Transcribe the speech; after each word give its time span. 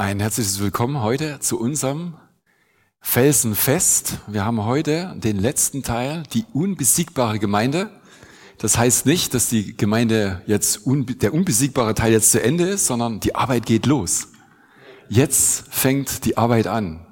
Ein 0.00 0.18
herzliches 0.18 0.60
Willkommen 0.60 1.02
heute 1.02 1.40
zu 1.40 1.60
unserem 1.60 2.14
Felsenfest. 3.02 4.20
Wir 4.28 4.46
haben 4.46 4.64
heute 4.64 5.14
den 5.18 5.38
letzten 5.38 5.82
Teil, 5.82 6.22
die 6.32 6.46
unbesiegbare 6.54 7.38
Gemeinde. 7.38 7.90
Das 8.56 8.78
heißt 8.78 9.04
nicht, 9.04 9.34
dass 9.34 9.50
die 9.50 9.76
Gemeinde 9.76 10.40
jetzt, 10.46 10.86
der 10.86 11.34
unbesiegbare 11.34 11.94
Teil 11.94 12.12
jetzt 12.12 12.32
zu 12.32 12.42
Ende 12.42 12.64
ist, 12.64 12.86
sondern 12.86 13.20
die 13.20 13.34
Arbeit 13.34 13.66
geht 13.66 13.84
los. 13.84 14.28
Jetzt 15.10 15.64
fängt 15.68 16.24
die 16.24 16.38
Arbeit 16.38 16.66
an. 16.66 17.06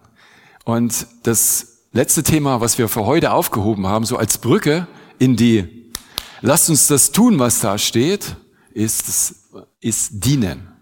Und 0.64 1.08
das 1.24 1.82
letzte 1.92 2.22
Thema, 2.22 2.62
was 2.62 2.78
wir 2.78 2.88
für 2.88 3.04
heute 3.04 3.32
aufgehoben 3.32 3.86
haben, 3.86 4.06
so 4.06 4.16
als 4.16 4.38
Brücke 4.38 4.86
in 5.18 5.36
die, 5.36 5.92
lasst 6.40 6.70
uns 6.70 6.86
das 6.86 7.12
tun, 7.12 7.38
was 7.38 7.60
da 7.60 7.76
steht, 7.76 8.36
ist, 8.72 9.34
ist 9.78 10.24
dienen. 10.24 10.77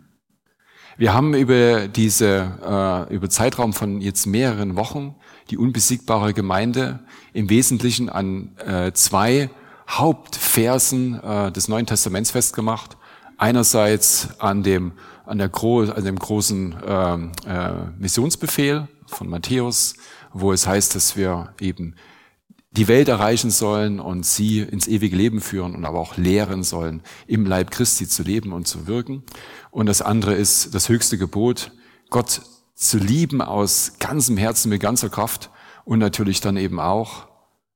Wir 0.99 1.13
haben 1.13 1.35
über 1.35 1.89
diese, 1.89 3.07
äh, 3.11 3.15
über 3.15 3.29
Zeitraum 3.29 3.75
von 3.75 4.01
jetzt 4.01 4.25
mehreren 4.25 4.77
Wochen 4.77 5.15
die 5.51 5.59
unbesiegbare 5.59 6.33
Gemeinde 6.33 7.01
im 7.35 7.51
Wesentlichen 7.51 8.09
an 8.09 8.57
äh, 8.67 8.93
zwei 8.93 9.51
Hauptversen 9.91 11.23
äh, 11.23 11.53
des 11.53 11.69
Neuen 11.69 11.85
Testaments 11.85 12.31
festgemacht. 12.31 12.97
Einerseits 13.37 14.41
an 14.41 14.63
dem, 14.63 14.93
an 15.27 15.37
der 15.37 15.51
Gro 15.51 15.81
an 15.83 16.03
dem 16.03 16.19
großen 16.19 16.75
äh, 16.83 17.15
äh, 17.15 17.73
Missionsbefehl 17.99 18.89
von 19.07 19.29
Matthäus, 19.29 19.97
wo 20.33 20.51
es 20.55 20.67
heißt, 20.67 20.95
dass 20.95 21.15
wir 21.15 21.53
eben 21.61 21.95
die 22.77 22.89
Welt 22.89 23.09
erreichen 23.09 23.51
sollen 23.51 24.01
und 24.01 24.27
sie 24.27 24.61
ins 24.61 24.87
ewige 24.87 25.17
Leben 25.17 25.41
führen 25.41 25.75
und 25.75 25.85
aber 25.85 25.99
auch 25.99 26.17
lehren 26.17 26.63
sollen, 26.63 27.03
im 27.27 27.47
Leib 27.47 27.71
Christi 27.71 28.07
zu 28.07 28.23
leben 28.23 28.53
und 28.53 28.69
zu 28.69 28.87
wirken. 28.87 29.23
Und 29.71 29.87
das 29.87 30.03
andere 30.03 30.35
ist 30.35 30.75
das 30.75 30.89
höchste 30.89 31.17
Gebot, 31.17 31.73
Gott 32.11 32.43
zu 32.75 32.99
lieben 32.99 33.41
aus 33.41 33.95
ganzem 33.99 34.37
Herzen, 34.37 34.69
mit 34.69 34.83
ganzer 34.83 35.09
Kraft 35.09 35.51
und 35.85 35.99
natürlich 35.99 36.41
dann 36.41 36.57
eben 36.59 36.79
auch 36.79 37.29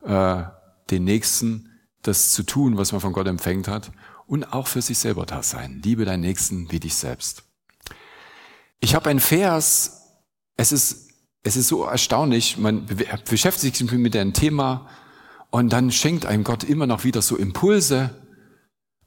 äh, 0.04 0.42
den 0.90 1.04
Nächsten 1.04 1.70
das 2.02 2.32
zu 2.32 2.42
tun, 2.42 2.76
was 2.76 2.92
man 2.92 3.00
von 3.00 3.12
Gott 3.12 3.26
empfängt 3.26 3.68
hat 3.68 3.92
und 4.26 4.52
auch 4.52 4.66
für 4.66 4.82
sich 4.82 4.98
selber 4.98 5.26
da 5.26 5.42
sein. 5.42 5.80
Liebe 5.82 6.04
deinen 6.04 6.20
Nächsten 6.20 6.70
wie 6.70 6.80
dich 6.80 6.94
selbst. 6.94 7.42
Ich 8.80 8.94
habe 8.94 9.10
ein 9.10 9.20
Vers, 9.20 10.02
es 10.56 10.72
ist, 10.72 11.09
es 11.42 11.56
ist 11.56 11.68
so 11.68 11.84
erstaunlich, 11.84 12.58
man 12.58 12.86
beschäftigt 13.28 13.76
sich 13.76 13.90
mit 13.92 14.16
einem 14.16 14.32
Thema 14.32 14.88
und 15.50 15.72
dann 15.72 15.90
schenkt 15.90 16.26
einem 16.26 16.44
Gott 16.44 16.64
immer 16.64 16.86
noch 16.86 17.04
wieder 17.04 17.22
so 17.22 17.36
Impulse, 17.36 18.10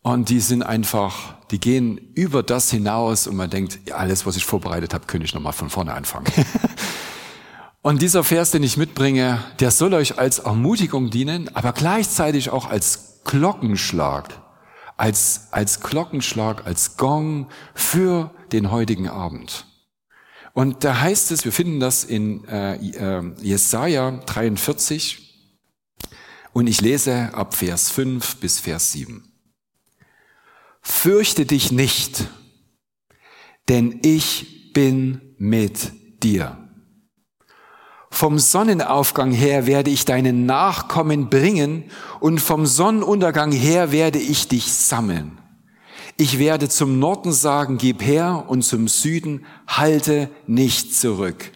und 0.04 0.28
die 0.28 0.42
sind 0.42 0.64
einfach, 0.64 1.36
die 1.50 1.60
gehen 1.60 1.98
über 2.14 2.44
das 2.44 2.70
hinaus 2.70 3.26
und 3.26 3.38
man 3.38 3.50
denkt, 3.50 3.80
ja, 3.88 3.96
alles, 3.96 4.26
was 4.26 4.36
ich 4.36 4.46
vorbereitet 4.46 4.94
habe, 4.94 5.06
könnte 5.08 5.26
ich 5.26 5.34
nochmal 5.34 5.54
von 5.54 5.70
vorne 5.70 5.94
anfangen. 5.94 6.26
und 7.82 8.02
dieser 8.02 8.26
Vers, 8.26 8.52
den 8.52 8.64
ich 8.64 8.76
mitbringe, 8.76 9.42
der 9.62 9.72
soll 9.72 9.94
euch 9.94 10.20
als 10.20 10.40
Ermutigung 10.40 11.10
dienen, 11.10 11.50
aber 11.56 11.72
gleichzeitig 11.72 12.50
auch 12.50 12.70
als 12.70 13.22
Glockenschlag, 13.24 14.42
als, 14.98 15.48
als 15.52 15.80
Glockenschlag, 15.80 16.68
als 16.68 16.98
Gong 16.98 17.48
für 17.74 18.32
den 18.52 18.72
heutigen 18.72 19.08
Abend. 19.08 19.66
Und 20.54 20.84
da 20.84 21.02
heißt 21.02 21.32
es, 21.32 21.46
wir 21.46 21.52
finden 21.52 21.80
das 21.80 22.04
in 22.04 22.46
äh, 22.46 22.76
äh, 22.76 23.34
Jesaja 23.42 24.12
43 24.12 25.20
und 26.54 26.68
ich 26.68 26.80
lese 26.82 27.34
ab 27.34 27.56
Vers 27.56 27.90
5 27.90 28.38
bis 28.38 28.60
Vers 28.60 28.92
7 28.92 29.34
fürchte 30.84 31.46
dich 31.46 31.72
nicht, 31.72 32.28
denn 33.70 34.00
ich 34.04 34.74
bin 34.74 35.36
mit 35.38 35.94
dir. 36.22 36.58
Vom 38.12 38.38
Sonnenaufgang 38.38 39.32
her 39.32 39.66
werde 39.66 39.90
ich 39.90 40.06
deinen 40.06 40.46
Nachkommen 40.46 41.30
bringen 41.30 41.86
und 42.20 42.40
vom 42.40 42.68
Sonnenuntergang 42.68 43.52
her 43.52 43.92
werde 43.92 44.20
ich 44.20 44.48
dich 44.48 44.72
sammeln. 44.72 45.40
Ich 46.18 46.40
werde 46.40 46.70
zum 46.70 47.00
Norden 47.00 47.32
sagen, 47.32 47.78
gib 47.78 48.02
her 48.04 48.46
und 48.48 48.64
zum 48.64 48.88
Süden 48.88 49.46
halte 49.68 50.30
nicht 50.48 50.96
zurück. 50.96 51.52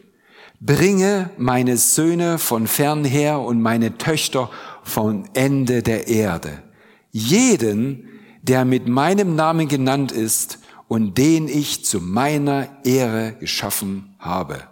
Bringe 0.60 1.30
meine 1.38 1.78
Söhne 1.78 2.40
von 2.40 2.68
fern 2.68 3.06
her 3.06 3.40
und 3.40 3.62
meine 3.62 3.98
Töchter 3.98 4.50
vom 4.84 5.26
Ende 5.34 5.84
der 5.84 6.08
Erde. 6.08 6.64
Jeden, 7.12 8.08
der 8.42 8.66
mit 8.66 8.88
meinem 8.88 9.36
Namen 9.36 9.68
genannt 9.68 10.12
ist 10.12 10.60
und 10.88 11.18
den 11.18 11.48
ich 11.48 11.86
zu 11.86 12.00
meiner 12.00 12.68
Ehre 12.84 13.34
geschaffen 13.40 14.16
habe, 14.20 14.64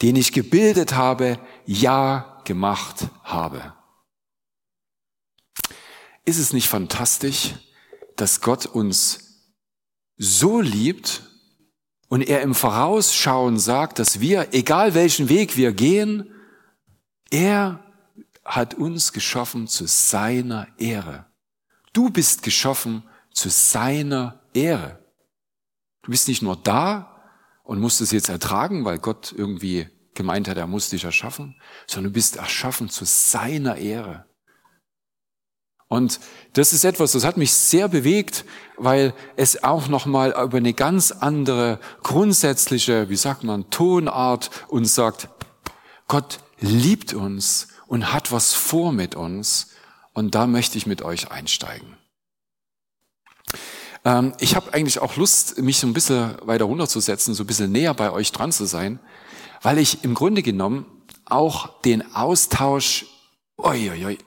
den 0.00 0.16
ich 0.16 0.32
gebildet 0.32 0.94
habe, 0.94 1.38
ja 1.66 2.40
gemacht 2.44 3.08
habe. 3.22 3.74
Ist 6.24 6.38
es 6.38 6.52
nicht 6.52 6.68
fantastisch, 6.68 7.54
dass 8.16 8.40
Gott 8.40 8.66
uns 8.66 9.50
so 10.16 10.60
liebt 10.60 11.22
und 12.08 12.22
er 12.22 12.42
im 12.42 12.54
Vorausschauen 12.54 13.58
sagt, 13.58 13.98
dass 13.98 14.20
wir, 14.20 14.48
egal 14.52 14.94
welchen 14.94 15.28
Weg 15.28 15.56
wir 15.56 15.72
gehen, 15.72 16.30
er 17.30 17.82
hat 18.44 18.74
uns 18.74 19.12
geschaffen 19.12 19.66
zu 19.66 19.86
seiner 19.86 20.68
Ehre. 20.78 21.26
Du 21.92 22.10
bist 22.10 22.42
geschaffen 22.42 23.04
zu 23.32 23.48
seiner 23.48 24.40
Ehre. 24.52 24.98
Du 26.02 26.10
bist 26.10 26.28
nicht 26.28 26.42
nur 26.42 26.56
da 26.56 27.22
und 27.62 27.80
musst 27.80 28.00
es 28.00 28.10
jetzt 28.10 28.28
ertragen, 28.28 28.84
weil 28.84 28.98
Gott 28.98 29.32
irgendwie 29.36 29.88
gemeint 30.14 30.48
hat, 30.48 30.56
er 30.56 30.66
muss 30.66 30.90
dich 30.90 31.04
erschaffen, 31.04 31.60
sondern 31.86 32.12
du 32.12 32.14
bist 32.14 32.36
erschaffen 32.36 32.88
zu 32.88 33.04
seiner 33.04 33.76
Ehre. 33.76 34.26
Und 35.92 36.20
das 36.54 36.72
ist 36.72 36.86
etwas, 36.86 37.12
das 37.12 37.22
hat 37.22 37.36
mich 37.36 37.52
sehr 37.52 37.86
bewegt, 37.86 38.46
weil 38.78 39.12
es 39.36 39.62
auch 39.62 39.88
nochmal 39.88 40.30
über 40.30 40.56
eine 40.56 40.72
ganz 40.72 41.12
andere 41.12 41.78
grundsätzliche, 42.02 43.10
wie 43.10 43.16
sagt 43.16 43.44
man, 43.44 43.68
Tonart 43.68 44.48
uns 44.68 44.94
sagt, 44.94 45.28
Gott 46.08 46.38
liebt 46.60 47.12
uns 47.12 47.68
und 47.88 48.10
hat 48.10 48.32
was 48.32 48.54
vor 48.54 48.90
mit 48.92 49.14
uns 49.14 49.68
und 50.14 50.34
da 50.34 50.46
möchte 50.46 50.78
ich 50.78 50.86
mit 50.86 51.02
euch 51.02 51.30
einsteigen. 51.30 51.98
Ähm, 54.06 54.32
ich 54.40 54.56
habe 54.56 54.72
eigentlich 54.72 54.98
auch 54.98 55.16
Lust, 55.16 55.58
mich 55.58 55.78
so 55.78 55.86
ein 55.86 55.92
bisschen 55.92 56.36
weiter 56.40 56.64
runterzusetzen, 56.64 57.34
so 57.34 57.44
ein 57.44 57.46
bisschen 57.46 57.70
näher 57.70 57.92
bei 57.92 58.10
euch 58.10 58.32
dran 58.32 58.50
zu 58.50 58.64
sein, 58.64 58.98
weil 59.60 59.76
ich 59.76 60.04
im 60.04 60.14
Grunde 60.14 60.42
genommen 60.42 60.86
auch 61.26 61.82
den 61.82 62.14
Austausch, 62.14 63.04
oi, 63.58 63.90
oi, 63.90 64.06
oi, 64.06 64.18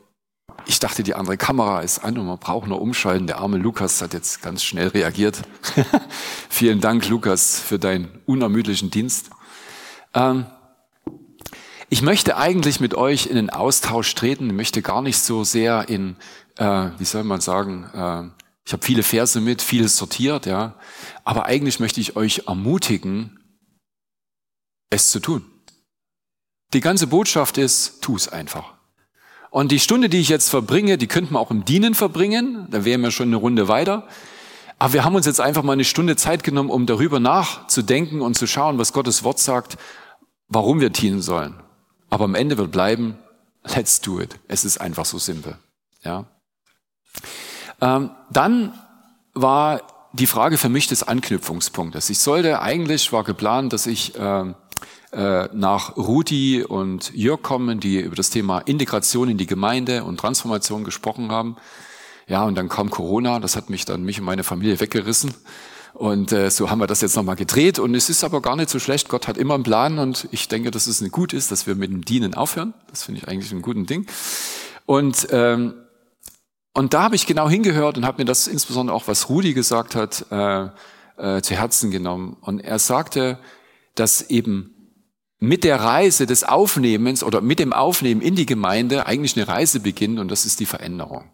ich 0.67 0.79
dachte, 0.79 1.03
die 1.03 1.13
andere 1.13 1.37
Kamera 1.37 1.81
ist 1.81 1.99
an 1.99 2.17
und 2.17 2.25
man 2.25 2.39
braucht 2.39 2.67
nur 2.67 2.81
umschalten. 2.81 3.27
Der 3.27 3.37
arme 3.37 3.57
Lukas 3.57 4.01
hat 4.01 4.13
jetzt 4.13 4.41
ganz 4.41 4.63
schnell 4.63 4.87
reagiert. 4.87 5.41
Vielen 6.49 6.81
Dank, 6.81 7.07
Lukas, 7.07 7.59
für 7.59 7.77
deinen 7.77 8.21
unermüdlichen 8.25 8.89
Dienst. 8.89 9.29
Ähm, 10.13 10.45
ich 11.89 12.01
möchte 12.01 12.37
eigentlich 12.37 12.79
mit 12.79 12.95
euch 12.95 13.27
in 13.27 13.35
den 13.35 13.49
Austausch 13.49 14.15
treten, 14.15 14.47
ich 14.47 14.53
möchte 14.53 14.81
gar 14.81 15.01
nicht 15.01 15.19
so 15.19 15.43
sehr 15.43 15.87
in, 15.87 16.15
äh, 16.57 16.89
wie 16.97 17.05
soll 17.05 17.23
man 17.23 17.41
sagen, 17.41 17.83
äh, 17.93 18.43
ich 18.65 18.73
habe 18.73 18.83
viele 18.83 19.03
Verse 19.03 19.39
mit, 19.39 19.61
vieles 19.61 19.95
sortiert, 19.95 20.47
ja, 20.47 20.79
aber 21.23 21.45
eigentlich 21.45 21.79
möchte 21.79 22.01
ich 22.01 22.15
euch 22.15 22.43
ermutigen, 22.47 23.39
es 24.89 25.11
zu 25.11 25.19
tun. 25.19 25.45
Die 26.73 26.81
ganze 26.81 27.07
Botschaft 27.07 27.59
ist, 27.59 28.01
tu 28.01 28.15
es 28.15 28.27
einfach. 28.27 28.74
Und 29.55 29.71
die 29.71 29.79
Stunde, 29.79 30.09
die 30.09 30.19
ich 30.19 30.27
jetzt 30.27 30.49
verbringe, 30.49 30.97
die 30.97 31.07
könnten 31.07 31.35
wir 31.35 31.39
auch 31.39 31.49
im 31.49 31.63
Dienen 31.63 31.93
verbringen, 31.93 32.67
da 32.71 32.83
wären 32.83 32.99
wir 32.99 33.11
schon 33.11 33.29
eine 33.29 33.37
Runde 33.37 33.69
weiter. 33.69 34.05
Aber 34.79 34.91
wir 34.91 35.05
haben 35.05 35.15
uns 35.15 35.25
jetzt 35.25 35.39
einfach 35.39 35.63
mal 35.63 35.71
eine 35.71 35.85
Stunde 35.85 36.17
Zeit 36.17 36.43
genommen, 36.43 36.69
um 36.69 36.85
darüber 36.85 37.21
nachzudenken 37.21 38.19
und 38.19 38.37
zu 38.37 38.47
schauen, 38.47 38.77
was 38.79 38.91
Gottes 38.91 39.23
Wort 39.23 39.39
sagt, 39.39 39.77
warum 40.49 40.81
wir 40.81 40.89
dienen 40.89 41.21
sollen. 41.21 41.55
Aber 42.09 42.25
am 42.25 42.35
Ende 42.35 42.57
wird 42.57 42.69
bleiben, 42.69 43.17
let's 43.63 44.01
do 44.01 44.19
it. 44.19 44.37
Es 44.49 44.65
ist 44.65 44.81
einfach 44.81 45.05
so 45.05 45.19
simpel. 45.19 45.57
Ja. 46.03 46.25
Ähm, 47.79 48.11
dann 48.31 48.73
war 49.35 49.83
die 50.11 50.27
Frage 50.27 50.57
für 50.57 50.67
mich 50.67 50.87
des 50.87 51.03
Anknüpfungspunktes. 51.03 52.09
Ich 52.09 52.19
sollte 52.19 52.61
eigentlich, 52.61 53.13
war 53.13 53.23
geplant, 53.23 53.71
dass 53.71 53.87
ich 53.87 54.19
äh, 54.19 54.53
äh, 55.15 55.47
nach 55.53 55.95
Rudi 55.95 56.63
und 56.63 57.13
Jörg 57.13 57.41
kommen, 57.41 57.79
die 57.79 57.99
über 58.01 58.15
das 58.15 58.29
Thema 58.29 58.59
Integration 58.59 59.29
in 59.29 59.37
die 59.37 59.47
Gemeinde 59.47 60.03
und 60.03 60.19
Transformation 60.19 60.83
gesprochen 60.83 61.31
haben. 61.31 61.55
Ja, 62.27 62.43
und 62.43 62.55
dann 62.55 62.69
kam 62.69 62.89
Corona, 62.89 63.39
das 63.39 63.55
hat 63.55 63.69
mich 63.69 63.85
dann 63.85 64.03
mich 64.03 64.19
und 64.19 64.25
meine 64.25 64.43
Familie 64.43 64.79
weggerissen. 64.79 65.33
Und 65.93 66.33
äh, 66.33 66.51
so 66.51 66.69
haben 66.69 66.79
wir 66.79 66.87
das 66.87 66.99
jetzt 66.99 67.15
nochmal 67.15 67.37
gedreht. 67.37 67.79
Und 67.79 67.95
es 67.95 68.09
ist 68.09 68.25
aber 68.25 68.41
gar 68.41 68.57
nicht 68.57 68.69
so 68.69 68.79
schlecht. 68.79 69.07
Gott 69.07 69.29
hat 69.29 69.37
immer 69.37 69.53
einen 69.53 69.63
Plan 69.63 69.99
und 69.99 70.27
ich 70.31 70.49
denke, 70.49 70.69
dass 70.69 70.87
es 70.87 71.01
gut 71.11 71.31
ist, 71.31 71.51
dass 71.51 71.65
wir 71.65 71.75
mit 71.75 71.89
dem 71.89 72.03
Dienen 72.03 72.33
aufhören. 72.33 72.73
Das 72.89 73.03
finde 73.03 73.21
ich 73.21 73.27
eigentlich 73.29 73.53
ein 73.53 73.61
guten 73.61 73.85
Ding. 73.85 74.05
Und 74.85 75.27
ähm, 75.31 75.75
und 76.73 76.93
da 76.93 77.03
habe 77.03 77.15
ich 77.15 77.25
genau 77.25 77.49
hingehört 77.49 77.97
und 77.97 78.05
habe 78.05 78.21
mir 78.21 78.25
das 78.25 78.47
insbesondere 78.47 78.97
auch, 78.97 79.07
was 79.07 79.29
Rudi 79.29 79.53
gesagt 79.53 79.95
hat, 79.95 80.25
äh, 80.29 80.67
äh, 81.15 81.41
zu 81.41 81.55
Herzen 81.55 81.89
genommen. 81.89 82.35
Und 82.41 82.59
er 82.59 82.79
sagte, 82.79 83.39
dass 83.95 84.29
eben 84.29 84.74
mit 85.39 85.63
der 85.63 85.79
Reise 85.79 86.25
des 86.25 86.43
Aufnehmens 86.43 87.23
oder 87.23 87.41
mit 87.41 87.59
dem 87.59 87.73
Aufnehmen 87.73 88.21
in 88.21 88.35
die 88.35 88.45
Gemeinde 88.45 89.05
eigentlich 89.05 89.35
eine 89.35 89.47
Reise 89.47 89.79
beginnt 89.79 90.19
und 90.19 90.29
das 90.29 90.45
ist 90.45 90.59
die 90.59 90.65
Veränderung. 90.65 91.31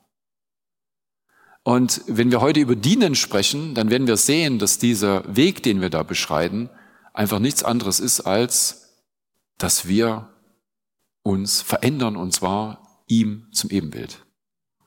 Und 1.63 2.01
wenn 2.07 2.31
wir 2.31 2.42
heute 2.42 2.59
über 2.59 2.75
Dienen 2.75 3.13
sprechen, 3.13 3.75
dann 3.75 3.92
werden 3.92 4.07
wir 4.07 4.18
sehen, 4.18 4.57
dass 4.57 4.80
dieser 4.80 5.24
Weg, 5.36 5.62
den 5.62 5.80
wir 5.80 5.92
da 5.92 6.01
beschreiten, 6.01 6.69
einfach 7.13 7.39
nichts 7.39 7.63
anderes 7.63 8.00
ist, 8.00 8.21
als 8.21 9.03
dass 9.57 9.88
wir 9.88 10.33
uns 11.21 11.62
verändern 11.62 12.15
und 12.15 12.33
zwar 12.33 13.03
ihm 13.07 13.48
zum 13.51 13.69
Ebenbild. 13.69 14.25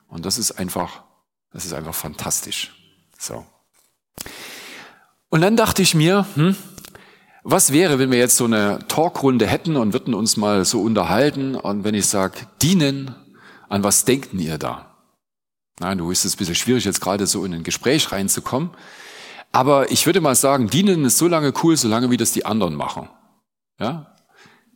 Und 0.08 0.26
das 0.26 0.37
ist 0.37 0.52
einfach, 0.52 1.05
das 1.52 1.64
ist 1.64 1.72
einfach 1.72 1.94
fantastisch. 1.94 2.75
So. 3.19 3.46
Und 5.28 5.40
dann 5.40 5.56
dachte 5.56 5.82
ich 5.82 5.94
mir, 5.94 6.26
hm, 6.34 6.56
was 7.44 7.73
wäre, 7.73 7.99
wenn 7.99 8.11
wir 8.11 8.19
jetzt 8.19 8.37
so 8.37 8.46
eine 8.46 8.79
Talkrunde 8.88 9.46
hätten 9.46 9.76
und 9.76 9.93
würden 9.93 10.14
uns 10.14 10.38
mal 10.38 10.64
so 10.64 10.81
unterhalten 10.81 11.55
und 11.55 11.85
wenn 11.85 11.94
ich 11.94 12.06
sage, 12.06 12.38
dienen, 12.62 13.14
an 13.69 13.85
was 13.85 14.06
denken 14.06 14.38
ihr 14.38 14.56
da? 14.56 14.96
Nein, 15.79 15.99
du 15.99 16.11
ist 16.11 16.25
es 16.25 16.35
ein 16.35 16.38
bisschen 16.38 16.55
schwierig, 16.55 16.85
jetzt 16.85 17.00
gerade 17.00 17.26
so 17.26 17.44
in 17.44 17.52
ein 17.52 17.62
Gespräch 17.62 18.11
reinzukommen. 18.12 18.70
Aber 19.52 19.91
ich 19.93 20.06
würde 20.06 20.20
mal 20.20 20.35
sagen, 20.35 20.69
dienen 20.69 21.05
ist 21.05 21.19
so 21.19 21.29
lange 21.29 21.52
cool, 21.62 21.76
solange 21.76 22.11
wie 22.11 22.17
das 22.17 22.32
die 22.32 22.46
anderen 22.46 22.75
machen. 22.75 23.08
Ja? 23.79 24.14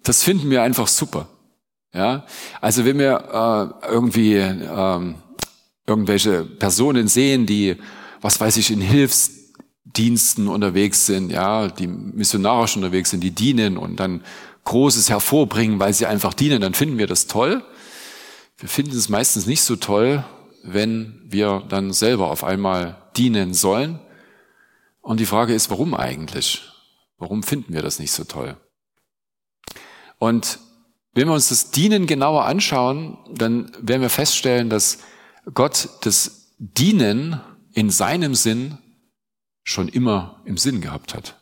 Das 0.05 0.23
finden 0.23 0.50
wir 0.50 0.62
einfach 0.62 0.88
super. 0.88 1.26
Ja? 1.94 2.26
Also 2.61 2.85
wenn 2.85 2.99
wir 2.99 3.75
äh, 3.82 3.88
irgendwie 3.88 4.35
äh, 4.35 5.14
irgendwelche 5.87 6.44
Personen 6.44 7.09
sehen, 7.09 7.47
die, 7.47 7.76
was 8.21 8.38
weiß 8.41 8.56
ich, 8.59 8.71
in 8.71 8.81
Hilfsdiensten 9.99 10.47
unterwegs 10.47 11.06
sind, 11.06 11.33
ja, 11.33 11.67
die 11.67 11.89
missionarisch 11.89 12.77
unterwegs 12.77 13.11
sind, 13.11 13.21
die 13.21 13.33
dienen 13.33 13.77
und 13.77 13.99
dann 13.99 14.23
Großes 14.65 15.11
hervorbringen, 15.11 15.81
weil 15.81 15.93
sie 15.93 16.06
einfach 16.06 16.35
dienen, 16.35 16.61
dann 16.61 16.75
finden 16.75 16.99
wir 16.99 17.09
das 17.09 17.27
toll. 17.27 17.65
Wir 18.59 18.69
finden 18.69 18.97
es 18.97 19.09
meistens 19.09 19.47
nicht 19.47 19.62
so 19.62 19.75
toll, 19.77 20.25
wenn 20.62 21.21
wir 21.25 21.65
dann 21.69 21.93
selber 21.93 22.31
auf 22.31 22.45
einmal 22.45 22.97
dienen 23.17 23.55
sollen. 23.55 23.99
Und 25.00 25.19
die 25.19 25.27
Frage 25.27 25.55
ist, 25.55 25.69
warum 25.71 25.95
eigentlich? 25.95 26.62
Warum 27.19 27.43
finden 27.43 27.73
wir 27.73 27.83
das 27.83 27.99
nicht 27.99 28.12
so 28.12 28.23
toll? 28.23 28.56
Und 30.19 30.61
wenn 31.15 31.27
wir 31.27 31.35
uns 31.35 31.49
das 31.49 31.73
Dienen 31.73 32.06
genauer 32.06 32.45
anschauen, 32.45 33.19
dann 33.33 33.73
werden 33.81 34.03
wir 34.03 34.11
feststellen, 34.11 34.71
dass 34.71 34.99
Gott 35.55 35.89
das 36.03 36.53
Dienen 36.59 37.41
in 37.73 37.91
seinem 37.91 38.35
Sinn 38.35 38.79
schon 39.69 39.88
immer 39.88 40.41
im 40.47 40.56
Sinn 40.56 40.81
gehabt 40.81 41.12
hat. 41.12 41.38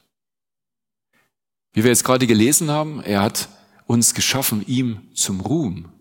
Wie 1.72 1.84
wir 1.84 1.90
jetzt 1.90 2.04
gerade 2.04 2.26
gelesen 2.26 2.70
haben, 2.70 3.00
er 3.00 3.22
hat 3.22 3.48
uns 3.86 4.14
geschaffen, 4.14 4.66
ihm 4.66 5.14
zum 5.14 5.40
Ruhm, 5.40 5.92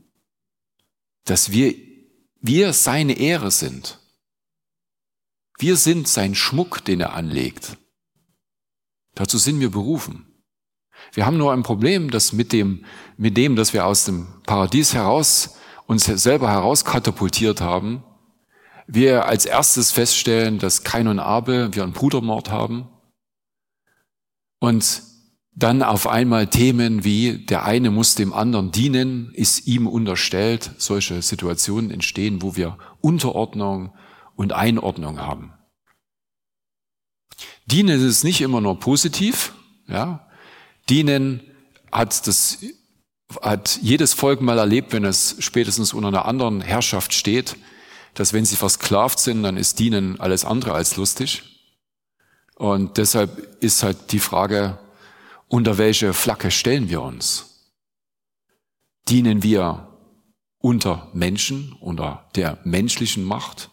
dass 1.26 1.52
wir 1.52 1.76
wir 2.42 2.74
seine 2.74 3.14
Ehre 3.14 3.52
sind. 3.52 4.00
Wir 5.58 5.78
sind 5.78 6.08
sein 6.08 6.36
Schmuck, 6.36 6.84
den 6.86 7.00
er 7.02 7.14
anlegt. 7.14 7.78
Dazu 9.16 9.38
sind 9.38 9.60
wir 9.60 9.72
berufen. 9.72 10.26
Wir 11.14 11.26
haben 11.26 11.38
nur 11.38 11.54
ein 11.54 11.64
Problem, 11.64 12.12
dass 12.12 12.34
mit 12.34 12.54
dem, 12.54 12.86
mit 13.18 13.38
dem, 13.38 13.56
dass 13.56 13.74
wir 13.74 13.86
aus 13.86 14.06
dem 14.06 14.28
Paradies 14.44 14.94
heraus 14.94 15.56
uns 15.88 16.06
selber 16.06 16.52
herauskatapultiert 16.52 17.62
haben, 17.62 18.04
wir 18.88 19.26
als 19.26 19.46
erstes 19.46 19.92
feststellen, 19.92 20.60
dass 20.60 20.84
Kain 20.84 21.08
und 21.08 21.20
Abel 21.20 21.74
wir 21.74 21.84
einen 21.84 21.94
Brudermord 21.94 22.52
haben 22.52 22.88
und 24.60 25.02
dann 25.58 25.82
auf 25.84 26.08
einmal 26.08 26.48
Themen 26.48 27.06
wie 27.06 27.46
der 27.46 27.64
eine 27.64 27.90
muss 27.90 28.16
dem 28.16 28.34
anderen 28.34 28.72
dienen, 28.72 29.32
ist 29.34 29.68
ihm 29.68 29.88
unterstellt. 29.88 30.72
Solche 30.78 31.22
Situationen 31.22 31.92
entstehen, 31.92 32.42
wo 32.42 32.58
wir 32.58 32.78
Unterordnung 33.00 33.94
und 34.36 34.52
Einordnung 34.52 35.22
haben. 35.22 35.54
Dienen 37.68 38.06
ist 38.06 38.26
nicht 38.26 38.42
immer 38.42 38.60
nur 38.60 38.80
positiv, 38.80 39.54
ja. 39.88 40.28
Dienen 40.90 41.42
hat 41.92 42.28
das, 42.28 42.60
hat 43.42 43.80
jedes 43.82 44.14
Volk 44.14 44.42
mal 44.42 44.58
erlebt, 44.60 44.92
wenn 44.92 45.06
es 45.06 45.38
spätestens 45.40 45.94
unter 45.94 46.10
einer 46.10 46.26
anderen 46.26 46.62
Herrschaft 46.62 47.14
steht, 47.14 47.56
dass 48.16 48.34
wenn 48.34 48.46
sie 48.46 48.56
versklavt 48.56 49.20
sind, 49.20 49.44
dann 49.44 49.58
ist 49.58 49.78
Dienen 49.80 50.20
alles 50.20 50.46
andere 50.46 50.74
als 50.74 50.96
lustig. 50.96 51.44
Und 52.56 52.98
deshalb 52.98 53.62
ist 53.62 53.84
halt 53.84 54.12
die 54.12 54.20
Frage, 54.20 54.80
unter 55.48 55.78
welche 55.78 56.14
Flagge 56.14 56.50
stellen 56.50 56.90
wir 56.90 57.02
uns? 57.02 57.72
Dienen 59.08 59.44
wir 59.44 59.90
unter 60.60 61.12
Menschen, 61.14 61.74
unter 61.74 62.30
der 62.36 62.58
menschlichen 62.64 63.24
Macht? 63.24 63.70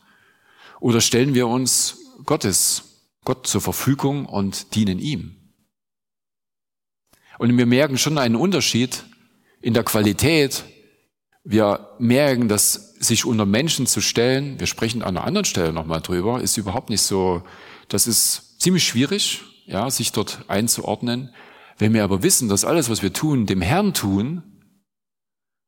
Oder 0.81 1.01
stellen 1.01 1.35
wir 1.35 1.47
uns 1.47 1.99
Gottes, 2.27 3.07
Gott 3.25 3.47
zur 3.47 3.61
Verfügung 3.61 4.27
und 4.27 4.75
dienen 4.75 4.99
ihm? 4.99 5.37
Und 7.39 7.57
wir 7.57 7.67
merken 7.67 7.97
schon 7.97 8.19
einen 8.19 8.37
Unterschied 8.37 9.05
in 9.61 9.75
der 9.75 9.85
Qualität. 9.85 10.65
Wir 11.45 11.95
merken, 11.99 12.49
dass 12.49 12.92
sich 13.03 13.25
unter 13.25 13.47
Menschen 13.47 13.87
zu 13.87 14.01
stellen, 14.01 14.61
wir 14.61 14.67
sprechen 14.67 15.03
an 15.03 15.17
einer 15.17 15.27
anderen 15.27 15.45
Stelle 15.45 15.73
nochmal 15.73 16.01
drüber, 16.01 16.41
ist 16.41 16.57
überhaupt 16.57 16.89
nicht 16.89 17.03
so, 17.03 17.43
das 17.89 18.07
ist 18.07 18.61
ziemlich 18.61 18.85
schwierig, 18.85 19.43
ja, 19.67 19.91
sich 19.91 20.13
dort 20.13 20.45
einzuordnen. 20.49 21.35
Wenn 21.79 21.95
wir 21.95 22.05
aber 22.05 22.23
wissen, 22.23 22.49
dass 22.49 22.65
alles, 22.65 22.91
was 22.91 23.03
wir 23.03 23.13
tun, 23.13 23.47
dem 23.47 23.61
Herrn 23.61 23.93
tun, 23.93 24.43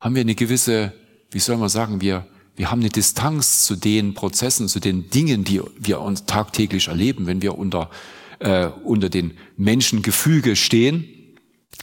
haben 0.01 0.15
wir 0.15 0.21
eine 0.21 0.37
gewisse, 0.37 0.93
wie 1.31 1.41
soll 1.41 1.57
man 1.57 1.69
sagen, 1.69 2.01
wir, 2.01 2.27
wir 2.55 2.71
haben 2.71 2.81
eine 2.81 2.91
Distanz 2.91 3.65
zu 3.65 3.75
den 3.75 4.15
Prozessen, 4.15 4.69
zu 4.69 4.79
den 4.79 5.11
Dingen, 5.11 5.43
die 5.43 5.61
wir 5.77 6.01
uns 6.01 6.27
tagtäglich 6.27 6.87
erleben, 6.87 7.27
wenn 7.27 7.43
wir 7.43 7.59
unter, 7.59 7.91
äh, 8.39 8.67
unter 8.85 9.09
den 9.09 9.37
Menschengefüge 9.57 10.55
stehen, 10.55 11.05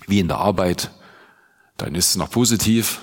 wie 0.08 0.20
in 0.20 0.30
der 0.30 0.38
Arbeit, 0.38 0.92
dann 1.76 1.94
ist 1.96 2.12
es 2.12 2.16
noch 2.16 2.30
positiv. 2.30 3.02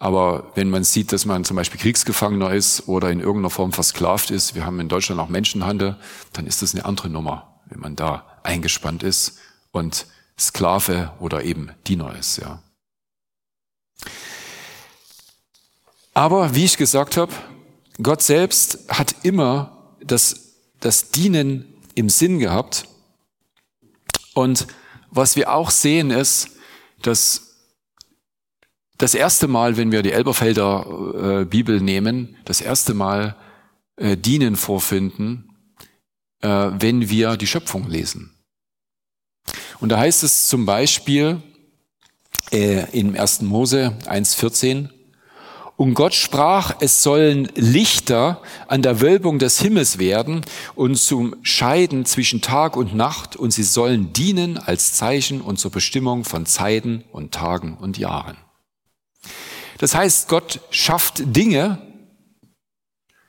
Aber 0.00 0.50
wenn 0.54 0.70
man 0.70 0.82
sieht, 0.82 1.12
dass 1.12 1.26
man 1.26 1.44
zum 1.44 1.56
Beispiel 1.56 1.78
Kriegsgefangener 1.78 2.52
ist 2.54 2.88
oder 2.88 3.10
in 3.10 3.20
irgendeiner 3.20 3.50
Form 3.50 3.72
versklavt 3.72 4.30
ist, 4.30 4.54
wir 4.54 4.64
haben 4.64 4.80
in 4.80 4.88
Deutschland 4.88 5.20
auch 5.20 5.28
Menschenhandel, 5.28 5.96
dann 6.32 6.46
ist 6.46 6.62
das 6.62 6.74
eine 6.74 6.86
andere 6.86 7.10
Nummer, 7.10 7.60
wenn 7.66 7.80
man 7.80 7.96
da 7.96 8.40
eingespannt 8.42 9.02
ist 9.02 9.38
und 9.72 10.06
Sklave 10.38 11.12
oder 11.20 11.44
eben 11.44 11.72
Diener 11.86 12.16
ist, 12.18 12.38
ja. 12.38 12.62
Aber 16.14 16.54
wie 16.54 16.64
ich 16.64 16.78
gesagt 16.78 17.18
habe, 17.18 17.34
Gott 18.02 18.22
selbst 18.22 18.78
hat 18.88 19.14
immer 19.22 19.96
das, 20.02 20.54
das 20.80 21.10
Dienen 21.10 21.74
im 21.94 22.08
Sinn 22.08 22.38
gehabt. 22.38 22.88
Und 24.32 24.66
was 25.10 25.36
wir 25.36 25.52
auch 25.52 25.70
sehen 25.70 26.10
ist, 26.10 26.48
dass 27.02 27.49
das 29.00 29.14
erste 29.14 29.48
Mal, 29.48 29.78
wenn 29.78 29.92
wir 29.92 30.02
die 30.02 30.12
Elberfelder 30.12 31.40
äh, 31.40 31.44
Bibel 31.46 31.80
nehmen, 31.80 32.36
das 32.44 32.60
erste 32.60 32.92
Mal 32.92 33.34
äh, 33.96 34.16
Dienen 34.16 34.56
vorfinden, 34.56 35.50
äh, 36.42 36.48
wenn 36.48 37.08
wir 37.08 37.38
die 37.38 37.46
Schöpfung 37.46 37.88
lesen. 37.88 38.30
Und 39.80 39.88
da 39.88 39.98
heißt 39.98 40.22
es 40.22 40.48
zum 40.48 40.66
Beispiel 40.66 41.40
äh, 42.52 42.90
in 42.90 43.16
1. 43.18 43.42
Mose 43.42 43.96
1.14, 44.04 44.90
und 45.78 45.94
Gott 45.94 46.12
sprach, 46.12 46.76
es 46.80 47.02
sollen 47.02 47.48
Lichter 47.54 48.42
an 48.68 48.82
der 48.82 49.00
Wölbung 49.00 49.38
des 49.38 49.62
Himmels 49.62 49.98
werden 49.98 50.42
und 50.74 50.96
zum 50.96 51.36
Scheiden 51.40 52.04
zwischen 52.04 52.42
Tag 52.42 52.76
und 52.76 52.94
Nacht 52.94 53.34
und 53.34 53.50
sie 53.50 53.62
sollen 53.62 54.12
dienen 54.12 54.58
als 54.58 54.92
Zeichen 54.92 55.40
und 55.40 55.58
zur 55.58 55.70
Bestimmung 55.70 56.24
von 56.24 56.44
Zeiten 56.44 57.04
und 57.12 57.32
Tagen 57.32 57.78
und 57.78 57.96
Jahren. 57.96 58.36
Das 59.80 59.94
heißt, 59.94 60.28
Gott 60.28 60.60
schafft 60.70 61.22
Dinge, 61.24 61.80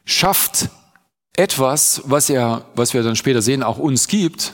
schafft 0.04 0.68
etwas, 1.34 2.02
was 2.04 2.30
er, 2.30 2.66
was 2.76 2.94
wir 2.94 3.04
dann 3.04 3.16
später 3.16 3.42
sehen, 3.42 3.64
auch 3.64 3.78
uns 3.78 4.10
gibt, 4.10 4.54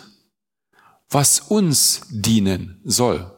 was 1.10 1.40
uns 1.40 2.02
dienen 2.12 2.80
soll. 2.86 3.32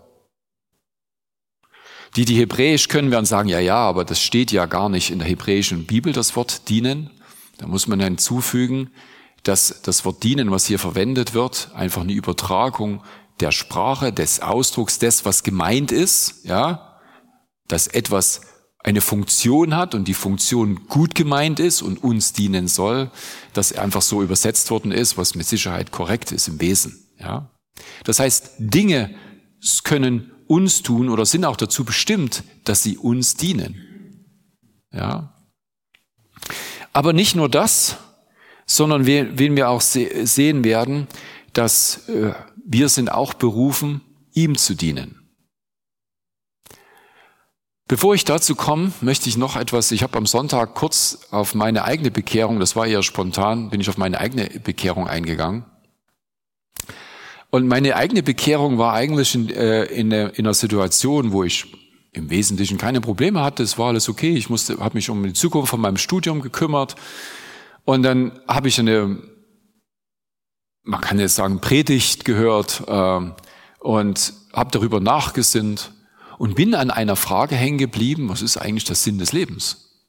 Die, 2.18 2.26
die 2.26 2.36
Hebräisch 2.36 2.90
können, 2.90 3.12
werden 3.12 3.26
sagen, 3.26 3.48
ja, 3.48 3.60
ja, 3.62 3.78
aber 3.78 4.04
das 4.04 4.22
steht 4.22 4.52
ja 4.52 4.66
gar 4.66 4.90
nicht 4.90 5.10
in 5.10 5.20
der 5.20 5.28
hebräischen 5.30 5.86
Bibel, 5.86 6.12
das 6.12 6.36
Wort 6.36 6.68
dienen. 6.68 7.12
Da 7.60 7.68
muss 7.68 7.88
man 7.88 8.02
hinzufügen, 8.02 8.92
dass 9.44 9.82
das 9.84 10.04
Wort 10.04 10.22
dienen, 10.24 10.52
was 10.52 10.66
hier 10.66 10.80
verwendet 10.80 11.34
wird, 11.34 11.72
einfach 11.76 12.02
eine 12.02 12.12
Übertragung 12.12 13.06
der 13.40 13.54
Sprache, 13.54 14.12
des 14.12 14.42
Ausdrucks, 14.42 15.00
des, 15.00 15.24
was 15.24 15.44
gemeint 15.44 15.94
ist, 15.94 16.44
ja, 16.44 16.89
dass 17.70 17.88
etwas 17.88 18.42
eine 18.84 19.02
Funktion 19.02 19.76
hat 19.76 19.96
und 19.96 20.08
die 20.08 20.14
Funktion 20.14 20.88
gut 20.88 21.16
gemeint 21.16 21.60
ist 21.60 21.82
und 21.82 22.04
uns 22.04 22.34
dienen 22.34 22.68
soll, 22.68 23.12
dass 23.54 23.74
einfach 23.74 24.02
so 24.02 24.22
übersetzt 24.22 24.72
worden 24.72 24.92
ist, 24.92 25.18
was 25.18 25.36
mit 25.36 25.46
Sicherheit 25.46 25.92
korrekt 25.92 26.32
ist 26.34 26.50
im 26.50 26.60
Wesen, 26.60 27.08
ja. 27.18 27.50
Das 28.04 28.20
heißt, 28.20 28.56
Dinge 28.60 29.16
können 29.84 30.32
uns 30.48 30.82
tun 30.82 31.10
oder 31.10 31.26
sind 31.26 31.46
auch 31.46 31.56
dazu 31.56 31.86
bestimmt, 31.86 32.44
dass 32.66 32.84
sie 32.84 32.98
uns 32.98 33.36
dienen. 33.36 34.26
Ja. 34.92 35.34
Aber 36.92 37.14
nicht 37.14 37.36
nur 37.36 37.48
das, 37.48 37.98
sondern 38.66 39.06
wen 39.06 39.56
wir 39.56 39.70
auch 39.70 39.82
sehen 39.82 40.64
werden, 40.64 41.08
dass 41.54 42.10
äh, 42.10 42.34
wir 42.66 42.90
sind 42.90 43.12
auch 43.12 43.34
berufen, 43.34 44.02
ihm 44.34 44.58
zu 44.58 44.76
dienen. 44.76 45.19
Bevor 47.90 48.14
ich 48.14 48.24
dazu 48.24 48.54
komme, 48.54 48.92
möchte 49.02 49.30
ich 49.30 49.36
noch 49.36 49.56
etwas, 49.56 49.92
ich 49.92 50.04
habe 50.04 50.16
am 50.16 50.28
Sonntag 50.28 50.76
kurz 50.76 51.22
auf 51.32 51.56
meine 51.56 51.86
eigene 51.86 52.12
Bekehrung, 52.12 52.60
das 52.60 52.76
war 52.76 52.86
eher 52.86 53.02
spontan, 53.02 53.72
bin 53.72 53.82
ich 53.82 53.90
auf 53.90 53.98
meine 53.98 54.20
eigene 54.20 54.48
Bekehrung 54.64 55.08
eingegangen. 55.08 55.66
Und 57.50 57.68
meine 57.68 57.96
eigene 57.96 58.22
Bekehrung 58.22 58.78
war 58.78 58.94
eigentlich 58.94 59.34
in, 59.34 59.50
äh, 59.50 59.86
in, 59.86 60.12
in 60.12 60.46
einer 60.46 60.54
Situation, 60.54 61.32
wo 61.32 61.44
ich 61.44 61.66
im 62.12 62.30
Wesentlichen 62.30 62.78
keine 62.78 63.02
Probleme 63.02 63.42
hatte. 63.42 63.64
Es 63.64 63.80
war 63.80 63.88
alles 63.88 64.08
okay. 64.08 64.36
Ich 64.36 64.52
musste, 64.52 64.78
habe 64.78 64.94
mich 64.94 65.10
um 65.10 65.24
die 65.24 65.34
Zukunft 65.34 65.72
von 65.72 65.82
meinem 65.82 65.98
Studium 65.98 66.42
gekümmert. 66.42 66.96
Und 67.86 68.04
dann 68.04 68.40
habe 68.48 68.68
ich 68.68 68.80
eine, 68.80 69.18
man 70.84 71.02
kann 71.02 71.18
jetzt 71.18 71.34
sagen, 71.34 71.60
Predigt 71.60 72.24
gehört 72.24 72.84
äh, 72.86 73.20
und 73.80 74.34
habe 74.54 74.70
darüber 74.70 75.00
nachgesinnt 75.00 75.92
und 76.40 76.56
bin 76.56 76.74
an 76.74 76.90
einer 76.90 77.18
Frage 77.18 77.56
hängen 77.56 77.78
geblieben, 77.78 78.30
was 78.30 78.42
ist 78.42 78.56
eigentlich 78.56 78.86
der 78.86 78.96
Sinn 78.96 79.20
des 79.20 79.34
Lebens? 79.34 80.08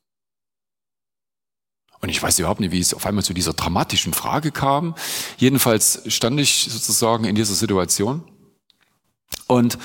Und 2.01 2.09
ich 2.09 2.23
weiß 2.23 2.39
überhaupt 2.39 2.61
nicht, 2.61 2.71
wie 2.71 2.79
es 2.79 2.95
auf 2.95 3.05
einmal 3.05 3.25
zu 3.25 3.35
dieser 3.35 3.53
dramatischen 3.53 4.15
Frage 4.15 4.53
kam. 4.53 4.95
Jedenfalls 5.39 6.03
stand 6.07 6.39
ich 6.41 6.69
sozusagen 6.71 7.25
in 7.25 7.35
dieser 7.35 7.55
Situation. 7.55 8.31
Und, 9.49 9.77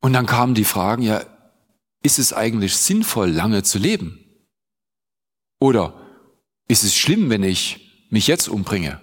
und 0.00 0.12
dann 0.12 0.26
kamen 0.26 0.54
die 0.54 0.64
Fragen, 0.64 1.02
ja, 1.02 1.24
ist 2.02 2.18
es 2.18 2.34
eigentlich 2.34 2.76
sinnvoll, 2.76 3.30
lange 3.30 3.62
zu 3.62 3.78
leben? 3.78 4.22
Oder 5.60 5.98
ist 6.68 6.84
es 6.84 6.94
schlimm, 6.94 7.30
wenn 7.30 7.42
ich 7.42 8.06
mich 8.10 8.26
jetzt 8.26 8.48
umbringe? 8.48 9.00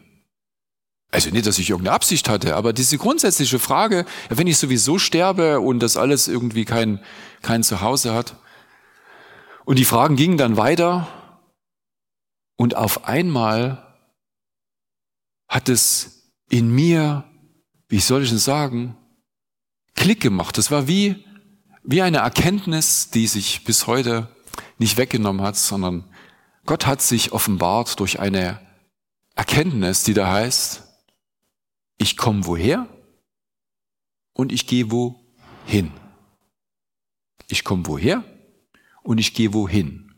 Also 1.11 1.29
nicht, 1.29 1.45
dass 1.45 1.59
ich 1.59 1.69
irgendeine 1.69 1.95
Absicht 1.95 2.27
hatte, 2.27 2.55
aber 2.55 2.73
diese 2.73 2.97
grundsätzliche 2.97 3.59
Frage, 3.59 4.05
wenn 4.29 4.47
ich 4.47 4.57
sowieso 4.57 4.99
sterbe 4.99 5.59
und 5.61 5.79
das 5.79 5.97
alles 5.97 6.27
irgendwie 6.27 6.65
kein, 6.65 6.99
kein 7.41 7.63
Zuhause 7.63 8.13
hat. 8.13 8.35
Und 9.63 9.79
die 9.79 9.85
Fragen 9.85 10.15
gingen 10.15 10.37
dann 10.37 10.57
weiter 10.57 11.07
und 12.57 12.75
auf 12.75 13.05
einmal 13.05 13.95
hat 15.47 15.69
es 15.69 16.31
in 16.49 16.69
mir, 16.69 17.23
wie 17.87 17.99
soll 17.99 18.23
ich 18.23 18.29
denn 18.29 18.37
sagen, 18.37 18.97
Klick 19.95 20.19
gemacht. 20.19 20.57
Das 20.57 20.71
war 20.71 20.87
wie, 20.87 21.25
wie 21.83 22.01
eine 22.01 22.17
Erkenntnis, 22.17 23.09
die 23.09 23.27
sich 23.27 23.63
bis 23.63 23.87
heute 23.87 24.27
nicht 24.77 24.97
weggenommen 24.97 25.41
hat, 25.41 25.55
sondern 25.55 26.03
Gott 26.65 26.85
hat 26.85 27.01
sich 27.01 27.31
offenbart 27.31 27.99
durch 27.99 28.19
eine 28.19 28.59
Erkenntnis, 29.35 30.03
die 30.03 30.13
da 30.13 30.31
heißt, 30.31 30.83
ich 31.97 32.17
komme 32.17 32.45
woher 32.45 32.87
und 34.33 34.51
ich 34.51 34.67
gehe 34.67 34.91
wohin. 34.91 35.91
Ich 37.47 37.63
komme 37.63 37.85
woher 37.85 38.23
und 39.03 39.17
ich 39.17 39.33
gehe 39.33 39.53
wohin. 39.53 40.13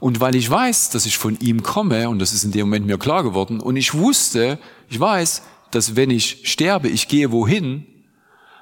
Und 0.00 0.20
weil 0.20 0.34
ich 0.34 0.48
weiß, 0.48 0.90
dass 0.90 1.06
ich 1.06 1.18
von 1.18 1.38
ihm 1.40 1.62
komme, 1.62 2.08
und 2.08 2.18
das 2.20 2.32
ist 2.32 2.44
in 2.44 2.52
dem 2.52 2.68
Moment 2.68 2.86
mir 2.86 2.98
klar 2.98 3.22
geworden, 3.22 3.60
und 3.60 3.76
ich 3.76 3.94
wusste, 3.94 4.58
ich 4.88 4.98
weiß, 4.98 5.42
dass 5.70 5.96
wenn 5.96 6.10
ich 6.10 6.48
sterbe, 6.50 6.88
ich 6.88 7.08
gehe 7.08 7.32
wohin, 7.32 7.86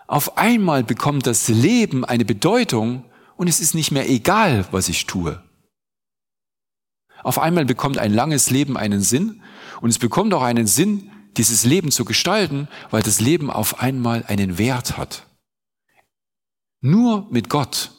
auf 0.09 0.39
einmal 0.39 0.83
bekommt 0.83 1.27
das 1.27 1.49
Leben 1.49 2.05
eine 2.05 2.25
Bedeutung 2.25 3.05
und 3.37 3.49
es 3.49 3.61
ist 3.61 3.75
nicht 3.75 3.91
mehr 3.91 4.09
egal, 4.09 4.67
was 4.71 4.89
ich 4.89 5.07
tue. 5.07 5.43
Auf 7.23 7.39
einmal 7.39 7.65
bekommt 7.65 7.99
ein 7.99 8.15
langes 8.15 8.51
Leben 8.51 8.77
einen 8.77 9.01
Sinn 9.01 9.43
und 9.81 9.91
es 9.91 9.99
bekommt 9.99 10.33
auch 10.33 10.43
einen 10.43 10.67
Sinn, 10.67 11.11
dieses 11.37 11.65
Leben 11.65 11.91
zu 11.91 12.05
gestalten, 12.05 12.69
weil 12.91 13.03
das 13.03 13.21
Leben 13.21 13.51
auf 13.51 13.81
einmal 13.81 14.25
einen 14.27 14.59
Wert 14.59 14.97
hat. 14.97 15.27
Nur 16.81 17.27
mit 17.31 17.49
Gott 17.49 17.93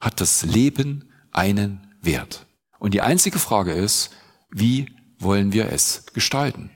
hat 0.00 0.20
das 0.20 0.42
Leben 0.42 1.12
einen 1.30 1.94
Wert. 2.00 2.46
Und 2.78 2.94
die 2.94 3.00
einzige 3.00 3.38
Frage 3.38 3.72
ist, 3.72 4.10
wie 4.50 4.86
wollen 5.18 5.52
wir 5.52 5.70
es 5.70 6.06
gestalten? 6.12 6.70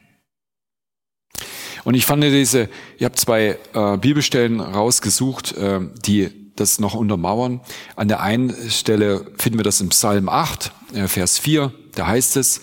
Und 1.84 1.94
ich 1.94 2.06
fand 2.06 2.22
diese, 2.22 2.68
ich 2.98 3.04
habe 3.04 3.14
zwei 3.14 3.58
äh, 3.72 3.96
Bibelstellen 3.98 4.60
rausgesucht, 4.60 5.52
äh, 5.56 5.80
die 6.04 6.52
das 6.56 6.80
noch 6.80 6.94
untermauern. 6.94 7.60
An 7.94 8.08
der 8.08 8.20
einen 8.20 8.70
Stelle 8.70 9.30
finden 9.36 9.58
wir 9.58 9.64
das 9.64 9.80
im 9.80 9.90
Psalm 9.90 10.28
8, 10.28 10.72
äh, 10.94 11.06
Vers 11.06 11.38
4, 11.38 11.72
da 11.94 12.06
heißt 12.06 12.36
es, 12.36 12.62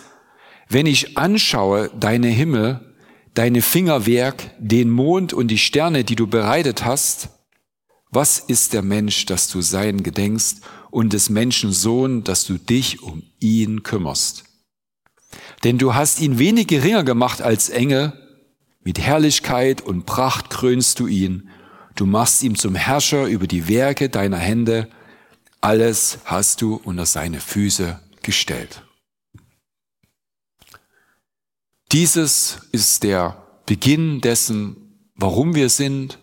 wenn 0.67 0.85
ich 0.85 1.17
anschaue 1.17 1.89
deine 1.97 2.27
Himmel, 2.27 2.92
deine 3.33 3.61
Fingerwerk, 3.61 4.51
den 4.59 4.89
Mond 4.89 5.33
und 5.33 5.47
die 5.47 5.57
Sterne, 5.57 6.03
die 6.03 6.15
du 6.15 6.27
bereitet 6.27 6.85
hast, 6.85 7.29
was 8.11 8.37
ist 8.37 8.73
der 8.73 8.83
Mensch, 8.83 9.25
dass 9.25 9.47
du 9.47 9.61
sein 9.61 10.03
gedenkst 10.03 10.57
und 10.91 11.13
des 11.13 11.29
Menschen 11.29 11.71
Sohn, 11.71 12.23
dass 12.23 12.45
du 12.45 12.59
dich 12.59 13.01
um 13.01 13.23
ihn 13.39 13.81
kümmerst? 13.81 14.43
Denn 15.63 15.79
du 15.79 15.95
hast 15.95 16.19
ihn 16.19 16.37
wenig 16.37 16.67
geringer 16.67 17.03
gemacht 17.03 17.41
als 17.41 17.69
Engel, 17.69 18.13
mit 18.83 18.99
Herrlichkeit 18.99 19.81
und 19.81 20.05
Pracht 20.05 20.49
krönst 20.49 20.99
du 20.99 21.07
ihn, 21.07 21.49
du 21.95 22.05
machst 22.05 22.43
ihm 22.43 22.55
zum 22.55 22.75
Herrscher 22.75 23.25
über 23.25 23.47
die 23.47 23.67
Werke 23.67 24.09
deiner 24.09 24.37
Hände, 24.37 24.89
alles 25.61 26.19
hast 26.25 26.61
du 26.61 26.75
unter 26.83 27.05
seine 27.05 27.39
Füße 27.39 27.99
gestellt. 28.21 28.82
Dieses 31.93 32.57
ist 32.71 33.03
der 33.03 33.37
Beginn 33.67 34.19
dessen, 34.19 34.97
warum 35.15 35.53
wir 35.53 35.69
sind, 35.69 36.17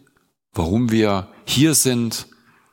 warum 0.52 0.90
wir 0.90 1.28
hier 1.46 1.74
sind. 1.74 2.26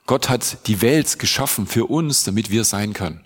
Gott 0.07 0.29
hat 0.29 0.65
die 0.65 0.81
Welt 0.81 1.19
geschaffen 1.19 1.67
für 1.67 1.85
uns, 1.85 2.23
damit 2.23 2.49
wir 2.49 2.63
sein 2.63 2.93
können. 2.93 3.23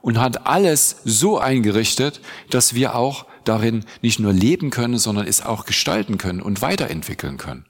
Und 0.00 0.18
hat 0.18 0.46
alles 0.46 0.96
so 1.04 1.38
eingerichtet, 1.38 2.22
dass 2.48 2.72
wir 2.72 2.94
auch 2.94 3.26
darin 3.44 3.84
nicht 4.00 4.18
nur 4.18 4.32
leben 4.32 4.70
können, 4.70 4.96
sondern 4.96 5.26
es 5.26 5.42
auch 5.42 5.66
gestalten 5.66 6.16
können 6.16 6.40
und 6.40 6.62
weiterentwickeln 6.62 7.36
können. 7.36 7.66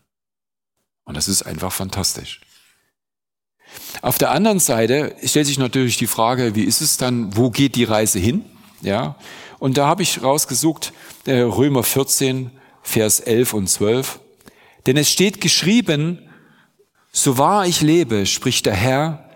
Und 1.03 1.17
das 1.17 1.27
ist 1.27 1.43
einfach 1.43 1.73
fantastisch. 1.73 2.41
Auf 4.01 4.17
der 4.17 4.31
anderen 4.31 4.61
Seite 4.61 5.17
stellt 5.25 5.49
sich 5.49 5.59
natürlich 5.59 5.97
die 5.97 6.07
Frage, 6.07 6.55
wie 6.55 6.63
ist 6.63 6.81
es 6.81 6.99
dann, 6.99 7.37
wo 7.37 7.51
geht 7.51 7.75
die 7.75 7.85
Reise 7.85 8.21
hin? 8.21 8.45
Ja, 8.81 9.17
und 9.63 9.79
da 9.79 9.87
habe 9.87 10.03
ich 10.03 10.23
rausgesucht, 10.23 10.93
Römer 11.27 11.83
14, 11.83 12.51
Vers 12.83 13.21
11 13.21 13.55
und 13.55 13.69
12. 13.69 14.21
Denn 14.87 14.97
es 14.97 15.11
steht 15.11 15.41
geschrieben, 15.41 16.19
so 17.13 17.39
wahr 17.39 17.67
ich 17.67 17.81
lebe, 17.81 18.27
spricht 18.27 18.67
der 18.67 18.75
Herr, 18.75 19.31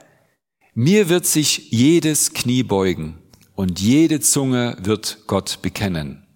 mir 0.75 1.09
wird 1.09 1.27
sich 1.27 1.71
jedes 1.71 2.33
Knie 2.33 2.63
beugen 2.63 3.19
und 3.55 3.81
jede 3.81 4.21
Zunge 4.21 4.77
wird 4.81 5.19
Gott 5.27 5.61
bekennen. 5.63 6.27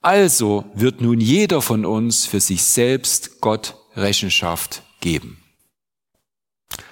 Also 0.00 0.64
wird 0.74 1.00
nun 1.00 1.20
jeder 1.20 1.62
von 1.62 1.84
uns 1.84 2.26
für 2.26 2.40
sich 2.40 2.62
selbst 2.62 3.40
Gott 3.40 3.76
Rechenschaft 3.94 4.82
geben. 5.00 5.38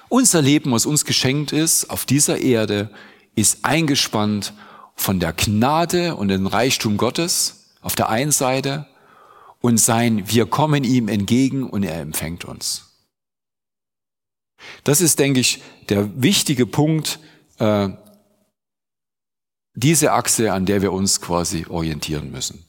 Unser 0.09 0.43
Leben, 0.43 0.71
was 0.73 0.87
uns 0.87 1.05
geschenkt 1.05 1.53
ist, 1.53 1.91
auf 1.91 2.05
dieser 2.05 2.39
Erde, 2.39 2.91
ist 3.35 3.65
eingespannt 3.65 4.55
von 4.95 5.21
der 5.21 5.33
Gnade 5.33 6.15
und 6.15 6.29
dem 6.29 6.47
Reichtum 6.47 6.97
Gottes 6.97 7.56
auf 7.87 7.95
der 7.95 8.09
einen 8.09 8.33
Seite 8.33 8.85
und 9.61 9.79
sein, 9.79 10.29
wir 10.29 10.47
kommen 10.47 10.83
ihm 10.83 11.07
entgegen 11.07 11.71
und 11.71 11.85
er 11.85 12.01
empfängt 12.01 12.45
uns. 12.45 13.07
Das 14.83 15.01
ist, 15.01 15.21
denke 15.21 15.39
ich, 15.39 15.63
der 15.89 16.21
wichtige 16.21 16.67
Punkt, 16.67 17.21
äh, 17.59 17.91
diese 19.75 20.11
Achse, 20.11 20.53
an 20.53 20.67
der 20.67 20.83
wir 20.83 20.93
uns 20.93 21.21
quasi 21.21 21.67
orientieren 21.69 22.33
müssen. 22.33 22.65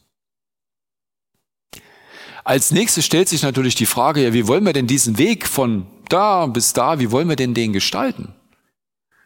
Als 2.44 2.70
nächstes 2.70 3.04
stellt 3.04 3.28
sich 3.28 3.42
natürlich 3.42 3.74
die 3.74 3.88
Frage, 3.88 4.24
ja, 4.24 4.34
wie 4.34 4.48
wollen 4.48 4.66
wir 4.66 4.74
denn 4.74 4.86
diesen 4.86 5.18
Weg 5.18 5.48
von 5.48 5.88
da 6.10 6.46
bis 6.46 6.74
da, 6.74 7.00
wie 7.00 7.10
wollen 7.10 7.28
wir 7.28 7.36
denn 7.36 7.56
den 7.56 7.74
gestalten? 7.74 8.36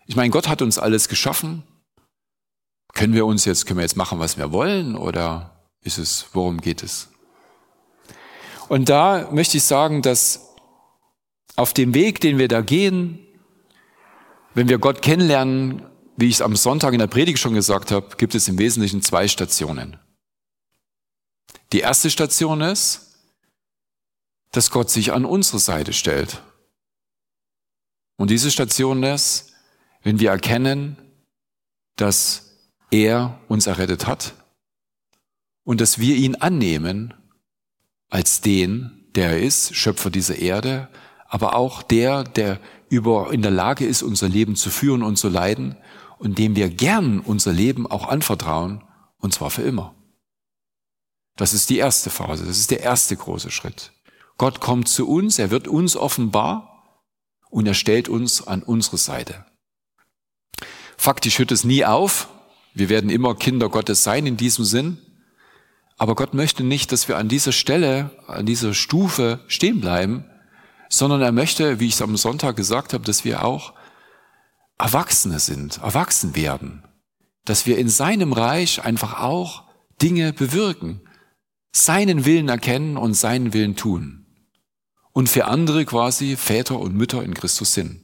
Ich 0.08 0.16
meine, 0.16 0.30
Gott 0.30 0.48
hat 0.48 0.62
uns 0.62 0.80
alles 0.80 1.10
geschaffen. 1.10 1.64
Können 2.94 3.14
wir 3.14 3.26
uns 3.26 3.44
jetzt, 3.44 3.66
können 3.66 3.80
wir 3.80 3.84
jetzt 3.84 3.98
machen, 3.98 4.20
was 4.20 4.38
wir 4.38 4.54
wollen 4.54 4.96
oder 4.96 5.61
ist 5.84 5.98
es, 5.98 6.28
worum 6.34 6.62
geht 6.62 6.84
es? 6.84 7.10
Und 8.70 8.90
da 8.90 9.30
möchte 9.32 9.58
ich 9.58 9.64
sagen, 9.64 10.02
dass 10.02 10.56
auf 11.56 11.74
dem 11.74 11.94
Weg, 11.94 12.22
den 12.22 12.38
wir 12.38 12.48
da 12.48 12.62
gehen, 12.62 13.20
wenn 14.54 14.70
wir 14.70 14.78
Gott 14.78 15.02
kennenlernen, 15.02 15.86
wie 16.16 16.28
ich 16.28 16.36
es 16.36 16.42
am 16.42 16.56
Sonntag 16.56 16.94
in 16.94 17.00
der 17.00 17.08
Predigt 17.08 17.40
schon 17.40 17.54
gesagt 17.54 17.92
habe, 17.92 18.16
gibt 18.16 18.36
es 18.36 18.48
im 18.48 18.58
Wesentlichen 18.58 19.02
zwei 19.02 19.28
Stationen. 19.28 20.00
Die 21.72 21.80
erste 21.80 22.10
Station 22.10 22.62
ist, 22.62 23.20
dass 24.52 24.72
Gott 24.72 24.90
sich 24.90 25.14
an 25.14 25.26
unsere 25.26 25.60
Seite 25.60 25.94
stellt. 25.94 26.42
Und 28.18 28.30
diese 28.30 28.52
Station 28.52 29.04
ist, 29.04 29.54
wenn 30.04 30.20
wir 30.20 30.32
erkennen, 30.32 30.98
dass 31.96 32.58
er 32.92 33.40
uns 33.48 33.68
errettet 33.68 34.06
hat 34.06 34.34
und 35.64 35.82
dass 35.82 36.00
wir 36.00 36.16
ihn 36.16 36.36
annehmen 36.36 37.14
als 38.10 38.42
den, 38.42 39.06
der 39.16 39.32
er 39.32 39.40
ist, 39.40 39.76
Schöpfer 39.76 40.10
dieser 40.10 40.38
Erde, 40.38 40.90
aber 41.28 41.56
auch 41.56 41.82
der, 41.82 42.24
der 42.24 42.60
über, 42.90 43.32
in 43.32 43.42
der 43.42 43.52
Lage 43.52 43.86
ist, 43.86 44.04
unser 44.04 44.28
Leben 44.28 44.56
zu 44.56 44.70
führen 44.70 45.02
und 45.02 45.16
zu 45.16 45.30
leiden 45.30 45.78
und 46.18 46.38
dem 46.38 46.56
wir 46.56 46.70
gern 46.70 47.20
unser 47.20 47.54
Leben 47.54 47.88
auch 47.88 48.08
anvertrauen, 48.08 48.84
und 49.18 49.34
zwar 49.34 49.50
für 49.50 49.62
immer. 49.62 49.96
Das 51.38 51.54
ist 51.54 51.70
die 51.70 51.78
erste 51.78 52.10
Phase, 52.10 52.46
das 52.46 52.58
ist 52.58 52.72
der 52.72 52.82
erste 52.82 53.16
große 53.16 53.50
Schritt. 53.50 53.94
Gott 54.38 54.60
kommt 54.60 54.90
zu 54.90 55.08
uns, 55.08 55.40
er 55.40 55.52
wird 55.52 55.68
uns 55.68 55.96
offenbar 55.96 56.72
und 57.50 57.68
er 57.68 57.74
stellt 57.74 58.10
uns 58.10 58.46
an 58.46 58.64
unsere 58.64 58.98
Seite. 58.98 59.46
Faktisch 60.98 61.40
hört 61.40 61.52
es 61.52 61.64
nie 61.64 61.86
auf. 61.86 62.28
Wir 62.74 62.90
werden 62.90 63.10
immer 63.10 63.36
Kinder 63.36 63.70
Gottes 63.70 64.04
sein 64.04 64.26
in 64.26 64.38
diesem 64.38 64.66
Sinn. 64.66 64.98
Aber 66.02 66.16
Gott 66.16 66.34
möchte 66.34 66.64
nicht, 66.64 66.92
dass 66.92 67.08
wir 67.08 67.20
an 67.20 67.28
dieser 67.28 67.52
Stelle, 67.52 68.10
an 68.26 68.48
dieser 68.48 68.74
Stufe 68.74 69.40
stehen 69.46 69.82
bleiben, 69.82 70.26
sondern 70.90 71.22
er 71.22 71.32
möchte, 71.32 71.80
wie 71.80 71.86
ich 71.86 71.94
es 71.94 72.02
am 72.02 72.18
Sonntag 72.18 72.56
gesagt 72.56 72.94
habe, 72.94 73.04
dass 73.04 73.24
wir 73.24 73.46
auch 73.46 73.74
Erwachsene 74.80 75.38
sind, 75.38 75.78
erwachsen 75.78 76.36
werden, 76.36 76.84
dass 77.46 77.68
wir 77.68 77.78
in 77.78 77.88
seinem 77.88 78.34
Reich 78.34 78.84
einfach 78.84 79.20
auch 79.20 79.66
Dinge 80.02 80.34
bewirken, 80.34 81.02
seinen 81.72 82.26
Willen 82.26 82.50
erkennen 82.50 82.98
und 82.98 83.14
seinen 83.14 83.54
Willen 83.54 83.76
tun 83.76 84.26
und 85.12 85.30
für 85.30 85.46
andere 85.46 85.86
quasi 85.86 86.36
Väter 86.36 86.80
und 86.80 86.96
Mütter 86.96 87.22
in 87.22 87.36
Christus 87.36 87.76
sind. 87.76 88.04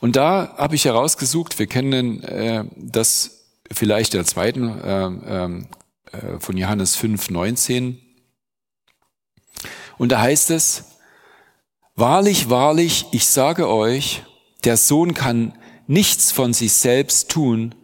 Und 0.00 0.16
da 0.16 0.54
habe 0.58 0.74
ich 0.74 0.84
herausgesucht, 0.84 1.58
wir 1.58 1.68
kennen 1.68 2.22
äh, 2.22 2.66
das 2.76 3.46
vielleicht 3.72 4.12
der 4.12 4.26
zweiten 4.26 4.78
äh, 4.78 5.06
ähm, 5.06 5.68
äh, 6.12 6.40
von 6.40 6.56
Johannes 6.56 6.96
5, 6.96 7.30
19. 7.30 8.00
Und 9.98 10.12
da 10.12 10.20
heißt 10.20 10.50
es, 10.50 10.84
Wahrlich, 11.98 12.48
wahrlich, 12.48 13.06
ich 13.10 13.26
sage 13.26 13.68
euch, 13.68 14.22
der 14.62 14.76
Sohn 14.76 15.14
kann 15.14 15.58
nichts 15.88 16.30
von 16.30 16.52
sich 16.52 16.74
selbst 16.74 17.28
tun, 17.28 17.74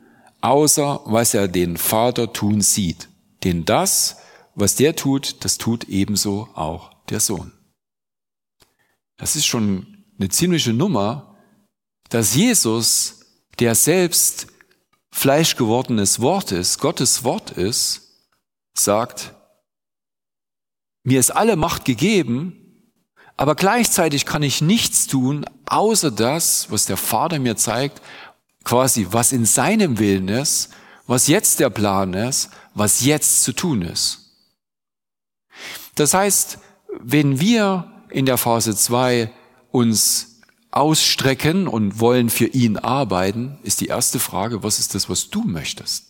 außer 0.40 1.00
was 1.04 1.34
er 1.34 1.48
den 1.48 1.76
Vater 1.76 2.32
tun 2.32 2.60
sieht. 2.60 3.08
Denn 3.42 3.64
das, 3.64 4.18
was 4.54 4.76
der 4.76 4.94
tut, 4.94 5.44
das 5.44 5.58
tut 5.58 5.88
ebenso 5.88 6.48
auch 6.54 6.92
der 7.08 7.18
Sohn. 7.18 7.50
Das 9.16 9.34
ist 9.34 9.46
schon 9.46 10.04
eine 10.16 10.28
ziemliche 10.28 10.72
Nummer, 10.72 11.36
dass 12.08 12.36
Jesus, 12.36 13.20
der 13.58 13.74
selbst 13.74 14.46
fleischgewordenes 15.10 16.20
Wort 16.20 16.52
ist, 16.52 16.78
Gottes 16.78 17.24
Wort 17.24 17.50
ist, 17.50 18.03
sagt, 18.76 19.34
mir 21.02 21.20
ist 21.20 21.30
alle 21.30 21.56
Macht 21.56 21.84
gegeben, 21.84 22.92
aber 23.36 23.54
gleichzeitig 23.54 24.26
kann 24.26 24.42
ich 24.42 24.60
nichts 24.60 25.06
tun, 25.06 25.44
außer 25.66 26.10
das, 26.10 26.70
was 26.70 26.86
der 26.86 26.96
Vater 26.96 27.38
mir 27.38 27.56
zeigt, 27.56 28.00
quasi 28.64 29.08
was 29.10 29.32
in 29.32 29.44
seinem 29.44 29.98
Willen 29.98 30.28
ist, 30.28 30.70
was 31.06 31.26
jetzt 31.26 31.60
der 31.60 31.70
Plan 31.70 32.14
ist, 32.14 32.50
was 32.74 33.04
jetzt 33.04 33.42
zu 33.42 33.52
tun 33.52 33.82
ist. 33.82 34.20
Das 35.94 36.14
heißt, 36.14 36.58
wenn 37.00 37.40
wir 37.40 37.92
in 38.08 38.26
der 38.26 38.38
Phase 38.38 38.74
2 38.74 39.30
uns 39.70 40.40
ausstrecken 40.70 41.68
und 41.68 42.00
wollen 42.00 42.30
für 42.30 42.46
ihn 42.46 42.78
arbeiten, 42.78 43.58
ist 43.62 43.80
die 43.80 43.86
erste 43.86 44.18
Frage, 44.18 44.62
was 44.62 44.78
ist 44.78 44.94
das, 44.94 45.08
was 45.08 45.30
du 45.30 45.42
möchtest? 45.42 46.06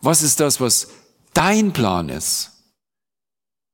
Was 0.00 0.22
ist 0.22 0.40
das, 0.40 0.60
was 0.60 0.88
dein 1.36 1.72
Plan 1.72 2.08
ist? 2.08 2.52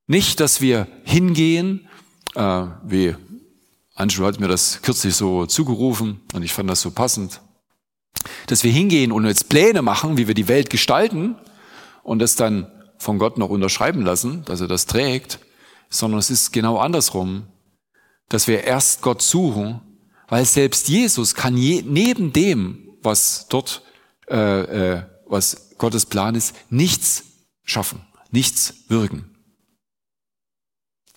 Nicht, 0.06 0.40
dass 0.40 0.60
wir 0.60 0.88
hingehen 1.04 1.88
äh, 2.34 2.66
wie 2.84 3.14
Angelo 3.94 4.26
hat 4.26 4.40
mir 4.40 4.48
das 4.48 4.80
kürzlich 4.82 5.14
so 5.14 5.46
zugerufen 5.46 6.20
und 6.32 6.42
ich 6.42 6.52
fand 6.52 6.70
das 6.70 6.80
so 6.80 6.90
passend, 6.90 7.40
dass 8.46 8.64
wir 8.64 8.72
hingehen 8.72 9.12
und 9.12 9.26
jetzt 9.26 9.48
Pläne 9.48 9.82
machen, 9.82 10.16
wie 10.16 10.26
wir 10.26 10.34
die 10.34 10.48
Welt 10.48 10.70
gestalten 10.70 11.36
und 12.02 12.18
das 12.18 12.36
dann 12.36 12.70
von 12.98 13.18
Gott 13.18 13.36
noch 13.36 13.50
unterschreiben 13.50 14.02
lassen, 14.02 14.44
dass 14.44 14.60
er 14.60 14.68
das 14.68 14.86
trägt, 14.86 15.40
sondern 15.90 16.20
es 16.20 16.30
ist 16.30 16.52
genau 16.52 16.78
andersrum, 16.78 17.46
dass 18.28 18.48
wir 18.48 18.64
erst 18.64 19.02
Gott 19.02 19.20
suchen, 19.20 19.80
weil 20.28 20.46
selbst 20.46 20.88
Jesus 20.88 21.34
kann 21.34 21.56
je, 21.58 21.82
neben 21.82 22.32
dem, 22.32 22.88
was 23.02 23.46
dort, 23.48 23.82
äh, 24.30 24.94
äh, 24.94 25.02
was 25.26 25.76
Gottes 25.76 26.06
Plan 26.06 26.34
ist, 26.34 26.54
nichts 26.70 27.24
schaffen, 27.64 28.00
nichts 28.30 28.74
wirken. 28.88 29.32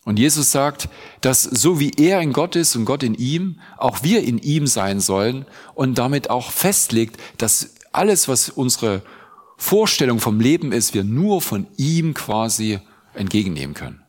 Und 0.05 0.19
Jesus 0.19 0.51
sagt, 0.51 0.87
dass 1.21 1.41
so 1.41 1.79
wie 1.79 1.91
er 1.97 2.21
in 2.21 2.31
Gott 2.31 2.55
ist 2.55 2.75
und 2.75 2.85
Gott 2.85 3.01
in 3.01 3.15
ihm, 3.15 3.59
auch 3.77 4.03
wir 4.03 4.23
in 4.23 4.37
ihm 4.37 4.67
sein 4.67 4.99
sollen 4.99 5.45
und 5.73 5.97
damit 5.97 6.29
auch 6.29 6.51
festlegt, 6.51 7.19
dass 7.39 7.73
alles, 7.91 8.27
was 8.27 8.49
unsere 8.49 9.01
Vorstellung 9.57 10.19
vom 10.19 10.39
Leben 10.39 10.71
ist, 10.71 10.93
wir 10.93 11.03
nur 11.03 11.41
von 11.41 11.65
ihm 11.77 12.13
quasi 12.13 12.79
entgegennehmen 13.15 13.73
können. 13.73 14.03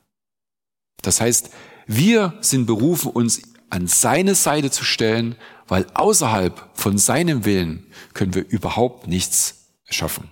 Das 1.01 1.20
heißt, 1.20 1.51
wir 1.87 2.35
sind 2.40 2.66
berufen, 2.66 3.11
uns 3.12 3.42
an 3.70 3.87
seine 3.87 4.35
Seite 4.35 4.70
zu 4.70 4.85
stellen, 4.85 5.37
weil 5.66 5.87
außerhalb 5.94 6.68
von 6.75 6.99
seinem 6.99 7.44
Willen 7.44 7.87
können 8.12 8.35
wir 8.35 8.46
überhaupt 8.46 9.07
nichts 9.07 9.72
schaffen. 9.88 10.31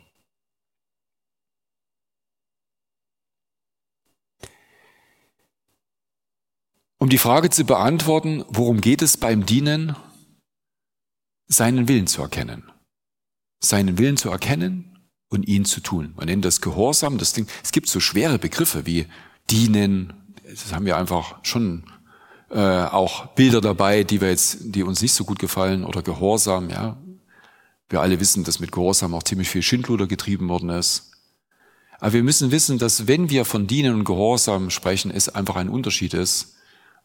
Um 7.04 7.10
die 7.10 7.18
Frage 7.18 7.50
zu 7.50 7.64
beantworten, 7.64 8.46
worum 8.48 8.80
geht 8.80 9.02
es 9.02 9.18
beim 9.18 9.44
Dienen? 9.44 9.94
Seinen 11.46 11.86
Willen 11.86 12.06
zu 12.06 12.22
erkennen. 12.22 12.62
Seinen 13.60 13.98
Willen 13.98 14.16
zu 14.16 14.30
erkennen 14.30 15.06
und 15.28 15.46
ihn 15.46 15.66
zu 15.66 15.80
tun. 15.80 16.14
Man 16.16 16.28
nennt 16.28 16.46
das 16.46 16.62
Gehorsam, 16.62 17.18
das 17.18 17.34
Ding. 17.34 17.46
Es 17.62 17.72
gibt 17.72 17.90
so 17.90 18.00
schwere 18.00 18.38
Begriffe 18.38 18.86
wie 18.86 19.06
dienen. 19.50 20.14
Das 20.48 20.72
haben 20.72 20.86
wir 20.86 20.96
einfach 20.96 21.44
schon 21.44 21.84
äh, 22.50 22.58
auch 22.58 23.26
Bilder 23.34 23.60
dabei, 23.60 24.02
die 24.02 24.22
wir 24.22 24.30
jetzt, 24.30 24.60
die 24.62 24.82
uns 24.82 25.02
nicht 25.02 25.12
so 25.12 25.26
gut 25.26 25.38
gefallen 25.38 25.84
oder 25.84 26.00
Gehorsam. 26.00 26.70
Ja, 26.70 26.96
wir 27.90 28.00
alle 28.00 28.18
wissen, 28.18 28.44
dass 28.44 28.60
mit 28.60 28.72
Gehorsam 28.72 29.12
auch 29.12 29.24
ziemlich 29.24 29.50
viel 29.50 29.60
Schindluder 29.60 30.06
getrieben 30.06 30.48
worden 30.48 30.70
ist. 30.70 31.10
Aber 32.00 32.14
wir 32.14 32.22
müssen 32.22 32.50
wissen, 32.50 32.78
dass 32.78 33.06
wenn 33.06 33.28
wir 33.28 33.44
von 33.44 33.66
Dienen 33.66 33.94
und 33.94 34.04
Gehorsam 34.04 34.70
sprechen, 34.70 35.10
es 35.10 35.28
einfach 35.28 35.56
ein 35.56 35.68
Unterschied 35.68 36.14
ist 36.14 36.53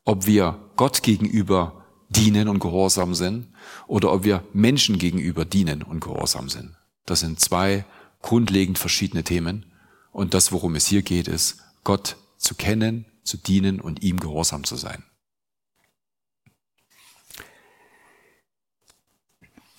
ob 0.06 0.26
wir 0.26 0.72
Gott 0.76 1.04
gegenüber 1.04 1.86
dienen 2.10 2.48
und 2.48 2.60
gehorsam 2.60 3.14
sind 3.14 3.54
oder 3.88 4.12
ob 4.12 4.24
wir 4.24 4.44
Menschen 4.54 4.98
gegenüber 4.98 5.46
dienen 5.46 5.84
und 5.84 6.00
gehorsam 6.00 6.50
sind. 6.50 6.76
Das 7.06 7.22
sind 7.22 7.40
zwei 7.40 7.86
grundlegend 8.22 8.78
verschiedene 8.78 9.24
Themen. 9.24 9.66
Und 10.12 10.34
das, 10.34 10.52
worum 10.52 10.76
es 10.76 10.88
hier 10.88 11.02
geht, 11.02 11.28
ist, 11.28 11.60
Gott 11.84 12.18
zu 12.38 12.56
kennen, 12.56 13.06
zu 13.24 13.38
dienen 13.38 13.80
und 13.80 14.02
ihm 14.02 14.20
gehorsam 14.20 14.64
zu 14.64 14.76
sein. 14.76 15.04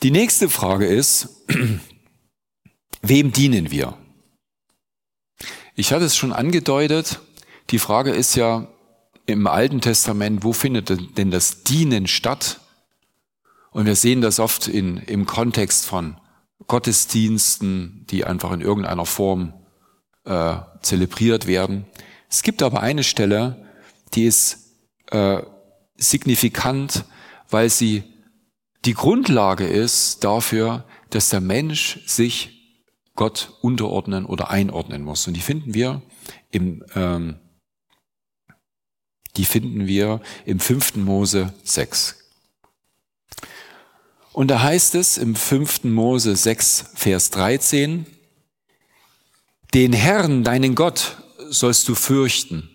Die 0.03 0.11
nächste 0.11 0.49
Frage 0.49 0.87
ist, 0.87 1.29
wem 3.03 3.33
dienen 3.33 3.71
wir? 3.71 3.99
Ich 5.75 5.93
hatte 5.93 6.05
es 6.05 6.17
schon 6.17 6.33
angedeutet, 6.33 7.21
die 7.71 7.79
Frage 7.79 8.11
ist 8.11 8.35
ja, 8.35 8.69
im 9.33 9.47
Alten 9.47 9.81
Testament, 9.81 10.45
wo 10.45 10.53
findet 10.53 11.19
denn 11.19 11.31
das 11.31 11.63
Dienen 11.63 12.07
statt? 12.07 12.61
Und 13.71 13.87
wir 13.87 13.97
sehen 13.97 14.21
das 14.21 14.41
oft 14.41 14.69
in, 14.69 14.97
im 14.99 15.27
Kontext 15.27 15.87
von 15.87 16.21
Gottesdiensten, 16.67 18.07
die 18.11 18.25
einfach 18.25 18.53
in 18.53 18.61
irgendeiner 18.61 19.07
Form 19.07 19.55
äh, 20.25 20.57
zelebriert 20.83 21.47
werden. 21.47 21.87
Es 22.29 22.43
gibt 22.43 22.63
aber 22.63 22.81
eine 22.81 23.05
Stelle, 23.05 23.67
die 24.15 24.25
ist 24.25 24.77
äh, 25.11 25.43
signifikant, 25.97 27.05
weil 27.49 27.71
sie 27.71 28.05
die 28.85 28.95
Grundlage 28.95 29.67
ist 29.67 30.25
dafür, 30.25 30.85
dass 31.11 31.29
der 31.29 31.41
Mensch 31.41 32.01
sich 32.07 32.61
Gott 33.15 33.53
unterordnen 33.61 34.25
oder 34.25 34.51
einordnen 34.51 35.03
muss. 35.03 35.27
Und 35.27 35.35
die 35.35 35.41
finden 35.41 35.75
wir 35.75 36.03
im 36.51 36.83
ähm, 36.95 37.39
die 39.37 39.45
finden 39.45 39.87
wir 39.87 40.21
im 40.45 40.61
5. 40.61 40.97
Mose 40.97 41.53
6. 41.65 42.17
Und 44.33 44.49
da 44.49 44.63
heißt 44.63 44.95
es 44.95 45.19
im 45.19 45.35
5. 45.35 45.85
Mose 45.85 46.37
6, 46.37 46.93
Vers 46.95 47.31
13, 47.31 48.07
den 49.75 49.93
Herrn, 49.93 50.45
deinen 50.45 50.75
Gott, 50.75 51.17
sollst 51.49 51.89
du 51.89 51.95
fürchten 51.95 52.69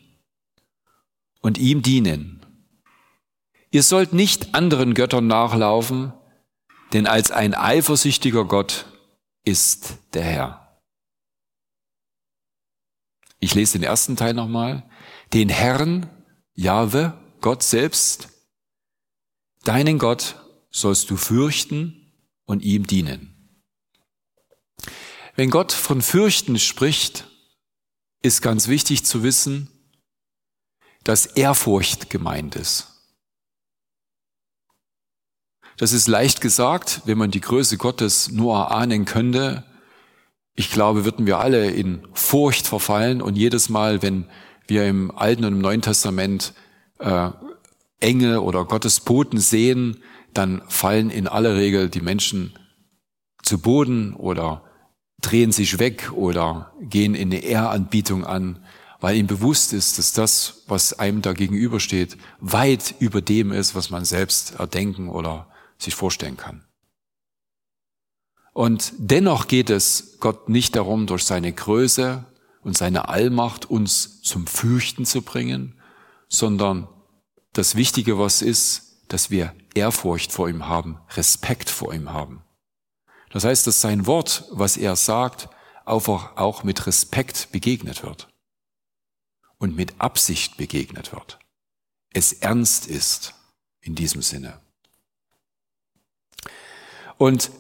und 1.42 1.58
ihm 1.58 1.82
dienen. 1.82 2.46
Ihr 3.72 3.84
sollt 3.84 4.14
nicht 4.14 4.56
anderen 4.56 4.94
Göttern 4.94 5.28
nachlaufen, 5.28 6.14
denn 6.94 7.08
als 7.08 7.32
ein 7.32 7.54
eifersüchtiger 7.54 8.46
Gott 8.46 8.86
ist 9.44 9.96
der 10.14 10.24
Herr. 10.24 10.80
Ich 13.40 13.54
lese 13.54 13.78
den 13.78 13.84
ersten 13.84 14.16
Teil 14.16 14.34
nochmal. 14.34 14.90
Den 15.34 15.50
Herrn, 15.50 16.10
Jahwe, 16.56 17.14
Gott 17.42 17.64
selbst, 17.64 18.30
deinen 19.64 20.00
Gott 20.00 20.42
sollst 20.72 21.10
du 21.10 21.18
fürchten 21.18 22.14
und 22.46 22.64
ihm 22.64 22.88
dienen. 22.88 23.32
Wenn 25.36 25.50
Gott 25.50 25.74
von 25.74 26.02
Fürchten 26.02 26.58
spricht, 26.58 27.28
ist 28.22 28.42
ganz 28.42 28.70
wichtig 28.70 29.06
zu 29.06 29.22
wissen, 29.22 29.70
dass 31.04 31.26
Ehrfurcht 31.26 32.10
gemeint 32.10 32.56
ist. 32.56 32.88
Das 35.78 35.92
ist 35.92 36.08
leicht 36.08 36.40
gesagt, 36.40 37.02
wenn 37.06 37.18
man 37.18 37.32
die 37.32 37.42
Größe 37.42 37.78
Gottes 37.78 38.32
nur 38.32 38.56
erahnen 38.56 39.04
könnte. 39.04 39.66
Ich 40.54 40.72
glaube, 40.72 41.04
würden 41.04 41.26
wir 41.26 41.40
alle 41.40 41.70
in 41.70 42.08
Furcht 42.14 42.66
verfallen 42.66 43.22
und 43.22 43.36
jedes 43.36 43.68
Mal, 43.68 44.02
wenn 44.02 44.26
wir 44.68 44.86
im 44.88 45.12
Alten 45.12 45.46
und 45.46 45.54
im 45.54 45.62
Neuen 45.62 45.82
Testament 45.82 46.54
äh, 47.00 47.30
Engel 48.00 48.38
oder 48.38 48.66
Gottes 48.66 49.00
Boten 49.00 49.40
sehen, 49.40 49.98
dann 50.34 50.62
fallen 50.68 51.10
in 51.10 51.28
aller 51.28 51.56
Regel 51.56 51.90
die 51.90 52.02
Menschen 52.02 52.54
zu 53.42 53.60
Boden 53.60 54.14
oder 54.14 54.64
drehen 55.22 55.52
sich 55.52 55.80
weg 55.80 56.12
oder 56.14 56.74
gehen 56.82 57.16
in 57.16 57.32
eine 57.32 57.44
Ehranbietung 57.44 58.26
an, 58.26 58.60
weil 59.00 59.18
ihm 59.18 59.28
bewusst 59.28 59.74
ist, 59.74 59.98
dass 59.98 60.14
das, 60.14 60.64
was 60.68 61.00
einem 61.00 61.22
da 61.22 61.34
gegenübersteht, 61.34 62.18
weit 62.40 62.96
über 63.00 63.22
dem 63.22 63.52
ist, 63.52 63.76
was 63.76 63.90
man 63.90 64.06
selbst 64.06 64.56
erdenken 64.60 65.10
oder 65.10 65.48
sich 65.78 65.96
vorstellen 65.96 66.38
kann. 66.38 66.64
Und 68.54 68.94
dennoch 68.98 69.48
geht 69.48 69.70
es 69.70 70.18
Gott 70.20 70.48
nicht 70.48 70.76
darum, 70.76 71.08
durch 71.08 71.26
seine 71.26 71.52
Größe 71.52 72.24
und 72.66 72.76
seine 72.76 73.10
Allmacht 73.10 73.70
uns 73.70 74.24
zum 74.24 74.48
Fürchten 74.48 75.06
zu 75.06 75.22
bringen, 75.22 75.80
sondern 76.28 76.88
das 77.54 77.76
Wichtige, 77.76 78.18
was 78.18 78.42
ist, 78.42 79.06
dass 79.08 79.30
wir 79.30 79.54
Ehrfurcht 79.76 80.32
vor 80.32 80.50
ihm 80.50 80.68
haben, 80.68 80.98
Respekt 81.12 81.70
vor 81.70 81.94
ihm 81.94 82.12
haben. 82.12 82.44
Das 83.30 83.44
heißt, 83.44 83.68
dass 83.68 83.82
sein 83.82 84.08
Wort, 84.08 84.46
was 84.50 84.78
er 84.78 84.96
sagt, 84.96 85.48
auch 85.86 86.64
mit 86.64 86.88
Respekt 86.88 87.50
begegnet 87.52 88.02
wird 88.02 88.30
und 89.60 89.76
mit 89.76 89.94
Absicht 90.00 90.58
begegnet 90.58 91.14
wird. 91.14 91.38
Es 92.14 92.34
ernst 92.34 92.88
ist 92.88 93.36
in 93.80 93.94
diesem 93.94 94.24
Sinne. 94.24 94.60
Und 97.20 97.52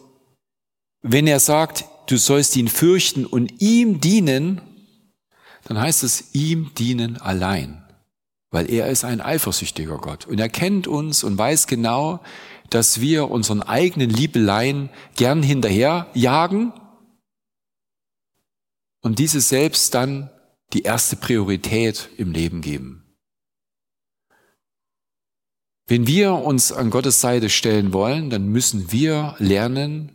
wenn 1.04 1.28
er 1.28 1.40
sagt, 1.40 1.86
du 2.08 2.18
sollst 2.18 2.56
ihn 2.56 2.70
fürchten 2.70 3.28
und 3.28 3.62
ihm 3.62 4.02
dienen, 4.02 4.62
dann 5.66 5.80
heißt 5.80 6.04
es 6.04 6.34
ihm 6.34 6.74
dienen 6.76 7.18
allein, 7.18 7.84
weil 8.52 8.70
er 8.70 8.88
ist 8.88 9.04
ein 9.04 9.20
eifersüchtiger 9.20 9.98
Gott 9.98 10.26
und 10.26 10.40
er 10.40 10.50
kennt 10.50 10.88
uns 10.88 11.24
und 11.24 11.38
weiß 11.38 11.68
genau, 11.68 12.24
dass 12.70 13.02
wir 13.02 13.30
unseren 13.30 13.64
eigenen 13.64 14.10
Liebeleien 14.10 14.90
gern 15.16 15.44
hinterher 15.44 16.08
jagen 16.14 16.72
und 19.02 19.20
diese 19.20 19.42
selbst 19.42 19.94
dann 19.96 20.30
die 20.74 20.84
erste 20.84 21.16
Priorität 21.16 22.10
im 22.18 22.32
Leben 22.32 22.62
geben. 22.62 23.02
Wenn 25.88 26.08
wir 26.08 26.34
uns 26.34 26.72
an 26.72 26.90
Gottes 26.90 27.22
Seite 27.22 27.50
stellen 27.50 27.94
wollen, 27.94 28.30
dann 28.30 28.48
müssen 28.48 28.92
wir 28.92 29.36
lernen, 29.38 30.12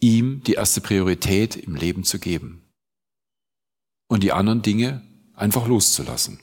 ihm 0.00 0.42
die 0.42 0.54
erste 0.54 0.80
Priorität 0.80 1.56
im 1.56 1.76
Leben 1.76 2.04
zu 2.04 2.18
geben 2.18 2.63
und 4.14 4.22
die 4.22 4.30
anderen 4.30 4.62
Dinge 4.62 5.02
einfach 5.34 5.66
loszulassen. 5.66 6.38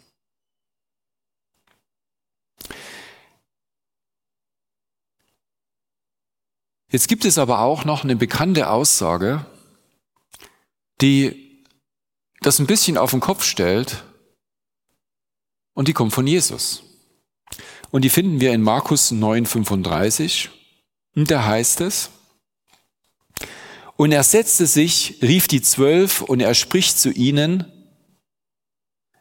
Jetzt 6.90 7.08
gibt 7.08 7.24
es 7.24 7.38
aber 7.38 7.60
auch 7.60 7.86
noch 7.86 8.04
eine 8.04 8.18
bekannte 8.18 8.70
Aussage, 8.70 9.46
die 11.00 11.64
das 12.42 12.60
ein 12.60 12.68
bisschen 12.68 12.98
auf 12.98 13.12
den 13.12 13.22
Kopf 13.22 13.46
stellt 13.46 14.04
und 15.74 15.88
die 15.88 15.94
kommt 15.94 16.12
von 16.12 16.28
Jesus. 16.28 16.84
Und 17.90 18.02
die 18.02 18.10
finden 18.10 18.42
wir 18.42 18.52
in 18.52 18.64
Markus 18.64 19.14
9:35. 19.14 20.50
Und 21.16 21.32
da 21.32 21.46
heißt 21.46 21.80
es, 21.80 22.10
und 24.02 24.12
er 24.12 24.24
setzte 24.24 24.66
sich, 24.66 25.20
rief 25.22 25.48
die 25.48 25.62
Zwölf 25.62 26.22
und 26.22 26.40
er 26.40 26.56
spricht 26.56 26.98
zu 26.98 27.12
ihnen, 27.12 27.72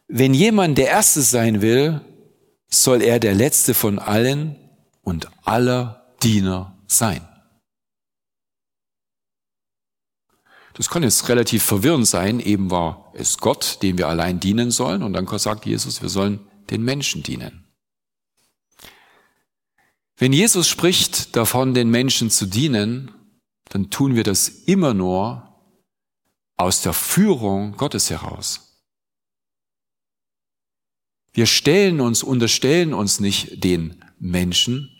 wenn 0.08 0.32
jemand 0.32 0.78
der 0.78 0.86
Erste 0.86 1.20
sein 1.20 1.60
will, 1.60 2.00
soll 2.66 3.02
er 3.02 3.20
der 3.20 3.34
Letzte 3.34 3.74
von 3.74 3.98
allen 3.98 4.56
und 5.02 5.28
aller 5.44 6.14
Diener 6.22 6.78
sein. 6.86 7.28
Das 10.72 10.88
kann 10.88 11.02
jetzt 11.02 11.28
relativ 11.28 11.62
verwirrend 11.62 12.06
sein. 12.06 12.40
Eben 12.40 12.70
war 12.70 13.12
es 13.14 13.36
Gott, 13.36 13.82
dem 13.82 13.98
wir 13.98 14.08
allein 14.08 14.40
dienen 14.40 14.70
sollen. 14.70 15.02
Und 15.02 15.12
dann 15.12 15.26
sagt 15.38 15.66
Jesus, 15.66 16.00
wir 16.00 16.08
sollen 16.08 16.40
den 16.70 16.82
Menschen 16.82 17.22
dienen. 17.22 17.66
Wenn 20.16 20.32
Jesus 20.32 20.68
spricht 20.68 21.36
davon, 21.36 21.74
den 21.74 21.90
Menschen 21.90 22.30
zu 22.30 22.46
dienen, 22.46 23.10
dann 23.70 23.88
tun 23.88 24.16
wir 24.16 24.24
das 24.24 24.48
immer 24.48 24.92
nur 24.94 25.46
aus 26.56 26.82
der 26.82 26.92
Führung 26.92 27.76
Gottes 27.76 28.10
heraus. 28.10 28.84
Wir 31.32 31.46
stellen 31.46 32.00
uns, 32.00 32.22
unterstellen 32.22 32.92
uns 32.92 33.20
nicht 33.20 33.64
den 33.64 34.04
Menschen, 34.18 34.90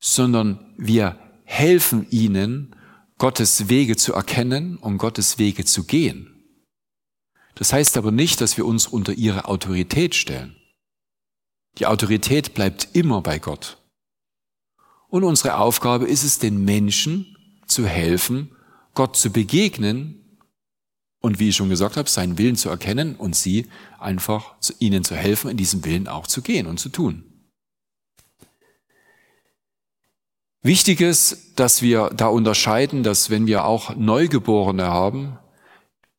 sondern 0.00 0.74
wir 0.76 1.18
helfen 1.44 2.06
ihnen, 2.10 2.76
Gottes 3.16 3.68
Wege 3.68 3.96
zu 3.96 4.14
erkennen 4.14 4.76
und 4.78 4.98
Gottes 4.98 5.38
Wege 5.38 5.64
zu 5.64 5.84
gehen. 5.84 6.42
Das 7.54 7.72
heißt 7.72 7.98
aber 7.98 8.10
nicht, 8.10 8.40
dass 8.40 8.56
wir 8.56 8.64
uns 8.64 8.86
unter 8.86 9.12
ihre 9.12 9.44
Autorität 9.44 10.14
stellen. 10.14 10.56
Die 11.78 11.86
Autorität 11.86 12.54
bleibt 12.54 12.88
immer 12.94 13.20
bei 13.20 13.38
Gott. 13.38 13.76
Und 15.08 15.22
unsere 15.22 15.58
Aufgabe 15.58 16.06
ist 16.06 16.24
es, 16.24 16.38
den 16.38 16.64
Menschen 16.64 17.36
zu 17.70 17.86
helfen, 17.86 18.54
Gott 18.94 19.16
zu 19.16 19.30
begegnen 19.30 20.38
und 21.20 21.38
wie 21.38 21.50
ich 21.50 21.56
schon 21.56 21.68
gesagt 21.68 21.96
habe, 21.96 22.08
seinen 22.08 22.38
Willen 22.38 22.56
zu 22.56 22.68
erkennen 22.68 23.14
und 23.14 23.36
sie 23.36 23.68
einfach 23.98 24.54
ihnen 24.78 25.04
zu 25.04 25.14
helfen, 25.14 25.50
in 25.50 25.56
diesem 25.56 25.84
Willen 25.84 26.08
auch 26.08 26.26
zu 26.26 26.42
gehen 26.42 26.66
und 26.66 26.78
zu 26.78 26.88
tun. 26.88 27.24
Wichtig 30.62 31.00
ist, 31.00 31.58
dass 31.58 31.80
wir 31.80 32.10
da 32.10 32.26
unterscheiden, 32.26 33.02
dass 33.02 33.30
wenn 33.30 33.46
wir 33.46 33.64
auch 33.64 33.96
Neugeborene 33.96 34.86
haben, 34.86 35.38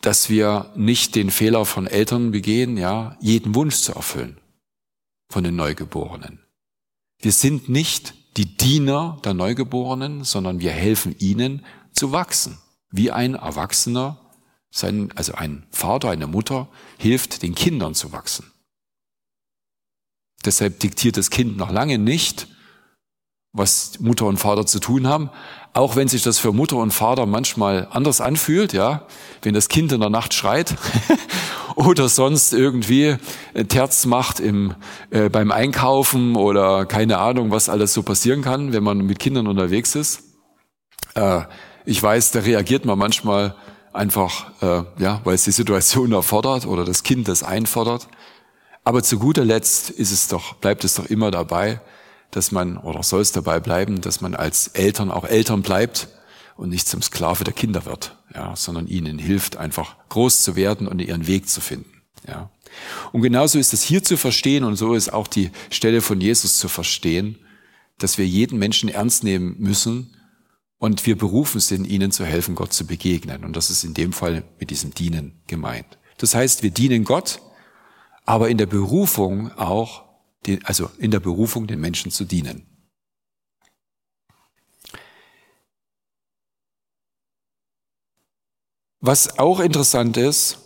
dass 0.02 0.30
wir 0.30 0.72
nicht 0.76 1.14
den 1.14 1.30
Fehler 1.30 1.66
von 1.66 1.86
Eltern 1.86 2.32
begehen, 2.32 2.76
ja, 2.76 3.18
jeden 3.22 3.54
Wunsch 3.54 3.76
zu 3.82 3.94
erfüllen 3.94 4.38
von 5.30 5.44
den 5.44 5.56
Neugeborenen. 5.56 6.40
Wir 7.20 7.32
sind 7.32 7.70
nicht 7.70 8.16
die 8.38 8.58
Diener 8.58 9.20
der 9.24 9.34
Neugeborenen, 9.34 10.24
sondern 10.24 10.60
wir 10.60 10.72
helfen 10.72 11.16
ihnen 11.20 11.66
zu 11.92 12.12
wachsen. 12.12 12.58
Wie 12.90 13.12
ein 13.12 13.36
Erwachsener, 13.36 14.20
also 15.16 15.34
ein 15.34 15.66
Vater, 15.72 16.10
eine 16.10 16.28
Mutter, 16.28 16.70
hilft 16.98 17.42
den 17.44 17.56
Kindern 17.56 17.94
zu 17.94 18.12
wachsen. 18.12 18.52
Deshalb 20.46 20.80
diktiert 20.80 21.18
das 21.18 21.30
Kind 21.30 21.58
noch 21.58 21.72
lange 21.72 21.98
nicht, 21.98 22.48
was 23.54 24.00
Mutter 24.00 24.26
und 24.26 24.38
Vater 24.38 24.66
zu 24.66 24.80
tun 24.80 25.08
haben, 25.08 25.30
auch 25.74 25.96
wenn 25.96 26.08
sich 26.08 26.24
das 26.24 26.40
für 26.40 26.52
Mutter 26.52 26.78
und 26.78 26.92
Vater 26.92 27.26
manchmal 27.26 27.88
anders 27.92 28.22
anfühlt, 28.22 28.74
ja, 28.74 29.08
wenn 29.42 29.54
das 29.54 29.70
Kind 29.70 29.92
in 29.92 30.00
der 30.02 30.10
Nacht 30.10 30.34
schreit 30.34 30.76
oder 31.76 32.10
sonst 32.10 32.54
irgendwie 32.54 33.16
Terz 33.70 34.06
macht 34.06 34.40
im, 34.40 34.76
äh, 35.10 35.30
beim 35.30 35.52
Einkaufen 35.52 36.36
oder 36.36 36.86
keine 36.86 37.18
Ahnung, 37.18 37.52
was 37.52 37.70
alles 37.70 37.94
so 37.94 38.04
passieren 38.04 38.42
kann, 38.42 38.74
wenn 38.74 38.84
man 38.84 39.00
mit 39.00 39.20
Kindern 39.20 39.48
unterwegs 39.48 39.96
ist. 39.96 40.24
Äh, 41.16 41.42
ich 41.86 42.02
weiß, 42.02 42.32
da 42.32 42.40
reagiert 42.40 42.86
man 42.86 43.00
manchmal 43.00 43.56
einfach, 43.94 44.52
äh, 44.62 44.84
ja, 45.02 45.22
weil 45.24 45.36
es 45.36 45.44
die 45.44 45.52
Situation 45.52 46.12
erfordert 46.14 46.66
oder 46.66 46.86
das 46.86 47.04
Kind 47.04 47.28
das 47.28 47.44
einfordert. 47.44 48.08
Aber 48.84 49.04
zu 49.04 49.20
guter 49.20 49.46
Letzt 49.46 49.90
ist 49.90 50.12
es 50.12 50.28
doch, 50.28 50.56
bleibt 50.56 50.84
es 50.84 50.96
doch 50.96 51.06
immer 51.06 51.32
dabei, 51.32 51.82
dass 52.32 52.52
man, 52.52 52.78
oder 52.78 53.04
soll 53.04 53.22
es 53.22 53.32
dabei 53.32 53.60
bleiben, 53.60 54.02
dass 54.02 54.22
man 54.22 54.36
als 54.36 54.68
Eltern 54.70 55.12
auch 55.12 55.26
Eltern 55.26 55.62
bleibt 55.62 56.08
und 56.56 56.70
nicht 56.70 56.88
zum 56.88 57.02
Sklave 57.02 57.44
der 57.44 57.54
Kinder 57.54 57.86
wird, 57.86 58.18
ja, 58.34 58.56
sondern 58.56 58.88
ihnen 58.88 59.20
hilft, 59.20 59.58
einfach 59.58 59.96
groß 60.10 60.44
zu 60.44 60.56
werden 60.56 60.88
und 60.88 61.00
ihren 61.00 61.28
Weg 61.28 61.50
zu 61.50 61.62
finden. 61.62 62.02
Ja. 62.28 62.50
Und 63.12 63.22
genauso 63.22 63.60
ist 63.60 63.74
es 63.74 63.84
hier 63.84 64.04
zu 64.04 64.18
verstehen 64.18 64.64
und 64.64 64.76
so 64.76 64.94
ist 64.94 65.12
auch 65.12 65.28
die 65.28 65.52
Stelle 65.70 66.02
von 66.02 66.22
Jesus 66.22 66.58
zu 66.58 66.68
verstehen, 66.68 67.38
dass 67.98 68.18
wir 68.18 68.26
jeden 68.26 68.58
Menschen 68.58 68.90
ernst 68.90 69.24
nehmen 69.24 69.56
müssen 69.60 70.16
und 70.78 71.06
wir 71.06 71.18
berufen 71.18 71.60
sind, 71.60 71.86
ihnen 71.86 72.12
zu 72.12 72.26
helfen, 72.26 72.56
Gott 72.56 72.74
zu 72.74 72.86
begegnen. 72.88 73.44
Und 73.44 73.56
das 73.56 73.70
ist 73.70 73.84
in 73.84 73.94
dem 73.94 74.14
Fall 74.14 74.44
mit 74.60 74.72
diesem 74.72 74.94
Dienen 74.94 75.42
gemeint. 75.48 76.00
Das 76.18 76.34
heißt, 76.34 76.64
wir 76.64 76.72
dienen 76.72 77.04
Gott, 77.04 77.42
aber 78.26 78.50
in 78.50 78.58
der 78.58 78.66
Berufung 78.66 79.52
auch, 79.58 80.04
also 80.64 80.90
in 80.98 81.12
der 81.12 81.20
Berufung 81.20 81.68
den 81.68 81.80
Menschen 81.80 82.12
zu 82.12 82.26
dienen. 82.26 82.66
Was 89.00 89.40
auch 89.40 89.60
interessant 89.60 90.18
ist, 90.18 90.60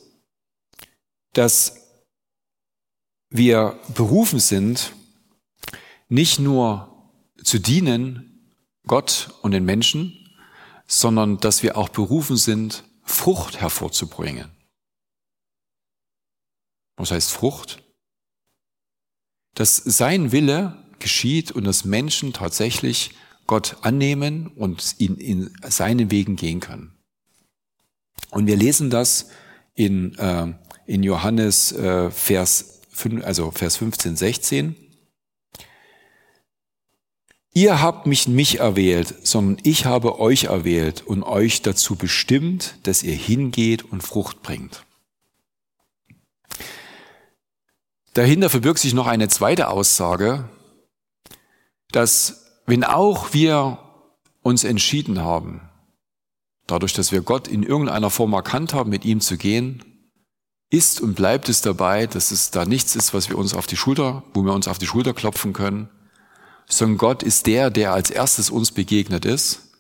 dass 1.34 2.02
wir 3.30 3.80
berufen 3.94 4.40
sind, 4.40 4.94
nicht 6.10 6.40
nur 6.40 7.12
zu 7.44 7.60
dienen, 7.60 8.54
Gott 8.88 9.34
und 9.42 9.52
den 9.52 9.66
Menschen, 9.66 10.30
sondern 10.86 11.38
dass 11.38 11.64
wir 11.64 11.78
auch 11.78 11.90
berufen 11.90 12.38
sind, 12.38 12.84
Frucht 13.04 13.60
hervorzubringen. 13.60 14.52
Was 16.98 17.12
heißt 17.12 17.32
Frucht? 17.32 17.85
Dass 19.56 19.76
sein 19.78 20.32
Wille 20.32 20.78
geschieht 21.00 21.52
und 21.52 21.66
dass 21.66 21.86
Menschen 21.86 22.34
tatsächlich 22.34 23.12
Gott 23.48 23.78
annehmen 23.82 24.48
und 24.48 24.96
in, 24.98 25.18
in 25.18 25.52
seinen 25.68 26.12
Wegen 26.12 26.36
gehen 26.36 26.60
können. 26.60 26.96
Und 28.32 28.48
wir 28.48 28.56
lesen 28.56 28.90
das 28.90 29.30
in, 29.76 30.18
äh, 30.18 30.54
in 30.86 31.04
Johannes 31.04 31.72
äh, 31.72 32.10
Vers, 32.10 32.82
5, 32.90 33.24
also 33.26 33.52
Vers 33.52 33.78
15, 33.78 34.16
16. 34.16 34.76
Ihr 37.54 37.82
habt 37.82 38.06
mich 38.06 38.28
nicht 38.28 38.56
erwählt, 38.60 39.16
sondern 39.24 39.62
ich 39.64 39.86
habe 39.86 40.20
euch 40.20 40.46
erwählt 40.46 41.04
und 41.08 41.24
euch 41.24 41.62
dazu 41.62 41.96
bestimmt, 41.96 42.76
dass 42.84 43.04
ihr 43.04 43.16
hingeht 43.16 43.84
und 43.84 44.02
Frucht 44.02 44.42
bringt. 44.42 44.85
Dahinter 48.16 48.50
verbirgt 48.50 48.80
sich 48.80 48.94
noch 48.94 49.08
eine 49.08 49.28
zweite 49.28 49.68
Aussage, 49.68 50.48
dass 51.92 52.62
wenn 52.66 52.86
auch 52.86 53.34
wir 53.34 53.78
uns 54.42 54.64
entschieden 54.64 55.20
haben, 55.20 55.70
dadurch, 56.66 56.94
dass 56.94 57.12
wir 57.12 57.22
Gott 57.22 57.50
in 57.50 57.62
irgendeiner 57.62 58.10
Form 58.10 58.32
erkannt 58.32 58.74
haben, 58.74 58.90
mit 58.90 59.04
ihm 59.04 59.20
zu 59.20 59.38
gehen, 59.38 59.84
ist 60.70 61.02
und 61.02 61.16
bleibt 61.16 61.50
es 61.50 61.62
dabei, 61.62 62.08
dass 62.08 62.32
es 62.32 62.52
da 62.52 62.64
nichts 62.64 62.96
ist, 62.96 63.14
was 63.14 63.28
wir 63.28 63.38
uns 63.38 63.54
auf 63.54 63.68
die 63.68 63.76
Schulter, 63.76 64.24
wo 64.34 64.44
wir 64.44 64.54
uns 64.54 64.70
auf 64.70 64.78
die 64.78 64.88
Schulter 64.88 65.14
klopfen 65.14 65.52
können, 65.52 65.90
sondern 66.68 66.98
Gott 66.98 67.22
ist 67.22 67.48
der, 67.48 67.70
der 67.70 67.92
als 67.92 68.12
erstes 68.12 68.50
uns 68.50 68.72
begegnet 68.72 69.26
ist 69.26 69.74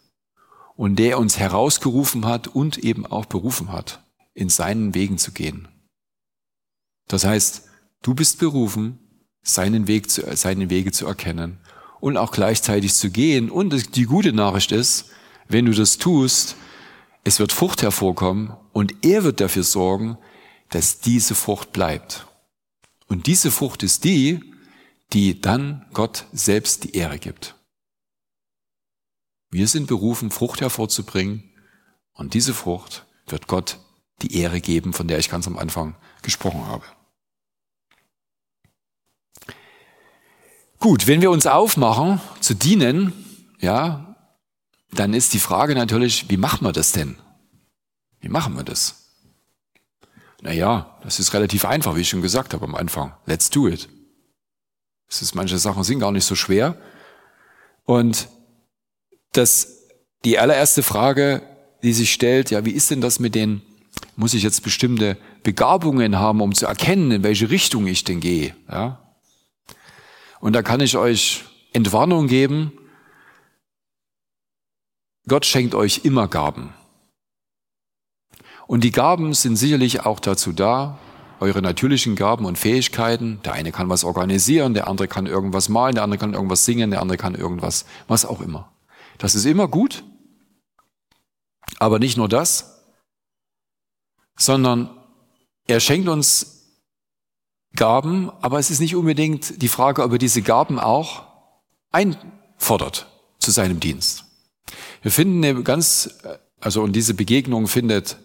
und 0.76 0.98
der 0.98 1.19
uns 1.19 1.39
herausgerufen 1.39 2.26
hat 2.26 2.50
und 2.50 2.80
eben 2.80 3.06
auch 3.06 3.28
berufen 3.28 3.71
hat, 3.71 4.04
in 4.34 4.50
seinen 4.50 4.93
Wegen 4.93 5.17
zu 5.17 5.32
gehen. 5.32 5.69
Das 7.08 7.24
heißt, 7.24 7.69
du 8.06 8.13
bist 8.13 8.38
berufen, 8.38 9.00
seinen 9.41 9.88
Weg 9.88 10.12
zu, 10.12 10.24
seine 10.36 10.70
Wege 10.70 10.91
zu 10.91 11.08
erkennen 11.08 11.58
und 12.00 12.18
auch 12.18 12.32
gleichzeitig 12.32 12.94
zu 12.94 13.10
gehen. 13.10 13.50
Und 13.50 13.96
die 13.96 14.06
gute 14.06 14.32
Nachricht 14.32 14.72
ist, 14.72 15.10
wenn 15.48 15.65
du 15.65 15.72
das 15.72 15.98
tust, 15.98 16.56
es 17.24 17.39
wird 17.39 17.52
Frucht 17.52 17.82
hervorkommen 17.82 18.54
und 18.74 18.94
er 19.04 19.24
wird 19.24 19.41
dafür 19.41 19.63
sorgen, 19.63 20.20
dass 20.70 21.00
diese 21.00 21.34
Frucht 21.34 21.72
bleibt. 21.72 22.28
Und 23.08 23.26
diese 23.26 23.50
Frucht 23.50 23.82
ist 23.82 24.04
die, 24.04 24.54
die 25.12 25.41
dann 25.41 25.86
Gott 25.94 26.28
selbst 26.32 26.84
die 26.84 26.96
Ehre 26.96 27.18
gibt. 27.18 27.56
Wir 29.50 29.68
sind 29.68 29.88
berufen, 29.88 30.30
Frucht 30.30 30.62
hervorzubringen 30.62 31.44
und 32.13 32.36
diese 32.36 32.54
Frucht 32.54 33.08
wird 33.26 33.48
Gott 33.48 33.80
die 34.22 34.38
Ehre 34.38 34.62
geben, 34.62 34.94
von 34.94 35.08
der 35.08 35.18
ich 35.18 35.30
ganz 35.30 35.48
am 35.48 35.58
Anfang 35.58 35.96
gesprochen 36.22 36.68
habe. 36.68 36.86
Gut, 40.86 41.08
wenn 41.08 41.19
wir 41.19 41.32
uns 41.32 41.48
aufmachen 41.48 42.21
zu 42.41 42.54
dienen, 42.54 43.12
ja, 43.60 44.15
dann 44.91 45.15
ist 45.15 45.34
die 45.34 45.39
Frage 45.39 45.74
natürlich, 45.74 46.30
wie 46.30 46.38
machen 46.38 46.63
wir 46.63 46.74
das 46.74 46.91
denn? 46.91 47.15
Wie 48.19 48.30
machen 48.30 48.56
wir 48.56 48.63
das? 48.63 49.08
Naja, 50.43 50.95
das 51.02 51.19
ist 51.19 51.34
relativ 51.34 51.65
einfach, 51.65 51.95
wie 51.95 52.02
ich 52.02 52.10
schon 52.10 52.21
gesagt 52.21 52.54
habe 52.54 52.65
am 52.65 52.76
Anfang. 52.76 53.13
Let's 53.26 53.50
do 53.50 53.67
it. 53.67 53.89
Es 55.10 55.24
ist, 55.24 55.34
manche 55.34 55.58
Sachen 55.58 55.84
sind 55.84 56.02
gar 56.02 56.12
nicht 56.12 56.24
so 56.26 56.36
schwer. 56.36 56.78
Und 57.86 58.28
das, 59.32 59.88
die 60.24 60.38
allererste 60.38 60.84
Frage, 60.84 61.41
die 61.82 61.93
sich 61.93 62.13
stellt, 62.13 62.52
ja, 62.52 62.63
wie 62.63 62.74
ist 62.74 62.91
denn 62.91 63.02
das 63.02 63.19
mit 63.19 63.34
den, 63.34 63.63
muss 64.17 64.36
ich 64.36 64.43
jetzt 64.43 64.62
bestimmte 64.62 65.17
Begabungen 65.41 66.19
haben, 66.19 66.41
um 66.41 66.54
zu 66.54 66.67
erkennen, 66.67 67.10
in 67.10 67.24
welche 67.24 67.50
Richtung 67.50 67.88
ich 67.88 68.04
denn 68.04 68.19
gehe, 68.19 68.56
ja? 68.69 69.02
Und 70.45 70.53
da 70.53 70.62
kann 70.62 70.79
ich 70.79 70.95
euch 70.95 71.43
Entwarnung 71.73 72.27
geben, 72.27 72.71
Gott 75.27 75.43
schenkt 75.43 75.73
euch 75.73 76.01
immer 76.03 76.27
Gaben. 76.27 76.71
Und 78.67 78.84
die 78.84 78.91
Gaben 78.91 79.34
sind 79.34 79.55
sicherlich 79.55 80.05
auch 80.05 80.19
dazu 80.19 80.53
da, 80.53 80.99
eure 81.39 81.63
natürlichen 81.63 82.15
Gaben 82.15 82.45
und 82.45 82.60
Fähigkeiten. 82.60 83.39
Der 83.43 83.53
eine 83.53 83.71
kann 83.71 83.89
was 83.89 84.03
organisieren, 84.03 84.75
der 84.75 84.88
andere 84.88 85.08
kann 85.08 85.25
irgendwas 85.25 85.67
malen, 85.67 85.95
der 85.95 86.03
andere 86.03 86.19
kann 86.19 86.36
irgendwas 86.36 86.63
singen, 86.63 86.91
der 86.91 87.01
andere 87.01 87.17
kann 87.17 87.34
irgendwas, 87.34 87.88
was 88.08 88.23
auch 88.23 88.39
immer. 88.39 88.71
Das 89.17 89.34
ist 89.34 89.45
immer 89.45 89.67
gut. 89.67 90.03
Aber 91.79 91.97
nicht 91.97 92.17
nur 92.17 92.29
das, 92.29 92.86
sondern 94.38 94.95
er 95.65 95.79
schenkt 95.79 96.08
uns 96.08 96.55
Gaben, 97.75 98.31
aber 98.41 98.59
es 98.59 98.71
ist 98.71 98.79
nicht 98.79 98.95
unbedingt 98.95 99.61
die 99.61 99.67
Frage, 99.67 100.03
ob 100.03 100.11
er 100.13 100.17
diese 100.17 100.41
Gaben 100.41 100.79
auch 100.79 101.23
einfordert 101.91 103.07
zu 103.39 103.51
seinem 103.51 103.79
Dienst. 103.79 104.25
Wir 105.01 105.11
finden 105.11 105.43
eine 105.43 105.61
ganz, 105.63 106.09
also 106.59 106.81
und 106.81 106.93
diese 106.93 107.13
Begegnung 107.13 107.67
findet 107.67 108.17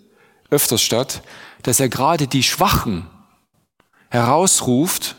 öfters 0.51 0.83
statt, 0.83 1.23
dass 1.63 1.81
er 1.81 1.89
gerade 1.89 2.27
die 2.27 2.43
Schwachen 2.43 3.07
herausruft, 4.09 5.17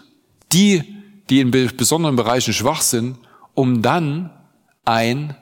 die, 0.51 0.83
die 1.29 1.39
in 1.39 1.51
besonderen 1.51 2.15
Bereichen 2.15 2.53
schwach 2.53 2.81
sind, 2.81 3.17
um 3.53 3.81
dann 3.81 4.31
ein 4.83 5.35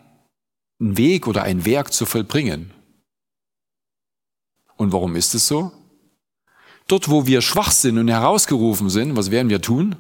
Weg 0.78 1.28
oder 1.28 1.44
ein 1.44 1.66
Werk 1.66 1.94
zu 1.94 2.06
vollbringen. 2.06 2.72
Und 4.78 4.94
warum 4.94 5.16
ist 5.16 5.34
es 5.34 5.48
so? 5.48 5.72
Dort, 6.90 7.10
wo 7.10 7.26
wir 7.26 7.42
schwach 7.42 7.72
sind 7.72 7.98
und 7.98 8.10
herausgerufen 8.10 8.90
sind, 8.90 9.16
was 9.16 9.32
werden 9.32 9.50
wir 9.50 9.62
tun? 9.62 9.96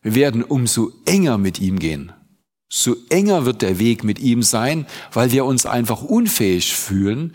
Wir 0.00 0.14
werden 0.14 0.42
umso 0.42 0.90
enger 1.04 1.36
mit 1.36 1.60
ihm 1.60 1.78
gehen 1.78 2.12
so 2.74 2.96
enger 3.10 3.44
wird 3.44 3.60
der 3.60 3.78
Weg 3.78 4.02
mit 4.02 4.18
ihm 4.18 4.42
sein, 4.42 4.86
weil 5.12 5.30
wir 5.30 5.44
uns 5.44 5.66
einfach 5.66 6.00
unfähig 6.00 6.74
fühlen, 6.74 7.34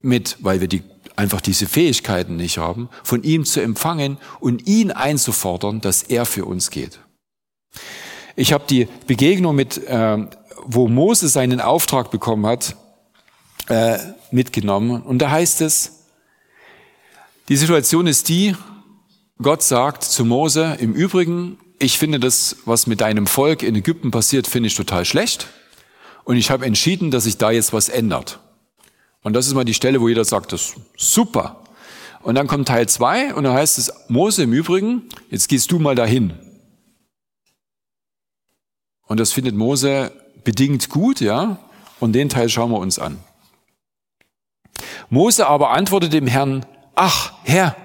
mit, 0.00 0.36
weil 0.38 0.60
wir 0.60 0.68
die, 0.68 0.84
einfach 1.16 1.40
diese 1.40 1.66
Fähigkeiten 1.66 2.36
nicht 2.36 2.58
haben, 2.58 2.88
von 3.02 3.24
ihm 3.24 3.44
zu 3.44 3.60
empfangen 3.60 4.16
und 4.38 4.68
ihn 4.68 4.92
einzufordern, 4.92 5.80
dass 5.80 6.04
er 6.04 6.24
für 6.24 6.44
uns 6.44 6.70
geht. 6.70 7.00
Ich 8.36 8.52
habe 8.52 8.64
die 8.70 8.86
Begegnung 9.08 9.56
mit, 9.56 9.84
äh, 9.88 10.18
wo 10.62 10.86
Mose 10.86 11.26
seinen 11.28 11.60
Auftrag 11.60 12.12
bekommen 12.12 12.46
hat, 12.46 12.76
äh, 13.68 13.98
mitgenommen. 14.30 15.02
Und 15.02 15.18
da 15.18 15.32
heißt 15.32 15.62
es, 15.62 16.05
die 17.48 17.56
Situation 17.56 18.06
ist 18.06 18.28
die, 18.28 18.56
Gott 19.40 19.62
sagt 19.62 20.02
zu 20.04 20.24
Mose, 20.24 20.76
im 20.80 20.94
Übrigen, 20.94 21.58
ich 21.78 21.98
finde 21.98 22.18
das, 22.18 22.56
was 22.64 22.86
mit 22.86 23.00
deinem 23.00 23.26
Volk 23.26 23.62
in 23.62 23.74
Ägypten 23.76 24.10
passiert, 24.10 24.46
finde 24.46 24.68
ich 24.68 24.74
total 24.74 25.04
schlecht. 25.04 25.48
Und 26.24 26.36
ich 26.36 26.50
habe 26.50 26.64
entschieden, 26.64 27.10
dass 27.10 27.24
sich 27.24 27.36
da 27.36 27.50
jetzt 27.50 27.72
was 27.72 27.88
ändert. 27.88 28.40
Und 29.22 29.34
das 29.34 29.46
ist 29.46 29.54
mal 29.54 29.64
die 29.64 29.74
Stelle, 29.74 30.00
wo 30.00 30.08
jeder 30.08 30.24
sagt, 30.24 30.52
das 30.52 30.62
ist 30.62 30.76
super. 30.96 31.62
Und 32.22 32.34
dann 32.34 32.46
kommt 32.46 32.66
Teil 32.68 32.88
zwei 32.88 33.34
und 33.34 33.44
dann 33.44 33.52
heißt 33.54 33.78
es, 33.78 33.92
Mose 34.08 34.42
im 34.42 34.52
Übrigen, 34.52 35.02
jetzt 35.30 35.48
gehst 35.48 35.70
du 35.70 35.78
mal 35.78 35.94
dahin. 35.94 36.32
Und 39.06 39.20
das 39.20 39.32
findet 39.32 39.54
Mose 39.54 40.12
bedingt 40.42 40.88
gut, 40.88 41.20
ja. 41.20 41.58
Und 42.00 42.12
den 42.12 42.28
Teil 42.28 42.48
schauen 42.48 42.70
wir 42.70 42.78
uns 42.78 42.98
an. 42.98 43.18
Mose 45.08 45.46
aber 45.46 45.70
antwortete 45.70 46.10
dem 46.10 46.26
Herrn, 46.26 46.66
ach 46.96 47.32
Herr, 47.44 47.76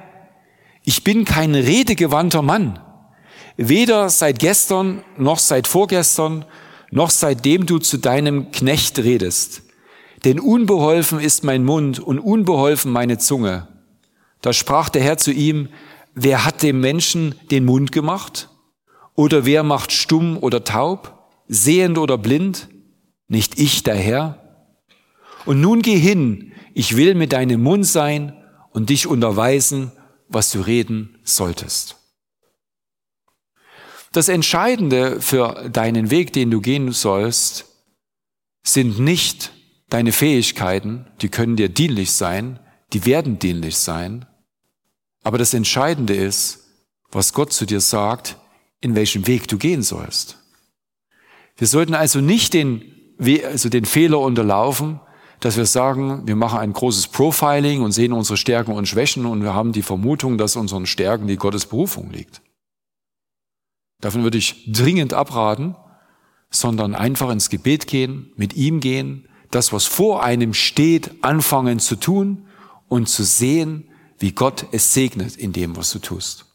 ich 0.83 1.03
bin 1.03 1.25
kein 1.25 1.53
redegewandter 1.53 2.41
Mann 2.41 2.79
weder 3.57 4.09
seit 4.09 4.39
gestern 4.39 5.03
noch 5.17 5.39
seit 5.39 5.67
vorgestern 5.67 6.45
noch 6.89 7.09
seitdem 7.09 7.65
du 7.65 7.77
zu 7.77 7.97
deinem 7.97 8.51
Knecht 8.51 8.99
redest. 8.99 9.63
Denn 10.25 10.39
unbeholfen 10.39 11.19
ist 11.19 11.43
mein 11.43 11.63
Mund 11.63 11.99
und 11.99 12.19
unbeholfen 12.19 12.91
meine 12.91 13.17
Zunge. 13.17 13.67
Da 14.41 14.51
sprach 14.51 14.89
der 14.89 15.01
Herr 15.01 15.17
zu 15.17 15.31
ihm, 15.31 15.69
wer 16.15 16.43
hat 16.43 16.63
dem 16.63 16.81
Menschen 16.81 17.35
den 17.49 17.65
Mund 17.65 17.91
gemacht? 17.91 18.49
Oder 19.15 19.45
wer 19.45 19.63
macht 19.63 19.91
stumm 19.91 20.37
oder 20.37 20.63
taub, 20.63 21.29
sehend 21.47 21.97
oder 21.97 22.17
blind? 22.17 22.67
Nicht 23.27 23.57
ich, 23.57 23.83
der 23.83 23.95
Herr? 23.95 24.67
Und 25.45 25.61
nun 25.61 25.81
geh 25.81 25.97
hin, 25.97 26.51
ich 26.73 26.97
will 26.97 27.15
mit 27.15 27.31
deinem 27.31 27.63
Mund 27.63 27.87
sein 27.87 28.33
und 28.71 28.89
dich 28.89 29.07
unterweisen, 29.07 29.91
was 30.27 30.51
du 30.51 30.61
reden 30.61 31.19
solltest. 31.23 31.97
Das 34.11 34.27
Entscheidende 34.27 35.21
für 35.21 35.69
deinen 35.69 36.09
Weg, 36.09 36.33
den 36.33 36.51
du 36.51 36.59
gehen 36.59 36.91
sollst, 36.91 37.65
sind 38.63 38.99
nicht 38.99 39.51
deine 39.89 40.11
Fähigkeiten, 40.11 41.07
die 41.21 41.29
können 41.29 41.55
dir 41.55 41.69
dienlich 41.69 42.11
sein, 42.11 42.59
die 42.93 43.05
werden 43.05 43.39
dienlich 43.39 43.77
sein, 43.77 44.25
aber 45.23 45.37
das 45.37 45.53
Entscheidende 45.53 46.15
ist, 46.15 46.59
was 47.11 47.33
Gott 47.33 47.53
zu 47.53 47.65
dir 47.65 47.81
sagt, 47.81 48.37
in 48.79 48.95
welchem 48.95 49.27
Weg 49.27 49.47
du 49.47 49.57
gehen 49.57 49.83
sollst. 49.83 50.37
Wir 51.57 51.67
sollten 51.67 51.93
also 51.93 52.21
nicht 52.21 52.53
den, 52.53 52.83
also 53.45 53.69
den 53.69 53.85
Fehler 53.85 54.19
unterlaufen, 54.19 54.99
dass 55.41 55.57
wir 55.57 55.65
sagen, 55.65 56.27
wir 56.27 56.35
machen 56.35 56.59
ein 56.59 56.71
großes 56.71 57.07
Profiling 57.07 57.81
und 57.81 57.91
sehen 57.91 58.13
unsere 58.13 58.37
Stärken 58.37 58.73
und 58.73 58.87
Schwächen 58.87 59.25
und 59.25 59.41
wir 59.41 59.53
haben 59.53 59.73
die 59.73 59.81
Vermutung, 59.81 60.37
dass 60.37 60.55
unseren 60.55 60.85
Stärken 60.85 61.27
die 61.27 61.35
Gottes 61.35 61.65
Berufung 61.65 62.11
liegt. 62.11 62.41
Davon 63.99 64.23
würde 64.23 64.37
ich 64.37 64.71
dringend 64.71 65.13
abraten, 65.13 65.75
sondern 66.51 66.93
einfach 66.93 67.31
ins 67.31 67.49
Gebet 67.49 67.87
gehen, 67.87 68.31
mit 68.35 68.55
ihm 68.55 68.79
gehen, 68.79 69.27
das, 69.49 69.73
was 69.73 69.85
vor 69.85 70.23
einem 70.23 70.53
steht, 70.53 71.23
anfangen 71.23 71.79
zu 71.79 71.95
tun 71.95 72.45
und 72.87 73.09
zu 73.09 73.23
sehen, 73.23 73.89
wie 74.19 74.33
Gott 74.33 74.67
es 74.71 74.93
segnet 74.93 75.35
in 75.37 75.53
dem, 75.53 75.75
was 75.75 75.91
du 75.91 75.99
tust. 75.99 76.45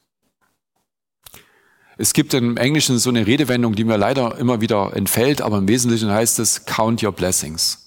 Es 1.98 2.12
gibt 2.12 2.34
im 2.34 2.56
Englischen 2.56 2.98
so 2.98 3.10
eine 3.10 3.26
Redewendung, 3.26 3.74
die 3.74 3.84
mir 3.84 3.96
leider 3.96 4.38
immer 4.38 4.60
wieder 4.60 4.94
entfällt, 4.94 5.40
aber 5.40 5.58
im 5.58 5.66
Wesentlichen 5.66 6.10
heißt 6.10 6.38
es, 6.38 6.66
count 6.66 7.02
your 7.02 7.12
blessings. 7.12 7.85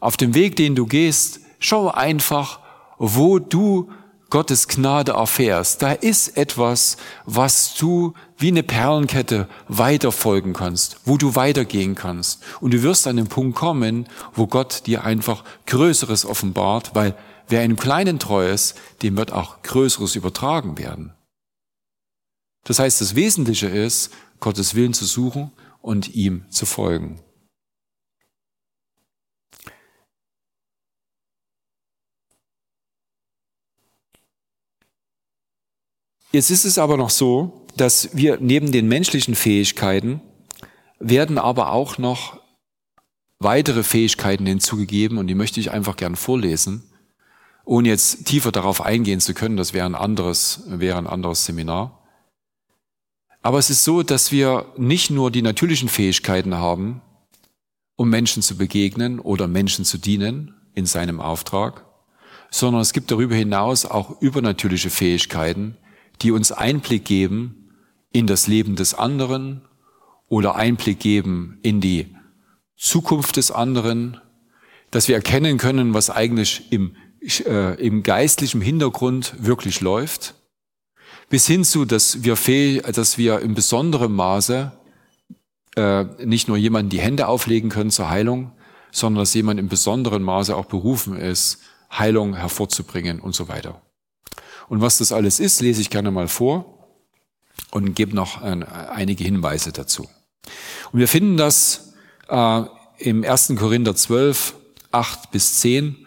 Auf 0.00 0.16
dem 0.16 0.34
Weg, 0.34 0.56
den 0.56 0.74
du 0.74 0.86
gehst, 0.86 1.40
schau 1.58 1.88
einfach, 1.88 2.60
wo 2.98 3.38
du 3.38 3.90
Gottes 4.30 4.68
Gnade 4.68 5.12
erfährst, 5.12 5.80
da 5.80 5.92
ist 5.92 6.36
etwas, 6.36 6.98
was 7.24 7.74
du 7.74 8.12
wie 8.36 8.48
eine 8.48 8.62
Perlenkette 8.62 9.48
weiterfolgen 9.68 10.52
kannst, 10.52 11.00
wo 11.06 11.16
du 11.16 11.34
weitergehen 11.34 11.94
kannst. 11.94 12.42
Und 12.60 12.74
du 12.74 12.82
wirst 12.82 13.06
an 13.06 13.16
den 13.16 13.28
Punkt 13.28 13.56
kommen, 13.56 14.06
wo 14.34 14.46
Gott 14.46 14.86
dir 14.86 15.04
einfach 15.04 15.44
Größeres 15.66 16.26
offenbart, 16.26 16.94
weil 16.94 17.14
wer 17.48 17.62
einem 17.62 17.76
Kleinen 17.76 18.18
treu 18.18 18.50
ist, 18.50 18.76
dem 19.02 19.16
wird 19.16 19.32
auch 19.32 19.62
Größeres 19.62 20.14
übertragen 20.14 20.76
werden. 20.76 21.14
Das 22.64 22.78
heißt, 22.78 23.00
das 23.00 23.14
Wesentliche 23.14 23.68
ist, 23.68 24.12
Gottes 24.40 24.74
Willen 24.74 24.92
zu 24.92 25.06
suchen 25.06 25.52
und 25.80 26.14
ihm 26.14 26.44
zu 26.50 26.66
folgen. 26.66 27.18
Jetzt 36.30 36.50
ist 36.50 36.64
es 36.64 36.78
aber 36.78 36.96
noch 36.96 37.10
so, 37.10 37.66
dass 37.76 38.10
wir 38.12 38.38
neben 38.40 38.70
den 38.70 38.88
menschlichen 38.88 39.34
Fähigkeiten 39.34 40.20
werden 40.98 41.38
aber 41.38 41.72
auch 41.72 41.96
noch 41.96 42.40
weitere 43.38 43.82
Fähigkeiten 43.82 44.46
hinzugegeben 44.46 45.16
und 45.18 45.28
die 45.28 45.34
möchte 45.34 45.60
ich 45.60 45.70
einfach 45.70 45.96
gern 45.96 46.16
vorlesen, 46.16 46.82
ohne 47.64 47.88
jetzt 47.88 48.26
tiefer 48.26 48.52
darauf 48.52 48.80
eingehen 48.80 49.20
zu 49.20 49.32
können. 49.32 49.56
Das 49.56 49.72
wäre 49.72 49.86
ein 49.86 49.94
anderes, 49.94 50.64
wäre 50.66 50.98
ein 50.98 51.06
anderes 51.06 51.44
Seminar. 51.44 52.02
Aber 53.40 53.58
es 53.58 53.70
ist 53.70 53.84
so, 53.84 54.02
dass 54.02 54.32
wir 54.32 54.72
nicht 54.76 55.10
nur 55.10 55.30
die 55.30 55.42
natürlichen 55.42 55.88
Fähigkeiten 55.88 56.56
haben, 56.56 57.00
um 57.96 58.10
Menschen 58.10 58.42
zu 58.42 58.56
begegnen 58.56 59.20
oder 59.20 59.46
Menschen 59.46 59.84
zu 59.84 59.98
dienen 59.98 60.54
in 60.74 60.84
seinem 60.84 61.20
Auftrag, 61.20 61.84
sondern 62.50 62.82
es 62.82 62.92
gibt 62.92 63.10
darüber 63.10 63.34
hinaus 63.34 63.86
auch 63.86 64.20
übernatürliche 64.20 64.90
Fähigkeiten, 64.90 65.76
die 66.22 66.30
uns 66.30 66.52
Einblick 66.52 67.04
geben 67.04 67.70
in 68.10 68.26
das 68.26 68.46
Leben 68.46 68.76
des 68.76 68.94
anderen 68.94 69.62
oder 70.28 70.56
Einblick 70.56 71.00
geben 71.00 71.58
in 71.62 71.80
die 71.80 72.14
Zukunft 72.76 73.36
des 73.36 73.50
anderen, 73.50 74.20
dass 74.90 75.08
wir 75.08 75.16
erkennen 75.16 75.58
können, 75.58 75.94
was 75.94 76.10
eigentlich 76.10 76.70
im, 76.70 76.94
äh, 77.44 77.74
im 77.84 78.02
geistlichen 78.02 78.60
Hintergrund 78.60 79.34
wirklich 79.38 79.80
läuft, 79.80 80.34
bis 81.28 81.46
hin 81.46 81.64
zu, 81.64 81.84
dass 81.84 82.22
wir, 82.22 82.36
fehl, 82.36 82.80
dass 82.80 83.18
wir 83.18 83.40
in 83.40 83.54
besonderem 83.54 84.14
Maße 84.14 84.72
äh, 85.76 86.04
nicht 86.24 86.48
nur 86.48 86.56
jemanden 86.56 86.90
die 86.90 87.00
Hände 87.00 87.28
auflegen 87.28 87.70
können 87.70 87.90
zur 87.90 88.08
Heilung, 88.08 88.52
sondern 88.90 89.22
dass 89.22 89.34
jemand 89.34 89.60
in 89.60 89.68
besonderem 89.68 90.22
Maße 90.22 90.56
auch 90.56 90.66
berufen 90.66 91.16
ist, 91.16 91.60
Heilung 91.90 92.34
hervorzubringen 92.34 93.20
und 93.20 93.34
so 93.34 93.48
weiter. 93.48 93.82
Und 94.68 94.80
was 94.80 94.98
das 94.98 95.12
alles 95.12 95.40
ist, 95.40 95.60
lese 95.60 95.80
ich 95.80 95.90
gerne 95.90 96.10
mal 96.10 96.28
vor 96.28 96.78
und 97.70 97.94
gebe 97.94 98.14
noch 98.14 98.42
einige 98.42 99.24
Hinweise 99.24 99.72
dazu. 99.72 100.08
Und 100.92 101.00
wir 101.00 101.08
finden 101.08 101.36
das 101.36 101.94
äh, 102.28 102.62
im 102.98 103.24
1. 103.24 103.54
Korinther 103.56 103.94
12, 103.94 104.54
8 104.92 105.30
bis 105.30 105.60
10. 105.60 106.06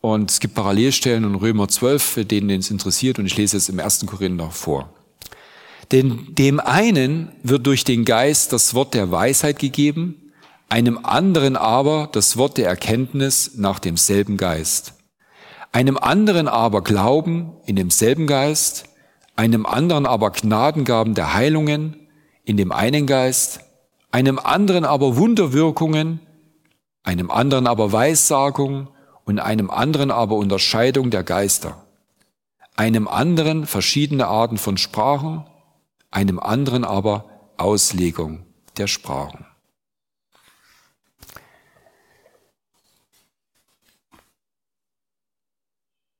Und 0.00 0.30
es 0.30 0.40
gibt 0.40 0.54
Parallelstellen 0.54 1.24
in 1.24 1.34
Römer 1.34 1.68
12, 1.68 2.02
für 2.02 2.24
denen 2.24 2.50
es 2.50 2.70
interessiert. 2.70 3.18
Und 3.18 3.26
ich 3.26 3.36
lese 3.36 3.56
es 3.56 3.68
im 3.68 3.80
1. 3.80 4.06
Korinther 4.06 4.50
vor. 4.50 4.92
Denn 5.92 6.34
dem 6.34 6.60
einen 6.60 7.32
wird 7.42 7.66
durch 7.66 7.84
den 7.84 8.04
Geist 8.04 8.52
das 8.52 8.74
Wort 8.74 8.94
der 8.94 9.10
Weisheit 9.10 9.58
gegeben, 9.58 10.32
einem 10.68 10.98
anderen 11.04 11.56
aber 11.56 12.08
das 12.10 12.36
Wort 12.36 12.58
der 12.58 12.66
Erkenntnis 12.66 13.52
nach 13.56 13.78
demselben 13.78 14.36
Geist 14.36 14.94
einem 15.74 15.98
anderen 15.98 16.46
aber 16.46 16.82
Glauben 16.82 17.56
in 17.66 17.74
demselben 17.74 18.28
Geist, 18.28 18.84
einem 19.34 19.66
anderen 19.66 20.06
aber 20.06 20.30
Gnadengaben 20.30 21.14
der 21.14 21.34
Heilungen 21.34 21.96
in 22.44 22.56
dem 22.56 22.70
einen 22.70 23.08
Geist, 23.08 23.58
einem 24.12 24.38
anderen 24.38 24.84
aber 24.84 25.16
Wunderwirkungen, 25.16 26.20
einem 27.02 27.28
anderen 27.28 27.66
aber 27.66 27.90
Weissagung 27.90 28.86
und 29.24 29.40
einem 29.40 29.68
anderen 29.68 30.12
aber 30.12 30.36
Unterscheidung 30.36 31.10
der 31.10 31.24
Geister, 31.24 31.84
einem 32.76 33.08
anderen 33.08 33.66
verschiedene 33.66 34.28
Arten 34.28 34.58
von 34.58 34.76
Sprachen, 34.76 35.44
einem 36.12 36.38
anderen 36.38 36.84
aber 36.84 37.24
Auslegung 37.56 38.46
der 38.78 38.86
Sprachen. 38.86 39.44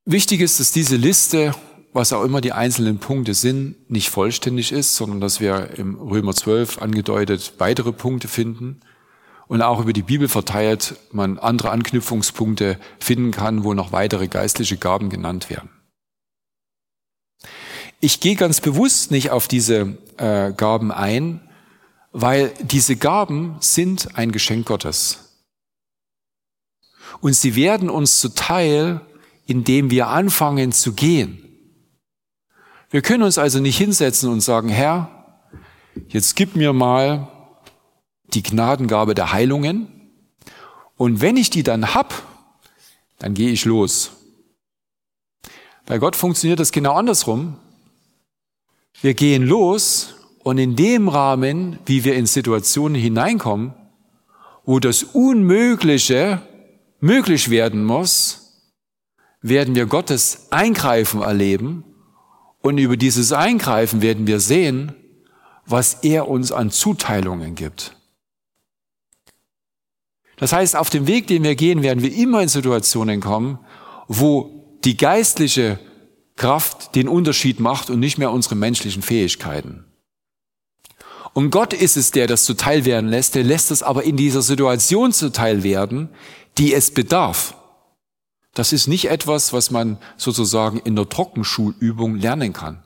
Wichtig 0.07 0.41
ist, 0.43 0.61
dass 0.61 0.71
diese 0.71 0.97
Liste, 0.97 1.55
was 1.95 2.13
auch 2.13 2.25
immer 2.25 2.43
die 2.43 2.53
einzelnen 2.53 2.99
Punkte 2.99 3.33
sind, 3.33 3.91
nicht 3.91 4.11
vollständig 4.11 4.71
ist, 4.71 4.97
sondern 4.97 5.21
dass 5.21 5.41
wir 5.41 5.79
im 5.79 5.99
Römer 5.99 6.35
12 6.35 6.83
angedeutet 6.83 7.55
weitere 7.59 7.93
Punkte 7.93 8.29
finden 8.29 8.81
und 9.47 9.63
auch 9.63 9.81
über 9.81 9.93
die 9.93 10.03
Bibel 10.03 10.29
verteilt 10.29 10.97
man 11.11 11.39
andere 11.39 11.71
Anknüpfungspunkte 11.71 12.79
finden 12.99 13.31
kann, 13.31 13.65
wo 13.65 13.73
noch 13.73 13.93
weitere 13.93 14.29
geistliche 14.29 14.77
Gaben 14.77 15.09
genannt 15.09 15.49
werden. 15.49 15.71
Ich 18.01 18.21
gehe 18.21 18.37
ganz 18.37 18.61
bewusst 18.61 19.11
nicht 19.11 19.31
auf 19.31 19.49
diese 19.49 19.97
äh, 20.19 20.53
Gaben 20.53 20.93
ein, 20.93 21.41
weil 22.13 22.53
diese 22.61 22.97
Gaben 22.97 23.57
sind 23.61 24.17
ein 24.17 24.33
Geschenk 24.33 24.67
Gottes. 24.67 25.21
Und 27.21 27.35
sie 27.35 27.57
werden 27.57 27.89
uns 27.89 28.21
zuteil 28.21 29.01
indem 29.47 29.91
wir 29.91 30.09
anfangen 30.09 30.73
zu 30.73 30.93
gehen. 30.93 31.41
Wir 32.91 33.03
können 33.03 33.23
uns 33.23 33.39
also 33.39 33.61
nicht 33.61 33.77
hinsetzen 33.77 34.31
und 34.31 34.41
sagen, 34.41 34.69
Herr, 34.69 35.11
jetzt 36.09 36.37
gib 36.37 36.57
mir 36.57 36.73
mal 36.73 37.29
die 38.33 38.43
Gnadengabe 38.43 39.15
der 39.15 39.33
Heilungen 39.33 39.89
und 40.97 41.21
wenn 41.21 41.37
ich 41.37 41.51
die 41.51 41.63
dann 41.63 41.95
hab, 41.95 42.15
dann 43.19 43.35
gehe 43.35 43.51
ich 43.51 43.65
los. 43.65 44.13
Bei 45.87 45.99
Gott 45.99 46.17
funktioniert 46.17 46.61
das 46.61 46.73
genau 46.73 46.95
andersrum. 46.95 47.57
Wir 49.03 49.15
gehen 49.15 49.43
los 49.43 50.15
und 50.43 50.59
in 50.59 50.77
dem 50.77 51.09
Rahmen, 51.09 51.79
wie 51.87 52.05
wir 52.05 52.15
in 52.15 52.27
Situationen 52.27 53.01
hineinkommen, 53.01 53.75
wo 54.65 54.79
das 54.79 55.03
Unmögliche 55.03 56.41
möglich 57.01 57.51
werden 57.51 57.85
muss, 57.85 58.44
werden 59.45 59.75
wir 59.75 59.85
Gottes 59.85 60.47
Eingreifen 60.51 61.21
erleben 61.21 61.85
und 62.63 62.79
über 62.79 62.97
dieses 62.97 63.31
Eingreifen 63.31 64.01
werden 64.01 64.27
wir 64.27 64.41
sehen, 64.41 64.95
was 65.67 65.99
er 66.03 66.29
uns 66.29 66.51
an 66.51 66.71
Zuteilungen 66.71 67.55
gibt. 67.55 67.95
Das 70.39 70.55
heißt, 70.55 70.77
auf 70.77 70.89
dem 70.89 71.07
Weg, 71.07 71.27
den 71.27 71.45
wir 71.45 71.57
gehen, 71.57 71.83
werden 71.83 72.03
wir 72.03 72.15
immer 72.15 72.41
in 72.41 72.49
Situationen 72.49 73.21
kommen, 73.21 73.59
wo 74.09 74.79
die 74.83 74.97
geistliche 74.97 75.79
Kraft 76.37 76.95
den 76.95 77.07
Unterschied 77.07 77.61
macht 77.61 77.91
und 77.91 78.01
nicht 78.01 78.17
mehr 78.17 78.33
unsere 78.33 78.55
menschlichen 78.55 79.03
Fähigkeiten. 79.03 79.85
Und 81.35 81.51
Gott 81.51 81.75
ist 81.75 81.99
es, 81.99 82.13
der 82.13 82.27
das 82.27 82.45
zuteil 82.45 82.87
werden 82.87 83.11
lässt, 83.11 83.35
der 83.35 83.45
lässt 83.45 83.71
es 83.71 83.83
aber 83.83 84.05
in 84.05 84.17
dieser 84.17 84.41
Situation 84.41 85.13
zuteil 85.13 85.63
werden, 85.63 86.09
die 86.57 86.73
es 86.73 86.91
bedarf. 86.91 87.55
Das 88.55 88.73
ist 88.73 88.87
nicht 88.87 89.11
etwas, 89.11 89.53
was 89.53 89.71
man 89.71 89.99
sozusagen 90.17 90.79
in 90.79 90.95
der 90.95 91.09
Trockenschulübung 91.09 92.17
lernen 92.17 92.53
kann. 92.53 92.83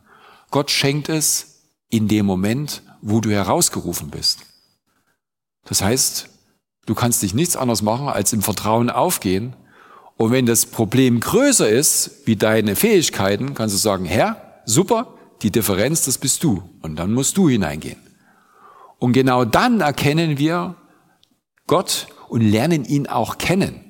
Gott 0.51 0.71
schenkt 0.71 1.11
es 1.11 1.61
in 1.91 2.09
dem 2.09 2.25
Moment, 2.25 2.83
wo 3.03 3.21
du 3.21 3.31
herausgerufen 3.31 4.11
bist. 4.11 4.41
Das 5.67 5.83
heißt, 5.83 6.31
du 6.87 6.95
kannst 6.95 7.23
dich 7.23 7.35
nichts 7.35 7.57
anderes 7.57 7.83
machen, 7.83 8.09
als 8.09 8.33
im 8.33 8.43
Vertrauen 8.43 8.89
aufgehen. 8.89 9.55
Und 10.17 10.33
wenn 10.33 10.47
das 10.47 10.67
Problem 10.67 11.21
größer 11.21 11.69
ist, 11.69 12.23
wie 12.25 12.37
deine 12.37 12.75
Fähigkeiten, 12.75 13.55
kannst 13.55 13.75
du 13.75 13.79
sagen, 13.79 14.07
Herr, 14.07 14.61
super, 14.65 15.15
die 15.43 15.51
Differenz, 15.51 16.07
das 16.07 16.17
bist 16.19 16.43
du. 16.43 16.63
Und 16.81 16.97
dann 16.97 17.13
musst 17.13 17.37
du 17.37 17.49
hineingehen. 17.49 17.99
Und 18.99 19.13
genau 19.13 19.45
dann 19.45 19.81
erkennen 19.81 20.39
wir 20.39 20.75
Gott 21.67 22.09
und 22.29 22.41
lernen 22.41 22.85
ihn 22.85 23.07
auch 23.07 23.39
kennen. 23.39 23.88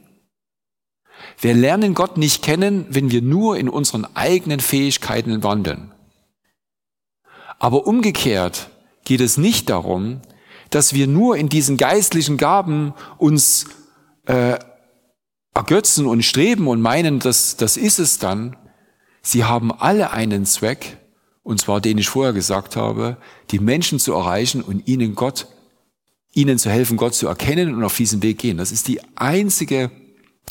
Wir 1.40 1.54
lernen 1.54 1.94
Gott 1.94 2.16
nicht 2.16 2.42
kennen, 2.42 2.86
wenn 2.90 3.10
wir 3.10 3.22
nur 3.22 3.56
in 3.56 3.68
unseren 3.68 4.04
eigenen 4.14 4.60
Fähigkeiten 4.60 5.42
wandeln. 5.42 5.92
Aber 7.58 7.86
umgekehrt 7.86 8.70
geht 9.04 9.20
es 9.20 9.36
nicht 9.36 9.70
darum, 9.70 10.20
dass 10.70 10.92
wir 10.92 11.06
nur 11.06 11.36
in 11.36 11.48
diesen 11.48 11.76
geistlichen 11.76 12.36
Gaben 12.36 12.94
uns 13.16 13.66
äh, 14.26 14.58
ergötzen 15.54 16.06
und 16.06 16.24
streben 16.24 16.68
und 16.68 16.80
meinen, 16.80 17.18
dass 17.18 17.56
das 17.56 17.76
ist 17.76 17.98
es 17.98 18.18
dann. 18.18 18.56
Sie 19.22 19.44
haben 19.44 19.72
alle 19.72 20.12
einen 20.12 20.46
Zweck, 20.46 20.98
und 21.42 21.60
zwar 21.60 21.80
den 21.80 21.98
ich 21.98 22.08
vorher 22.08 22.32
gesagt 22.32 22.76
habe, 22.76 23.16
die 23.50 23.58
Menschen 23.58 23.98
zu 23.98 24.12
erreichen 24.12 24.62
und 24.62 24.86
ihnen 24.86 25.14
Gott, 25.14 25.46
ihnen 26.32 26.58
zu 26.58 26.70
helfen, 26.70 26.96
Gott 26.96 27.14
zu 27.14 27.26
erkennen 27.26 27.74
und 27.74 27.82
auf 27.82 27.96
diesen 27.96 28.22
Weg 28.22 28.38
gehen. 28.38 28.58
Das 28.58 28.70
ist 28.70 28.86
die 28.86 29.00
einzige, 29.16 29.90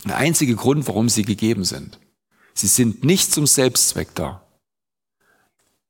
der 0.07 0.17
einzige 0.17 0.55
Grund, 0.55 0.87
warum 0.87 1.09
sie 1.09 1.23
gegeben 1.23 1.63
sind. 1.63 1.99
Sie 2.53 2.67
sind 2.67 3.03
nicht 3.03 3.31
zum 3.31 3.45
Selbstzweck 3.45 4.15
da. 4.15 4.43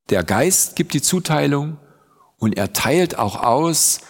Der 0.09 0.23
Geist 0.23 0.75
gibt 0.75 0.93
die 0.93 1.01
Zuteilung 1.01 1.77
und 2.37 2.57
er 2.57 2.73
teilt 2.73 3.17
auch 3.17 3.43
aus 3.43 4.01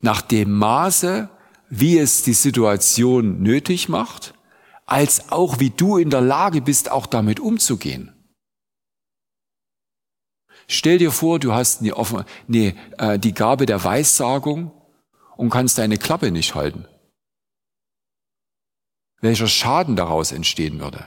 nach 0.00 0.20
dem 0.20 0.52
Maße, 0.52 1.28
wie 1.70 1.98
es 1.98 2.22
die 2.22 2.34
Situation 2.34 3.42
nötig 3.42 3.88
macht, 3.88 4.34
als 4.86 5.32
auch 5.32 5.60
wie 5.60 5.70
du 5.70 5.96
in 5.96 6.10
der 6.10 6.20
Lage 6.20 6.60
bist, 6.60 6.90
auch 6.90 7.06
damit 7.06 7.40
umzugehen. 7.40 8.12
Stell 10.66 10.98
dir 10.98 11.10
vor, 11.10 11.38
du 11.38 11.52
hast 11.52 11.80
die, 11.82 11.92
offen, 11.92 12.24
nee, 12.46 12.74
äh, 12.98 13.18
die 13.18 13.34
Gabe 13.34 13.66
der 13.66 13.82
Weissagung 13.82 14.72
und 15.36 15.50
kannst 15.50 15.78
deine 15.78 15.98
Klappe 15.98 16.30
nicht 16.30 16.54
halten. 16.54 16.86
Welcher 19.24 19.48
Schaden 19.48 19.96
daraus 19.96 20.32
entstehen 20.32 20.80
würde. 20.80 21.06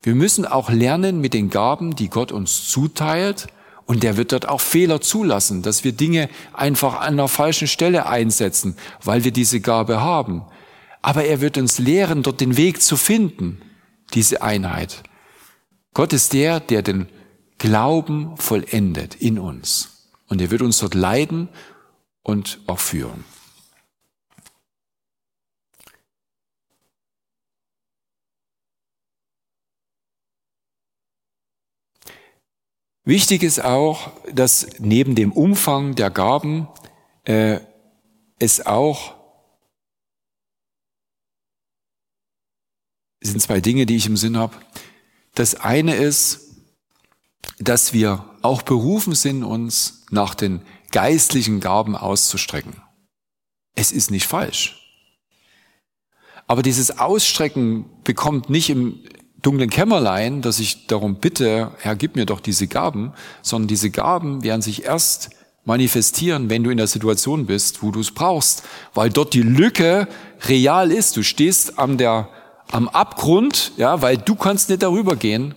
Wir 0.00 0.14
müssen 0.14 0.46
auch 0.46 0.70
lernen 0.70 1.20
mit 1.20 1.34
den 1.34 1.50
Gaben, 1.50 1.94
die 1.94 2.08
Gott 2.08 2.32
uns 2.32 2.70
zuteilt, 2.70 3.48
und 3.84 4.02
der 4.02 4.16
wird 4.16 4.32
dort 4.32 4.48
auch 4.48 4.62
Fehler 4.62 5.02
zulassen, 5.02 5.60
dass 5.60 5.84
wir 5.84 5.92
Dinge 5.92 6.30
einfach 6.54 7.00
an 7.00 7.18
der 7.18 7.28
falschen 7.28 7.68
Stelle 7.68 8.06
einsetzen, 8.06 8.78
weil 9.04 9.24
wir 9.24 9.30
diese 9.30 9.60
Gabe 9.60 10.00
haben. 10.00 10.42
Aber 11.02 11.24
er 11.24 11.42
wird 11.42 11.58
uns 11.58 11.78
lehren, 11.78 12.22
dort 12.22 12.40
den 12.40 12.56
Weg 12.56 12.80
zu 12.80 12.96
finden, 12.96 13.60
diese 14.14 14.40
Einheit. 14.40 15.02
Gott 15.92 16.14
ist 16.14 16.32
der, 16.32 16.60
der 16.60 16.80
den 16.80 17.08
Glauben 17.58 18.38
vollendet 18.38 19.16
in 19.16 19.38
uns. 19.38 20.08
Und 20.28 20.40
er 20.40 20.50
wird 20.50 20.62
uns 20.62 20.78
dort 20.78 20.94
leiden 20.94 21.50
und 22.22 22.60
auch 22.66 22.78
führen. 22.78 23.24
Wichtig 33.08 33.42
ist 33.42 33.64
auch, 33.64 34.10
dass 34.30 34.66
neben 34.80 35.14
dem 35.14 35.32
Umfang 35.32 35.94
der 35.94 36.10
Gaben 36.10 36.68
äh, 37.24 37.58
es 38.38 38.66
auch 38.66 39.14
sind 43.22 43.40
zwei 43.40 43.62
Dinge, 43.62 43.86
die 43.86 43.96
ich 43.96 44.04
im 44.04 44.18
Sinn 44.18 44.36
habe. 44.36 44.54
Das 45.34 45.54
eine 45.54 45.96
ist, 45.96 46.54
dass 47.58 47.94
wir 47.94 48.28
auch 48.42 48.60
berufen 48.60 49.14
sind, 49.14 49.42
uns 49.42 50.04
nach 50.10 50.34
den 50.34 50.60
geistlichen 50.90 51.60
Gaben 51.60 51.96
auszustrecken. 51.96 52.82
Es 53.74 53.90
ist 53.90 54.10
nicht 54.10 54.26
falsch. 54.26 54.86
Aber 56.46 56.60
dieses 56.60 56.98
Ausstrecken 56.98 57.86
bekommt 58.04 58.50
nicht 58.50 58.68
im 58.68 59.02
dunklen 59.42 59.70
Kämmerlein, 59.70 60.42
dass 60.42 60.58
ich 60.58 60.86
darum 60.86 61.16
bitte, 61.16 61.72
Herr, 61.78 61.96
gib 61.96 62.16
mir 62.16 62.26
doch 62.26 62.40
diese 62.40 62.66
Gaben, 62.66 63.12
sondern 63.42 63.68
diese 63.68 63.90
Gaben 63.90 64.42
werden 64.42 64.62
sich 64.62 64.84
erst 64.84 65.30
manifestieren, 65.64 66.48
wenn 66.50 66.64
du 66.64 66.70
in 66.70 66.78
der 66.78 66.86
Situation 66.86 67.46
bist, 67.46 67.82
wo 67.82 67.90
du 67.90 68.00
es 68.00 68.10
brauchst, 68.10 68.64
weil 68.94 69.10
dort 69.10 69.34
die 69.34 69.42
Lücke 69.42 70.08
real 70.46 70.90
ist. 70.90 71.16
Du 71.16 71.22
stehst 71.22 71.78
am, 71.78 71.98
der, 71.98 72.28
am 72.72 72.88
Abgrund, 72.88 73.72
ja, 73.76 74.00
weil 74.02 74.16
du 74.16 74.34
kannst 74.34 74.70
nicht 74.70 74.82
darüber 74.82 75.14
gehen 75.14 75.54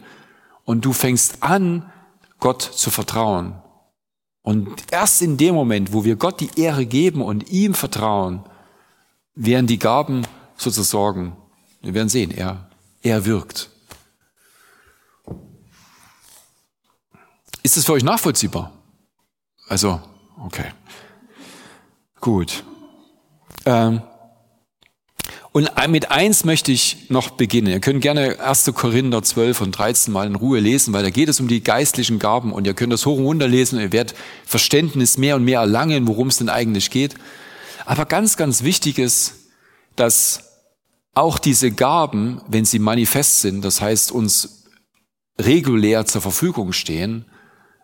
und 0.66 0.86
du 0.86 0.94
fängst 0.94 1.42
an, 1.42 1.90
Gott 2.40 2.62
zu 2.62 2.92
vertrauen. 2.92 3.54
Und 4.44 4.70
erst 4.92 5.22
in 5.22 5.38
dem 5.38 5.56
Moment, 5.56 5.94
wo 5.94 6.04
wir 6.04 6.16
Gott 6.16 6.40
die 6.40 6.50
Ehre 6.60 6.86
geben 6.86 7.22
und 7.22 7.50
ihm 7.50 7.74
vertrauen, 7.74 8.44
werden 9.36 9.68
die 9.68 9.80
Gaben 9.80 10.24
sozusagen, 10.58 11.38
wir 11.82 11.94
werden 11.94 12.10
sehen, 12.10 12.32
er, 12.32 12.70
er 13.02 13.26
wirkt. 13.26 13.71
Ist 17.64 17.78
es 17.78 17.86
für 17.86 17.94
euch 17.94 18.04
nachvollziehbar? 18.04 18.72
Also, 19.68 20.02
okay. 20.44 20.72
Gut. 22.20 22.64
Ähm, 23.66 24.02
und 25.54 25.70
mit 25.90 26.12
eins 26.12 26.46
möchte 26.46 26.72
ich 26.72 27.10
noch 27.10 27.32
beginnen. 27.32 27.68
Ihr 27.68 27.82
könnt 27.82 28.02
gerne 28.02 28.40
1. 28.40 28.72
Korinther 28.74 29.22
12 29.22 29.62
und 29.62 29.72
13 29.72 30.14
mal 30.14 30.26
in 30.26 30.36
Ruhe 30.36 30.60
lesen, 30.60 30.94
weil 30.94 31.04
da 31.04 31.10
geht 31.10 31.28
es 31.28 31.42
um 31.42 31.50
die 31.50 31.62
geistlichen 31.62 32.20
Gaben 32.20 32.54
und 32.54 32.66
ihr 32.66 32.74
könnt 32.74 32.94
das 32.94 33.06
hoch 33.06 33.18
und 33.18 33.26
runter 33.26 33.50
lesen 33.50 33.76
und 33.76 33.82
ihr 33.82 33.92
werdet 33.92 34.16
Verständnis 34.46 35.18
mehr 35.18 35.36
und 35.36 35.44
mehr 35.44 35.60
erlangen, 35.60 36.08
worum 36.08 36.30
es 36.30 36.38
denn 36.38 36.48
eigentlich 36.48 36.90
geht. 36.90 37.16
Aber 37.86 38.06
ganz, 38.06 38.38
ganz 38.38 38.64
wichtig 38.64 38.98
ist, 38.98 39.34
dass 39.98 40.52
auch 41.14 41.38
diese 41.38 41.72
Gaben, 41.72 42.42
wenn 42.48 42.64
sie 42.64 42.80
manifest 42.80 43.42
sind, 43.42 43.66
das 43.66 43.82
heißt 43.82 44.14
uns 44.14 44.64
regulär 45.38 46.06
zur 46.06 46.22
Verfügung 46.22 46.72
stehen, 46.72 47.26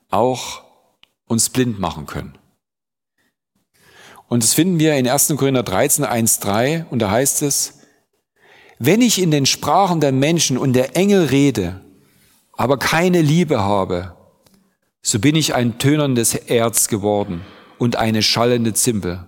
auch 0.10 0.64
uns 1.26 1.50
blind 1.50 1.80
machen 1.80 2.06
können. 2.06 2.38
Und 4.28 4.44
das 4.44 4.54
finden 4.54 4.80
wir 4.80 4.96
in 4.96 5.08
1. 5.08 5.34
Korinther 5.38 5.64
13, 5.64 6.04
1, 6.04 6.40
3, 6.40 6.86
und 6.90 7.00
da 7.00 7.12
heißt 7.12 7.42
es, 7.44 7.80
wenn 8.80 9.02
ich 9.02 9.22
in 9.22 9.32
den 9.32 9.46
Sprachen 9.46 10.02
der 10.02 10.12
Menschen 10.12 10.58
und 10.58 10.74
der 10.74 10.96
Engel 10.96 11.26
rede, 11.26 11.82
aber 12.54 12.78
keine 12.78 13.22
Liebe 13.22 13.62
habe, 13.62 14.16
so 15.02 15.20
bin 15.20 15.36
ich 15.36 15.56
ein 15.56 15.80
tönerndes 15.80 16.36
Erz 16.36 16.88
geworden 16.88 17.46
und 17.78 17.96
eine 17.96 18.22
schallende 18.22 18.74
Zimbel. 18.74 19.26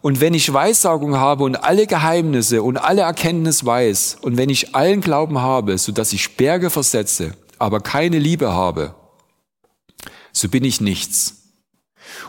Und 0.00 0.20
wenn 0.20 0.34
ich 0.34 0.52
Weissagung 0.52 1.16
habe 1.16 1.44
und 1.44 1.62
alle 1.62 1.86
Geheimnisse 1.86 2.62
und 2.62 2.78
alle 2.78 3.02
Erkenntnis 3.02 3.64
weiß, 3.64 4.18
und 4.22 4.36
wenn 4.36 4.48
ich 4.48 4.74
allen 4.74 5.00
Glauben 5.00 5.38
habe, 5.38 5.78
so 5.78 5.92
dass 5.92 6.12
ich 6.12 6.36
Berge 6.36 6.70
versetze, 6.70 7.34
aber 7.58 7.80
keine 7.80 8.18
Liebe 8.18 8.52
habe, 8.52 8.94
so 10.32 10.48
bin 10.48 10.64
ich 10.64 10.80
nichts. 10.80 11.42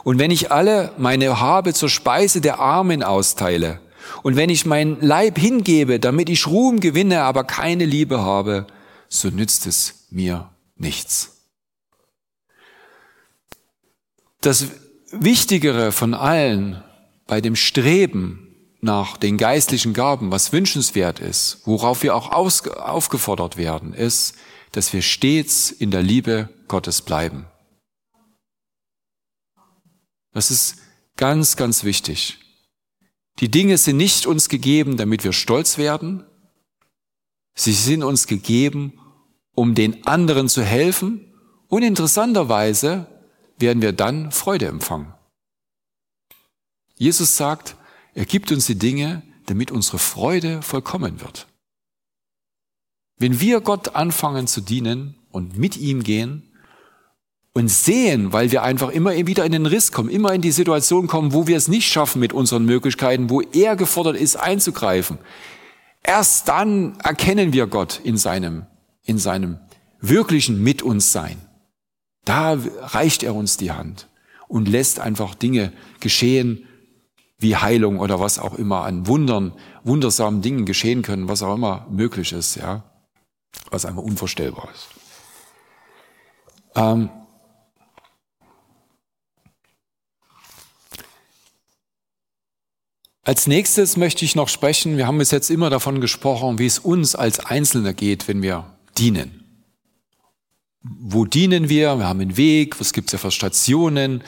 Und 0.03 0.19
wenn 0.19 0.31
ich 0.31 0.51
alle 0.51 0.93
meine 0.97 1.39
Habe 1.39 1.73
zur 1.73 1.89
Speise 1.89 2.41
der 2.41 2.59
Armen 2.59 3.03
austeile, 3.03 3.79
und 4.21 4.35
wenn 4.35 4.49
ich 4.49 4.65
mein 4.65 4.99
Leib 5.01 5.37
hingebe, 5.37 5.99
damit 5.99 6.29
ich 6.29 6.47
Ruhm 6.47 6.79
gewinne, 6.79 7.21
aber 7.23 7.43
keine 7.43 7.85
Liebe 7.85 8.21
habe, 8.21 8.67
so 9.09 9.29
nützt 9.29 9.65
es 9.65 10.07
mir 10.09 10.49
nichts. 10.75 11.47
Das 14.41 14.67
Wichtigere 15.11 15.91
von 15.91 16.13
allen 16.13 16.83
bei 17.27 17.39
dem 17.39 17.55
Streben 17.55 18.55
nach 18.81 19.15
den 19.15 19.37
geistlichen 19.37 19.93
Gaben, 19.93 20.31
was 20.31 20.51
wünschenswert 20.51 21.19
ist, 21.19 21.61
worauf 21.65 22.03
wir 22.03 22.15
auch 22.15 22.31
aufgefordert 22.31 23.55
werden, 23.55 23.93
ist, 23.93 24.35
dass 24.73 24.91
wir 24.91 25.01
stets 25.01 25.71
in 25.71 25.91
der 25.91 26.01
Liebe 26.01 26.49
Gottes 26.67 27.01
bleiben. 27.01 27.45
Das 30.33 30.51
ist 30.51 30.77
ganz, 31.15 31.55
ganz 31.55 31.83
wichtig. 31.83 32.39
Die 33.39 33.49
Dinge 33.49 33.77
sind 33.77 33.97
nicht 33.97 34.25
uns 34.25 34.49
gegeben, 34.49 34.97
damit 34.97 35.23
wir 35.23 35.33
stolz 35.33 35.77
werden. 35.77 36.23
Sie 37.55 37.73
sind 37.73 38.03
uns 38.03 38.27
gegeben, 38.27 38.99
um 39.55 39.75
den 39.75 40.05
anderen 40.05 40.49
zu 40.49 40.63
helfen 40.63 41.33
und 41.67 41.83
interessanterweise 41.83 43.07
werden 43.57 43.81
wir 43.81 43.93
dann 43.93 44.31
Freude 44.31 44.67
empfangen. 44.67 45.13
Jesus 46.95 47.37
sagt, 47.37 47.75
er 48.13 48.25
gibt 48.25 48.51
uns 48.51 48.65
die 48.65 48.77
Dinge, 48.77 49.23
damit 49.45 49.71
unsere 49.71 49.99
Freude 49.99 50.61
vollkommen 50.61 51.21
wird. 51.21 51.47
Wenn 53.17 53.39
wir 53.39 53.61
Gott 53.61 53.95
anfangen 53.95 54.47
zu 54.47 54.61
dienen 54.61 55.15
und 55.31 55.57
mit 55.57 55.77
ihm 55.77 56.03
gehen 56.03 56.52
und 57.53 57.67
sehen, 57.69 58.33
weil 58.33 58.51
wir 58.51 58.63
einfach 58.63 58.89
immer 58.89 59.15
wieder 59.27 59.45
in 59.45 59.51
den 59.51 59.67
Riss 59.67 59.91
kommen, 59.91 60.09
immer 60.09 60.33
in 60.33 60.41
die 60.41 60.51
Situation 60.51 61.07
kommen, 61.07 61.33
wo 61.33 61.47
wir 61.47 61.55
es 61.55 61.67
nicht 61.67 61.87
schaffen 61.87 62.19
mit 62.19 62.33
unseren 62.33 62.65
Möglichkeiten, 62.65 63.29
wo 63.29 63.41
er 63.41 63.75
gefordert 63.75 64.15
ist 64.15 64.35
einzugreifen, 64.35 65.19
erst 66.01 66.47
dann 66.47 66.97
erkennen 66.99 67.53
wir 67.53 67.67
Gott 67.67 68.01
in 68.03 68.17
seinem, 68.17 68.65
in 69.03 69.19
seinem 69.19 69.59
wirklichen 70.01 70.61
Mit 70.63 70.81
uns 70.81 71.11
Sein. 71.11 71.37
Da 72.25 72.57
reicht 72.81 73.21
er 73.21 73.35
uns 73.35 73.57
die 73.57 73.71
Hand 73.71 74.07
und 74.47 74.67
lässt 74.67 74.99
einfach 74.99 75.35
Dinge 75.35 75.71
geschehen, 75.99 76.67
wie 77.37 77.55
Heilung 77.57 77.99
oder 77.99 78.19
was 78.19 78.39
auch 78.39 78.55
immer 78.55 78.83
an 78.83 79.05
Wundern, 79.05 79.53
wundersamen 79.83 80.41
Dingen 80.41 80.65
geschehen 80.65 81.01
können, 81.01 81.27
was 81.27 81.43
auch 81.43 81.53
immer 81.53 81.85
möglich 81.91 82.31
ist, 82.31 82.55
ja, 82.55 82.83
was 83.69 83.85
einfach 83.85 84.01
unvorstellbar 84.01 84.69
ist. 84.73 84.87
Ähm 86.75 87.09
Als 93.23 93.47
nächstes 93.47 93.97
möchte 93.97 94.25
ich 94.25 94.35
noch 94.35 94.49
sprechen, 94.49 94.97
wir 94.97 95.07
haben 95.07 95.17
bis 95.17 95.31
jetzt 95.31 95.49
immer 95.49 95.69
davon 95.69 96.01
gesprochen, 96.01 96.59
wie 96.59 96.65
es 96.65 96.79
uns 96.79 97.15
als 97.15 97.39
Einzelne 97.39 97.93
geht, 97.93 98.27
wenn 98.27 98.41
wir 98.41 98.65
dienen 98.97 99.43
wo 100.83 101.25
dienen 101.25 101.69
wir? 101.69 101.97
Wir 101.97 102.05
haben 102.05 102.19
einen 102.19 102.37
Weg, 102.37 102.79
was 102.79 102.93
gibt's 102.93 103.13
ja 103.13 103.17
für 103.17 103.31
Stationen? 103.31 104.23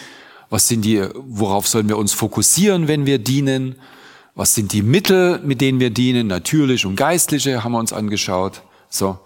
Was 0.50 0.68
sind 0.68 0.86
die, 0.86 1.04
worauf 1.14 1.68
sollen 1.68 1.90
wir 1.90 1.98
uns 1.98 2.14
fokussieren, 2.14 2.88
wenn 2.88 3.06
wir 3.06 3.20
dienen? 3.20 3.76
Was 4.36 4.56
sind 4.56 4.74
die 4.74 4.82
Mittel, 4.82 5.40
mit 5.40 5.62
denen 5.62 5.80
wir 5.80 5.90
dienen? 5.90 6.28
Natürlich 6.28 6.86
und 6.86 6.96
geistliche 6.96 7.64
haben 7.64 7.74
wir 7.74 7.80
uns 7.80 7.94
angeschaut. 7.94 8.62
So. 8.90 9.20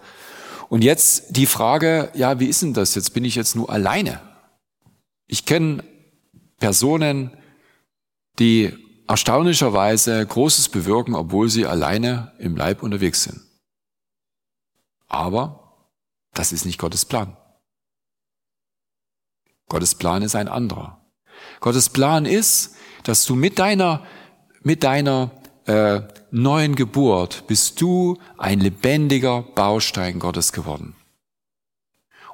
Und 0.68 0.82
jetzt 0.82 1.36
die 1.36 1.46
Frage, 1.46 2.10
ja, 2.14 2.40
wie 2.40 2.46
ist 2.46 2.62
denn 2.62 2.74
das? 2.74 2.94
Jetzt 2.94 3.10
bin 3.10 3.24
ich 3.24 3.34
jetzt 3.34 3.54
nur 3.54 3.70
alleine. 3.70 4.20
Ich 5.26 5.46
kenne 5.46 5.84
Personen, 6.58 7.30
die 8.38 8.72
erstaunlicherweise 9.10 10.24
Großes 10.24 10.68
bewirken, 10.68 11.16
obwohl 11.16 11.48
sie 11.48 11.66
alleine 11.66 12.30
im 12.38 12.54
Leib 12.54 12.80
unterwegs 12.80 13.24
sind. 13.24 13.40
Aber 15.08 15.88
das 16.32 16.52
ist 16.52 16.64
nicht 16.64 16.78
Gottes 16.78 17.04
Plan. 17.04 17.36
Gottes 19.68 19.96
Plan 19.96 20.22
ist 20.22 20.36
ein 20.36 20.46
anderer. 20.46 21.04
Gottes 21.58 21.88
Plan 21.88 22.24
ist, 22.24 22.76
dass 23.02 23.24
du 23.24 23.34
mit 23.34 23.58
deiner, 23.58 24.06
mit 24.62 24.84
deiner 24.84 25.32
äh, 25.66 26.02
neuen 26.30 26.76
Geburt 26.76 27.48
bist 27.48 27.80
du 27.80 28.16
ein 28.38 28.60
lebendiger 28.60 29.42
Baustein 29.42 30.20
Gottes 30.20 30.52
geworden. 30.52 30.94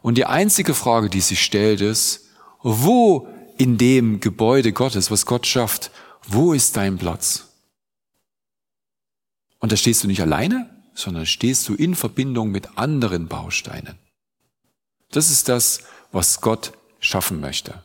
Und 0.03 0.19
die 0.19 0.27
einzige 0.27 0.75
Frage, 0.75 1.09
die 1.09 1.23
sich 1.23 1.43
stellt, 1.43 1.81
ist, 1.81 2.27
wo 2.63 3.29
in 3.57 3.79
dem 3.79 4.21
Gebäude 4.21 4.73
Gottes, 4.73 5.11
was 5.11 5.25
Gott 5.25 5.47
schafft, 5.47 5.91
wo 6.27 6.53
ist 6.53 6.77
dein 6.77 6.99
Platz? 6.99 7.49
Und 9.59 9.73
da 9.73 9.77
stehst 9.77 10.05
du 10.05 10.09
nicht 10.09 10.21
alleine, 10.21 10.71
sondern 10.95 11.27
stehst 11.27 11.69
du 11.69 11.75
in 11.75 11.95
Verbindung 11.95 12.51
mit 12.51 12.79
anderen 12.79 13.29
Bausteinen. 13.29 13.99
Das 15.11 15.31
ist 15.31 15.49
das, 15.49 15.81
was 16.13 16.41
Gott 16.41 16.73
schaffen 17.01 17.41
möchte. 17.41 17.83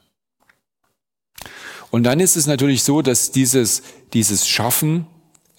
Und 1.92 2.04
dann 2.04 2.20
ist 2.20 2.38
es 2.38 2.48
natürlich 2.48 2.84
so, 2.84 3.02
dass 3.02 3.32
dieses, 3.32 3.84
dieses 4.14 4.48
Schaffen 4.48 5.08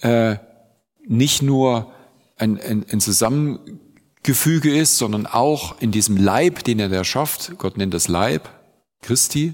äh, 0.01 0.37
nicht 1.05 1.41
nur 1.41 1.93
ein, 2.37 2.59
ein, 2.59 2.85
ein 2.89 2.99
Zusammengefüge 2.99 4.75
ist, 4.75 4.97
sondern 4.97 5.27
auch 5.27 5.79
in 5.79 5.91
diesem 5.91 6.17
Leib, 6.17 6.63
den 6.63 6.79
er 6.79 6.89
da 6.89 7.03
schafft, 7.03 7.57
Gott 7.59 7.77
nennt 7.77 7.93
das 7.93 8.07
Leib, 8.07 8.49
Christi, 9.01 9.53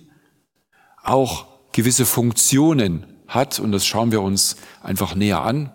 auch 1.03 1.47
gewisse 1.73 2.05
Funktionen 2.05 3.05
hat. 3.29 3.59
Und 3.59 3.71
das 3.71 3.85
schauen 3.85 4.11
wir 4.11 4.21
uns 4.21 4.57
einfach 4.81 5.15
näher 5.15 5.41
an 5.41 5.71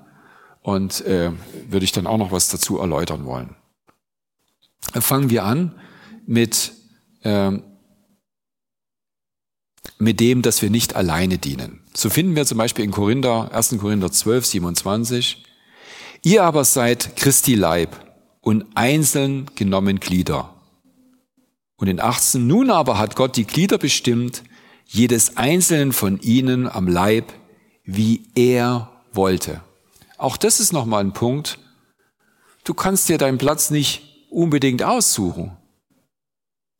und 0.63 1.01
äh, 1.03 1.33
würde 1.69 1.85
ich 1.85 1.93
dann 1.93 2.07
auch 2.07 2.19
noch 2.19 2.33
was 2.33 2.49
dazu 2.49 2.79
erläutern 2.79 3.25
wollen. 3.25 3.55
Fangen 4.93 5.31
wir 5.31 5.45
an 5.45 5.73
mit, 6.27 6.73
äh, 7.23 7.53
mit 9.99 10.21
dem, 10.21 10.43
dass 10.43 10.63
wir 10.63 10.71
nicht 10.71 10.97
alleine 10.97 11.39
dienen. 11.39 11.81
So 11.95 12.11
finden 12.11 12.37
wir 12.37 12.45
zum 12.47 12.59
Beispiel 12.59 12.85
in 12.85 12.91
Korinther, 12.91 13.53
1. 13.53 13.77
Korinther 13.79 14.11
12, 14.11 14.47
27, 14.47 15.45
ihr 16.23 16.43
aber 16.43 16.65
seid 16.65 17.17
Christi 17.17 17.55
Leib 17.55 17.97
und 18.41 18.67
einzeln 18.75 19.51
genommen 19.55 20.01
Glieder. 20.01 20.55
Und 21.77 21.89
in 21.89 22.01
18, 22.01 22.47
nun 22.47 22.71
aber 22.71 22.99
hat 22.99 23.17
Gott 23.17 23.37
die 23.37 23.47
Glieder 23.47 23.79
bestimmt, 23.79 24.43
jedes 24.87 25.37
einzelnen 25.37 25.93
von 25.93 26.21
ihnen 26.21 26.69
am 26.69 26.89
Leib, 26.89 27.33
wie 27.85 28.27
er 28.35 28.91
wollte. 29.13 29.63
Auch 30.17 30.37
das 30.37 30.61
ist 30.61 30.73
nochmal 30.73 31.05
ein 31.05 31.13
Punkt. 31.13 31.59
Du 32.65 32.75
kannst 32.75 33.09
dir 33.09 33.19
deinen 33.19 33.39
Platz 33.39 33.71
nicht 33.71 34.27
unbedingt 34.31 34.83
aussuchen. 34.83 35.57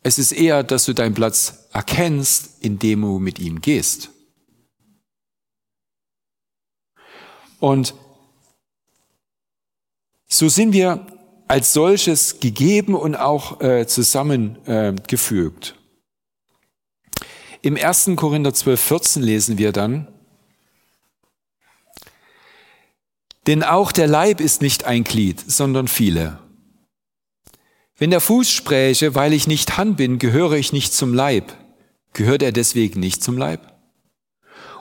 Es 0.03 0.19
ist 0.19 0.33
eher, 0.33 0.63
dass 0.63 0.85
du 0.85 0.93
deinen 0.93 1.15
Platz 1.15 1.69
erkennst, 1.73 2.63
indem 2.63 3.03
du 3.03 3.19
mit 3.19 3.39
ihm 3.39 3.61
gehst. 3.61 4.11
Und 7.61 7.95
so 10.27 10.49
sind 10.49 10.73
wir 10.73 11.07
als 11.49 11.73
solches 11.73 12.41
gegeben 12.41 12.95
und 12.95 13.17
auch 13.17 13.61
äh, 13.61 13.87
zusammengefügt. 13.87 15.75
Äh, 15.75 17.25
Im 17.63 17.77
1. 17.77 18.11
Korinther 18.17 18.53
12, 18.53 18.81
14 18.81 19.23
lesen 19.23 19.59
wir 19.59 19.73
dann, 19.73 20.14
Denn 23.47 23.63
auch 23.63 23.93
der 23.93 24.07
Leib 24.07 24.41
ist 24.41 24.63
nicht 24.63 24.85
ein 24.85 25.05
Glied, 25.05 25.43
sondern 25.47 25.89
viele. 25.89 26.39
Wenn 27.97 28.11
der 28.11 28.21
Fuß 28.21 28.51
spräche, 28.51 29.15
weil 29.15 29.33
ich 29.33 29.47
nicht 29.47 29.77
Hand 29.77 29.97
bin, 29.97 30.19
gehöre 30.19 30.55
ich 30.55 30.73
nicht 30.73 30.95
zum 30.95 31.15
Leib, 31.15 31.55
gehört 32.13 32.43
er 32.43 32.53
deswegen 32.53 33.01
nicht 33.01 33.23
zum 33.23 33.39
Leib? 33.39 33.73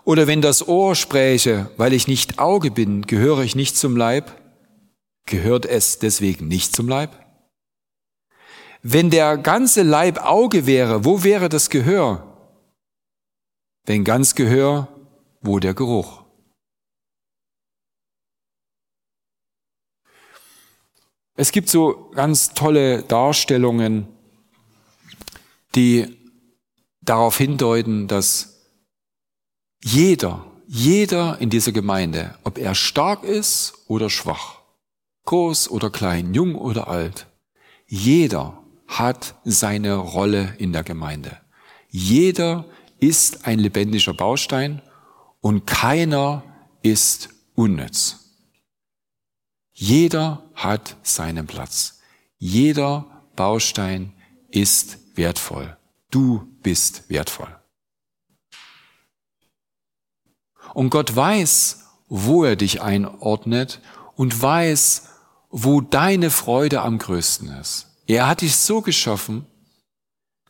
Oder 0.06 0.28
wenn 0.28 0.42
das 0.42 0.68
Ohr 0.68 0.96
spräche, 0.96 1.70
weil 1.78 1.94
ich 1.94 2.08
nicht 2.08 2.40
Auge 2.40 2.72
bin, 2.72 3.04
gehöre 3.04 3.42
ich 3.42 3.56
nicht 3.56 3.78
zum 3.78 3.96
Leib, 3.96 4.32
gehört 5.26 5.66
es 5.66 6.00
deswegen 6.00 6.48
nicht 6.48 6.76
zum 6.76 6.88
Leib? 6.88 7.12
Wenn 8.82 9.10
der 9.10 9.38
ganze 9.38 9.84
Leib 9.84 10.26
Auge 10.26 10.66
wäre, 10.66 11.06
wo 11.06 11.24
wäre 11.24 11.48
das 11.48 11.70
Gehör? 11.70 12.28
Wenn 13.86 14.04
ganz 14.04 14.36
Gehör, 14.36 14.90
wo 15.42 15.60
der 15.60 15.74
Geruch? 15.74 16.23
Es 21.36 21.52
gibt 21.52 21.70
so 21.70 22.12
ganz 22.14 22.54
tolle 22.54 23.02
Darstellungen, 23.02 24.08
die 25.74 26.16
darauf 27.02 27.38
hindeuten, 27.38 28.08
dass 28.08 28.70
jeder, 29.84 30.46
jeder 30.68 31.42
in 31.42 31.50
dieser 31.50 31.72
Gemeinde, 31.72 32.36
ob 32.44 32.58
er 32.58 32.76
stark 32.76 33.24
ist 33.24 33.74
oder 33.88 34.10
schwach, 34.10 34.60
groß 35.26 35.72
oder 35.72 35.90
klein, 35.90 36.34
jung 36.36 36.56
oder 36.56 36.88
alt, 36.88 37.26
jeder 37.88 38.64
hat 38.88 39.36
seine 39.44 39.96
Rolle 39.96 40.56
in 40.60 40.72
der 40.72 40.84
Gemeinde. 40.84 41.38
Jeder 41.90 42.66
ist 43.00 43.48
ein 43.48 43.60
lebendiger 43.60 44.14
Baustein 44.14 44.82
und 45.42 45.66
keiner 45.66 46.44
ist 46.84 47.30
unnütz. 47.56 48.23
Jeder 49.86 50.42
hat 50.56 50.96
seinen 51.04 51.46
Platz. 51.46 52.00
Jeder 52.38 53.06
Baustein 53.36 54.14
ist 54.50 54.98
wertvoll. 55.16 55.76
Du 56.10 56.48
bist 56.62 57.10
wertvoll. 57.10 57.54
Und 60.74 60.90
Gott 60.90 61.14
weiß, 61.14 61.82
wo 62.08 62.46
er 62.46 62.56
dich 62.56 62.82
einordnet 62.82 63.82
und 64.16 64.42
weiß, 64.42 65.10
wo 65.50 65.82
deine 65.82 66.30
Freude 66.30 66.82
am 66.82 66.98
größten 66.98 67.50
ist. 67.60 67.88
Er 68.08 68.30
hat 68.30 68.40
dich 68.40 68.56
so 68.56 68.80
geschaffen, 68.80 69.46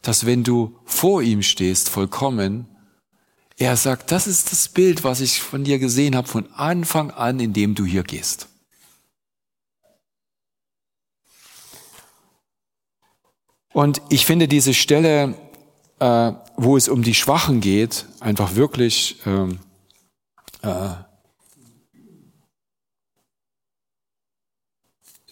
dass 0.03 0.27
wenn 0.27 0.43
du 0.43 0.77
vor 0.86 1.23
ihm 1.23 1.41
stehst, 1.41 1.89
vollkommen, 1.89 2.67
er 3.57 3.77
sagt, 3.77 4.11
das 4.11 4.27
ist 4.27 4.51
das 4.51 4.69
Bild, 4.69 5.03
was 5.03 5.21
ich 5.21 5.41
von 5.41 5.63
dir 5.63 5.79
gesehen 5.79 6.15
habe 6.15 6.27
von 6.27 6.53
Anfang 6.53 7.09
an, 7.09 7.39
in 7.39 7.53
dem 7.53 7.73
du 7.73 7.84
hier 7.84 8.03
gehst. 8.03 8.52
Und 13.74 14.01
ich 14.09 14.26
finde 14.26 14.47
diese 14.47 14.74
Stelle, 14.74 15.36
äh, 15.99 16.32
wo 16.55 16.78
es 16.78 16.88
um 16.88 17.03
die 17.03 17.15
Schwachen 17.15 17.59
geht, 17.59 18.05
einfach 18.19 18.55
wirklich 18.55 19.17
ähm, 19.26 19.59
äh, 20.61 20.93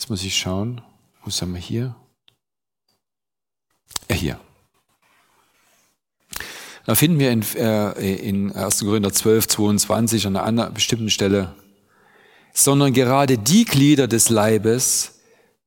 Jetzt 0.02 0.10
muss 0.10 0.24
ich 0.24 0.36
schauen, 0.36 0.82
wo 1.24 1.30
sind 1.30 1.54
wir 1.54 1.60
hier? 1.60 1.96
Ja, 4.10 4.16
hier. 4.16 4.40
Da 6.88 6.96
finden 6.96 7.20
wir 7.20 7.30
in, 7.30 7.44
äh, 7.56 8.16
in 8.16 8.52
1. 8.52 8.80
Korinther 8.80 9.14
12, 9.14 9.48
22 9.48 10.26
an 10.26 10.38
einer 10.38 10.72
bestimmten 10.72 11.12
Stelle, 11.12 11.56
sondern 12.52 12.94
gerade 12.94 13.38
die 13.38 13.64
Glieder 13.64 14.08
des 14.08 14.30
Leibes, 14.30 15.20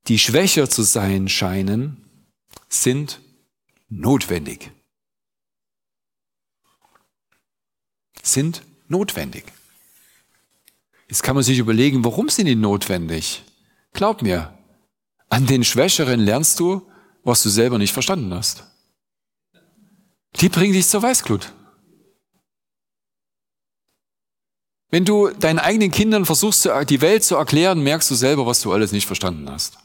die 0.08 0.18
schwächer 0.18 0.68
zu 0.68 0.82
sein 0.82 1.28
scheinen, 1.28 2.03
sind 2.82 3.20
notwendig. 3.88 4.70
Sind 8.22 8.62
notwendig. 8.88 9.44
Jetzt 11.08 11.22
kann 11.22 11.34
man 11.34 11.44
sich 11.44 11.58
überlegen, 11.58 12.04
warum 12.04 12.28
sind 12.28 12.46
die 12.46 12.54
notwendig? 12.54 13.44
Glaub 13.92 14.22
mir, 14.22 14.58
an 15.28 15.46
den 15.46 15.64
Schwächeren 15.64 16.20
lernst 16.20 16.58
du, 16.58 16.88
was 17.22 17.42
du 17.42 17.50
selber 17.50 17.78
nicht 17.78 17.92
verstanden 17.92 18.32
hast. 18.32 18.64
Die 20.40 20.48
bringen 20.48 20.72
dich 20.72 20.88
zur 20.88 21.02
Weißglut. 21.02 21.52
Wenn 24.90 25.04
du 25.04 25.30
deinen 25.30 25.58
eigenen 25.58 25.90
Kindern 25.90 26.24
versuchst, 26.24 26.68
die 26.88 27.00
Welt 27.00 27.24
zu 27.24 27.36
erklären, 27.36 27.82
merkst 27.82 28.10
du 28.10 28.14
selber, 28.14 28.46
was 28.46 28.60
du 28.62 28.72
alles 28.72 28.92
nicht 28.92 29.06
verstanden 29.06 29.50
hast. 29.50 29.78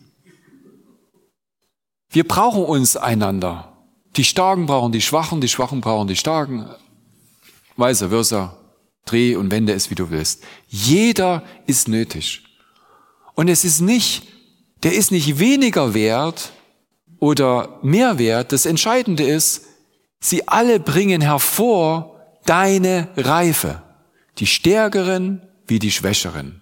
Wir 2.10 2.28
brauchen 2.28 2.64
uns 2.64 2.98
einander. 2.98 3.74
Die 4.16 4.24
Starken 4.24 4.66
brauchen 4.66 4.92
die 4.92 5.02
Schwachen, 5.02 5.42
die 5.42 5.48
Schwachen 5.48 5.82
brauchen 5.82 6.08
die 6.08 6.16
Starken. 6.16 6.66
Vice 7.78 8.06
versa. 8.10 8.56
Dreh 9.06 9.36
und 9.36 9.52
wende 9.52 9.74
es, 9.74 9.90
wie 9.90 9.96
du 9.96 10.10
willst. 10.10 10.44
Jeder 10.68 11.44
ist 11.66 11.88
nötig. 11.88 12.44
Und 13.36 13.48
es 13.48 13.64
ist 13.64 13.80
nicht, 13.80 14.28
der 14.84 14.94
ist 14.94 15.12
nicht 15.12 15.40
weniger 15.40 15.94
wert 15.94 16.52
oder 17.20 17.80
mehr 17.82 18.18
wert. 18.18 18.52
Das 18.52 18.66
Entscheidende 18.66 19.24
ist, 19.24 19.66
sie 20.20 20.48
alle 20.48 20.80
bringen 20.80 21.22
hervor 21.22 22.20
deine 22.46 23.10
Reife. 23.16 23.82
Die 24.38 24.48
Stärkeren 24.48 25.42
wie 25.68 25.80
die 25.80 25.92
Schwächeren. 25.92 26.62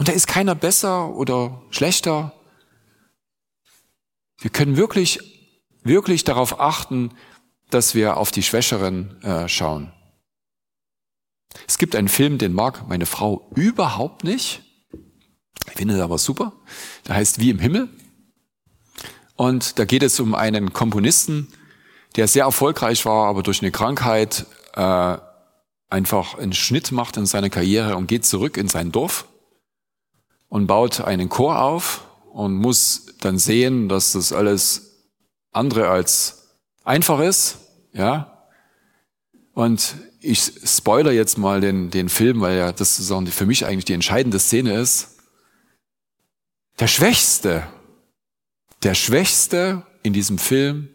Und 0.00 0.08
da 0.08 0.12
ist 0.12 0.26
keiner 0.26 0.54
besser 0.54 1.14
oder 1.14 1.60
schlechter. 1.68 2.32
Wir 4.38 4.48
können 4.48 4.78
wirklich, 4.78 5.20
wirklich 5.82 6.24
darauf 6.24 6.58
achten, 6.58 7.10
dass 7.68 7.94
wir 7.94 8.16
auf 8.16 8.30
die 8.30 8.42
Schwächeren 8.42 9.22
äh, 9.22 9.46
schauen. 9.46 9.92
Es 11.68 11.76
gibt 11.76 11.94
einen 11.94 12.08
Film, 12.08 12.38
den 12.38 12.54
mag 12.54 12.88
meine 12.88 13.04
Frau 13.04 13.50
überhaupt 13.54 14.24
nicht. 14.24 14.62
Ich 15.66 15.74
finde 15.74 15.96
es 15.96 16.00
aber 16.00 16.16
super. 16.16 16.54
Der 17.06 17.16
heißt 17.16 17.38
Wie 17.38 17.50
im 17.50 17.58
Himmel. 17.58 17.90
Und 19.36 19.78
da 19.78 19.84
geht 19.84 20.02
es 20.02 20.18
um 20.18 20.34
einen 20.34 20.72
Komponisten, 20.72 21.52
der 22.16 22.26
sehr 22.26 22.44
erfolgreich 22.44 23.04
war, 23.04 23.28
aber 23.28 23.42
durch 23.42 23.60
eine 23.60 23.70
Krankheit 23.70 24.46
äh, 24.76 25.18
einfach 25.90 26.38
einen 26.38 26.54
Schnitt 26.54 26.90
macht 26.90 27.18
in 27.18 27.26
seiner 27.26 27.50
Karriere 27.50 27.96
und 27.96 28.06
geht 28.06 28.24
zurück 28.24 28.56
in 28.56 28.66
sein 28.66 28.92
Dorf 28.92 29.26
und 30.50 30.66
baut 30.66 31.00
einen 31.00 31.30
Chor 31.30 31.62
auf 31.62 32.06
und 32.32 32.54
muss 32.56 33.06
dann 33.20 33.38
sehen, 33.38 33.88
dass 33.88 34.12
das 34.12 34.32
alles 34.34 35.06
andere 35.52 35.88
als 35.88 36.58
einfach 36.84 37.20
ist, 37.20 37.58
ja. 37.94 38.46
Und 39.54 39.94
ich 40.20 40.52
spoiler 40.64 41.12
jetzt 41.12 41.38
mal 41.38 41.60
den, 41.60 41.90
den 41.90 42.08
Film, 42.08 42.40
weil 42.40 42.58
ja 42.58 42.72
das 42.72 42.96
sozusagen 42.96 43.26
für 43.28 43.46
mich 43.46 43.64
eigentlich 43.64 43.84
die 43.84 43.94
entscheidende 43.94 44.38
Szene 44.38 44.74
ist. 44.74 45.18
Der 46.78 46.88
Schwächste, 46.88 47.66
der 48.82 48.94
Schwächste 48.94 49.86
in 50.02 50.12
diesem 50.12 50.38
Film, 50.38 50.88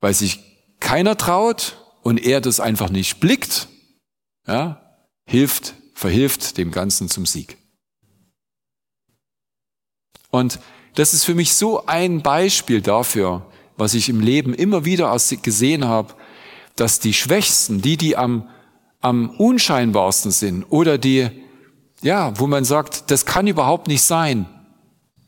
weil 0.00 0.14
sich 0.14 0.40
keiner 0.80 1.16
traut 1.16 1.78
und 2.02 2.18
er 2.18 2.40
das 2.40 2.60
einfach 2.60 2.90
nicht 2.90 3.20
blickt, 3.20 3.68
ja, 4.46 4.98
hilft, 5.26 5.74
verhilft 5.94 6.58
dem 6.58 6.70
Ganzen 6.70 7.08
zum 7.08 7.24
Sieg. 7.24 7.63
Und 10.34 10.58
das 10.96 11.14
ist 11.14 11.22
für 11.22 11.36
mich 11.36 11.54
so 11.54 11.86
ein 11.86 12.20
Beispiel 12.20 12.80
dafür, 12.80 13.46
was 13.76 13.94
ich 13.94 14.08
im 14.08 14.18
Leben 14.18 14.52
immer 14.52 14.84
wieder 14.84 15.16
gesehen 15.42 15.84
habe, 15.84 16.14
dass 16.74 16.98
die 16.98 17.14
Schwächsten, 17.14 17.80
die, 17.80 17.96
die 17.96 18.16
am, 18.16 18.48
am 19.00 19.30
unscheinbarsten 19.30 20.32
sind 20.32 20.64
oder 20.64 20.98
die, 20.98 21.30
ja, 22.02 22.36
wo 22.36 22.48
man 22.48 22.64
sagt, 22.64 23.12
das 23.12 23.26
kann 23.26 23.46
überhaupt 23.46 23.86
nicht 23.86 24.02
sein, 24.02 24.46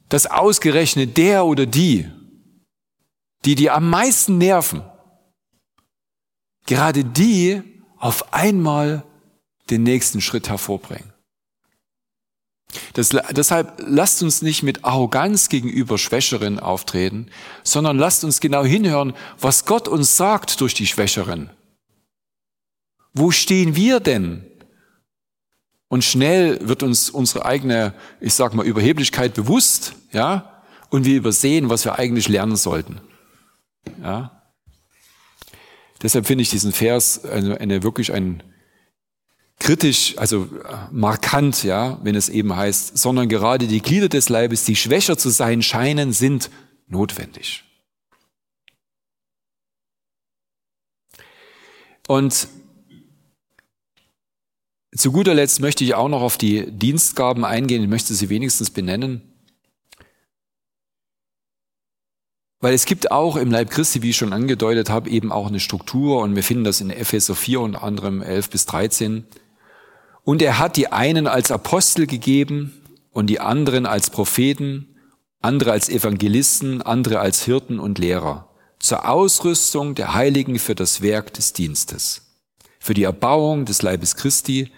dass 0.09 0.27
ausgerechnet 0.27 1.17
der 1.17 1.47
oder 1.47 1.67
die, 1.67 2.11
die 3.45 3.55
die 3.55 3.71
am 3.71 3.89
meisten 3.89 4.39
nerven, 4.39 4.83
gerade 6.67 7.05
die 7.05 7.63
auf 7.97 8.35
einmal 8.35 9.05
den 9.71 9.85
nächsten 9.85 10.21
Schritt 10.21 10.49
hervorbringen. 10.49 11.16
Das, 12.95 13.11
deshalb 13.31 13.83
lasst 13.87 14.23
uns 14.23 14.43
nicht 14.43 14.63
mit 14.63 14.85
Arroganz 14.85 15.49
gegenüber 15.49 15.99
Schwächeren 15.99 16.59
auftreten, 16.61 17.29
sondern 17.63 17.99
lasst 17.99 18.25
uns 18.25 18.41
genau 18.41 18.65
hinhören, 18.65 19.15
was 19.41 19.65
Gott 19.65 19.89
uns 19.89 20.17
sagt 20.17 20.61
durch 20.61 20.75
die 20.75 20.87
Schwächeren. 20.87 21.51
Wo 23.13 23.31
stehen 23.31 23.77
wir 23.77 24.01
denn? 24.01 24.45
Und 25.89 26.05
schnell 26.05 26.59
wird 26.69 26.83
uns 26.83 27.11
unsere 27.11 27.45
eigene, 27.45 27.95
ich 28.21 28.35
sag 28.35 28.55
mal, 28.55 28.67
Überheblichkeit 28.67 29.35
bewusst, 29.35 29.95
ja, 30.13 30.63
und 30.91 31.05
wir 31.05 31.17
übersehen, 31.17 31.69
was 31.69 31.85
wir 31.85 31.99
eigentlich 31.99 32.29
lernen 32.29 32.57
sollten. 32.57 33.01
Ja. 34.03 34.43
Deshalb 36.03 36.27
finde 36.27 36.43
ich 36.43 36.51
diesen 36.51 36.73
Vers 36.73 37.25
eine, 37.25 37.61
eine 37.61 37.83
wirklich 37.83 38.13
ein, 38.13 38.43
kritisch, 39.59 40.17
also 40.19 40.49
markant, 40.91 41.65
ja, 41.65 41.99
wenn 42.03 42.15
es 42.15 42.29
eben 42.29 42.55
heißt, 42.55 42.97
sondern 42.97 43.29
gerade 43.29 43.67
die 43.67 43.81
Glieder 43.81 44.09
des 44.09 44.29
Leibes, 44.29 44.65
die 44.65 44.77
schwächer 44.77 45.17
zu 45.17 45.31
sein 45.31 45.63
scheinen, 45.63 46.13
sind 46.13 46.51
notwendig. 46.89 47.65
Und 52.07 52.49
zu 54.95 55.13
guter 55.13 55.35
Letzt 55.35 55.61
möchte 55.61 55.85
ich 55.85 55.95
auch 55.95 56.09
noch 56.09 56.23
auf 56.23 56.39
die 56.39 56.71
Dienstgaben 56.71 57.45
eingehen. 57.45 57.83
Ich 57.83 57.89
möchte 57.89 58.15
sie 58.15 58.29
wenigstens 58.29 58.71
benennen. 58.71 59.23
Weil 62.61 62.73
es 62.73 62.87
gibt 62.87 63.11
auch 63.11 63.37
im 63.37 63.51
Leib 63.51 63.71
Christi, 63.71 64.03
wie 64.03 64.11
ich 64.11 64.17
schon 64.17 64.33
angedeutet 64.33 64.89
habe, 64.89 65.11
eben 65.11 65.31
auch 65.31 65.49
eine 65.49 65.61
Struktur 65.61 66.23
und 66.23 66.35
wir 66.35 66.43
finden 66.43 66.65
das 66.65 66.81
in 66.81 66.91
Epheser 66.91 67.35
4 67.35 67.61
und 67.61 67.77
anderem 67.77 68.23
11 68.23 68.49
bis 68.49 68.65
13. 68.67 69.25
Und 70.27 70.43
er 70.43 70.59
hat 70.59 70.77
die 70.77 70.91
einen 70.91 71.29
als 71.29 71.53
Apostel 71.53 72.09
gegeben 72.09 72.83
und 73.13 73.29
die 73.29 73.39
anderen 73.39 73.87
als 73.87 74.11
Propheten, 74.11 74.89
andere 75.41 75.71
als 75.71 75.89
Evangelisten, 75.89 76.83
andere 76.83 77.21
als 77.21 77.45
Hirten 77.45 77.79
und 77.79 78.01
Lehrer, 78.01 78.49
zur 78.81 79.09
Ausrüstung 79.09 79.95
der 79.95 80.15
Heiligen 80.15 80.59
für 80.59 80.75
das 80.75 81.01
Werk 81.01 81.33
des 81.35 81.53
Dienstes, 81.53 82.23
für 82.81 82.93
die 82.93 83.05
Erbauung 83.05 83.67
des 83.67 83.83
Leibes 83.83 84.17
Christi, 84.17 84.73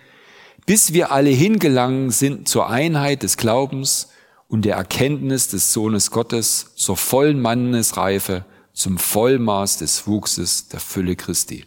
bis 0.67 0.93
wir 0.93 1.13
alle 1.13 1.31
hingelangen 1.31 2.11
sind 2.11 2.47
zur 2.47 2.69
Einheit 2.69 3.23
des 3.23 3.39
Glaubens 3.39 4.11
und 4.49 4.67
der 4.67 4.77
Erkenntnis 4.77 5.49
des 5.49 5.73
Sohnes 5.73 6.11
Gottes, 6.11 6.75
zur 6.77 6.99
vollen 6.99 7.41
Mannesreife, 7.41 8.45
zum 8.75 8.99
Vollmaß 8.99 9.79
des 9.79 10.07
Wuchses 10.07 10.69
der 10.69 10.81
Fülle 10.81 11.17
Christi. 11.17 11.65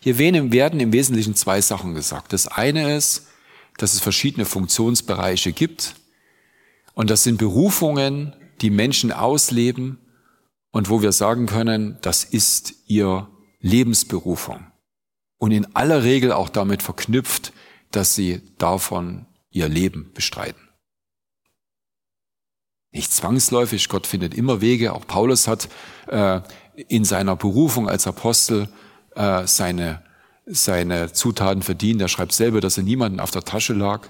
Hier 0.00 0.18
werden 0.18 0.80
im 0.80 0.92
Wesentlichen 0.92 1.34
zwei 1.34 1.60
Sachen 1.60 1.94
gesagt. 1.94 2.32
Das 2.32 2.48
eine 2.48 2.96
ist, 2.96 3.28
dass 3.76 3.92
es 3.92 4.00
verschiedene 4.00 4.46
Funktionsbereiche 4.46 5.52
gibt 5.52 5.94
und 6.94 7.10
das 7.10 7.22
sind 7.22 7.38
Berufungen, 7.38 8.34
die 8.60 8.70
Menschen 8.70 9.12
ausleben 9.12 9.98
und 10.70 10.88
wo 10.88 11.02
wir 11.02 11.12
sagen 11.12 11.46
können, 11.46 11.98
das 12.02 12.24
ist 12.24 12.74
ihr 12.86 13.28
Lebensberufung. 13.60 14.66
Und 15.38 15.52
in 15.52 15.74
aller 15.74 16.02
Regel 16.02 16.32
auch 16.32 16.48
damit 16.48 16.82
verknüpft, 16.82 17.52
dass 17.90 18.14
sie 18.14 18.42
davon 18.58 19.26
ihr 19.50 19.68
Leben 19.68 20.12
bestreiten. 20.14 20.60
Nicht 22.92 23.12
zwangsläufig, 23.12 23.88
Gott 23.88 24.06
findet 24.06 24.34
immer 24.34 24.60
Wege. 24.60 24.92
Auch 24.92 25.06
Paulus 25.06 25.46
hat 25.46 25.68
äh, 26.08 26.40
in 26.88 27.04
seiner 27.04 27.36
Berufung 27.36 27.88
als 27.88 28.06
Apostel 28.06 28.68
äh, 29.14 29.46
seine, 29.46 30.02
seine 30.46 31.12
Zutaten 31.12 31.62
verdient. 31.62 32.00
Er 32.00 32.08
schreibt 32.08 32.32
selber, 32.32 32.60
dass 32.60 32.76
er 32.76 32.84
niemanden 32.84 33.20
auf 33.20 33.30
der 33.30 33.44
Tasche 33.44 33.72
lag. 33.72 34.08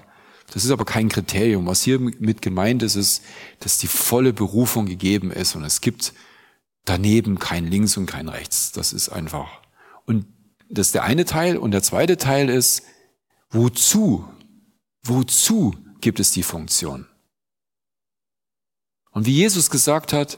Das 0.53 0.65
ist 0.65 0.71
aber 0.71 0.85
kein 0.85 1.09
Kriterium. 1.09 1.65
Was 1.65 1.81
hier 1.81 1.99
mit 1.99 2.41
gemeint 2.41 2.83
ist, 2.83 2.95
ist, 2.95 3.23
dass 3.59 3.77
die 3.77 3.87
volle 3.87 4.33
Berufung 4.33 4.85
gegeben 4.85 5.31
ist 5.31 5.55
und 5.55 5.63
es 5.63 5.81
gibt 5.81 6.13
daneben 6.85 7.39
kein 7.39 7.67
Links 7.67 7.95
und 7.97 8.05
kein 8.05 8.27
Rechts. 8.27 8.71
Das 8.71 8.91
ist 8.91 9.09
einfach. 9.09 9.61
Und 10.05 10.25
das 10.69 10.87
ist 10.87 10.95
der 10.95 11.03
eine 11.03 11.25
Teil. 11.25 11.57
Und 11.57 11.71
der 11.71 11.83
zweite 11.83 12.17
Teil 12.17 12.49
ist, 12.49 12.83
wozu? 13.49 14.27
Wozu 15.03 15.75
gibt 15.99 16.19
es 16.19 16.31
die 16.31 16.43
Funktion? 16.43 17.07
Und 19.11 19.25
wie 19.25 19.33
Jesus 19.33 19.69
gesagt 19.69 20.13
hat, 20.13 20.37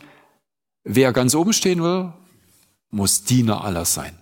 wer 0.84 1.14
ganz 1.14 1.36
oben 1.36 1.54
stehen 1.54 1.82
will, 1.82 2.14
muss 2.90 3.24
Diener 3.24 3.64
aller 3.64 3.86
sein. 3.86 4.18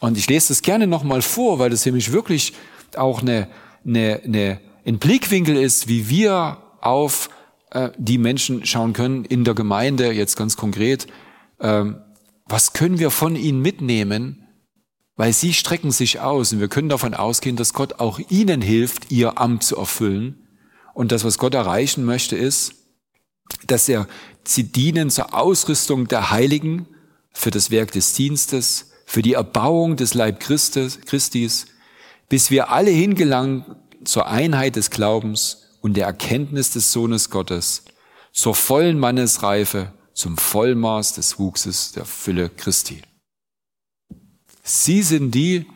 Und 0.00 0.16
ich 0.16 0.28
lese 0.28 0.48
das 0.48 0.62
gerne 0.62 0.86
nochmal 0.86 1.22
vor, 1.22 1.58
weil 1.58 1.70
das 1.70 1.84
nämlich 1.84 2.12
wirklich 2.12 2.54
auch 2.96 3.20
eine, 3.22 3.48
eine, 3.86 4.20
eine, 4.24 4.60
ein 4.86 4.98
Blickwinkel 4.98 5.56
ist, 5.56 5.88
wie 5.88 6.08
wir 6.08 6.58
auf 6.80 7.28
äh, 7.70 7.90
die 7.96 8.18
Menschen 8.18 8.64
schauen 8.66 8.94
können 8.94 9.24
in 9.24 9.44
der 9.44 9.54
Gemeinde, 9.54 10.12
jetzt 10.12 10.36
ganz 10.36 10.56
konkret. 10.56 11.06
Ähm, 11.60 11.98
was 12.46 12.72
können 12.72 12.98
wir 12.98 13.10
von 13.10 13.36
ihnen 13.36 13.60
mitnehmen? 13.60 14.46
Weil 15.16 15.34
sie 15.34 15.52
strecken 15.52 15.90
sich 15.90 16.20
aus 16.20 16.52
und 16.52 16.60
wir 16.60 16.68
können 16.68 16.88
davon 16.88 17.12
ausgehen, 17.12 17.56
dass 17.56 17.74
Gott 17.74 18.00
auch 18.00 18.18
ihnen 18.30 18.62
hilft, 18.62 19.12
ihr 19.12 19.38
Amt 19.38 19.62
zu 19.62 19.76
erfüllen. 19.76 20.48
Und 20.94 21.12
das, 21.12 21.24
was 21.24 21.38
Gott 21.38 21.54
erreichen 21.54 22.04
möchte, 22.04 22.36
ist, 22.36 22.74
dass 23.66 23.88
er 23.88 24.08
sie 24.44 24.64
dienen 24.64 25.10
zur 25.10 25.34
Ausrüstung 25.34 26.08
der 26.08 26.30
Heiligen 26.30 26.86
für 27.32 27.50
das 27.50 27.70
Werk 27.70 27.92
des 27.92 28.14
Dienstes, 28.14 28.89
für 29.10 29.22
die 29.22 29.32
Erbauung 29.32 29.96
des 29.96 30.14
Leib 30.14 30.38
Christus, 30.38 31.00
Christis, 31.00 31.66
bis 32.28 32.52
wir 32.52 32.70
alle 32.70 32.92
hingelangen 32.92 33.64
zur 34.04 34.28
Einheit 34.28 34.76
des 34.76 34.90
Glaubens 34.90 35.66
und 35.80 35.96
der 35.96 36.06
Erkenntnis 36.06 36.70
des 36.70 36.92
Sohnes 36.92 37.28
Gottes, 37.28 37.82
zur 38.30 38.54
vollen 38.54 39.00
Mannesreife, 39.00 39.92
zum 40.12 40.36
Vollmaß 40.36 41.14
des 41.14 41.40
Wuchses 41.40 41.90
der 41.90 42.04
Fülle 42.04 42.50
Christi. 42.50 43.02
Sie 44.62 45.02
sind 45.02 45.34
die, 45.34 45.66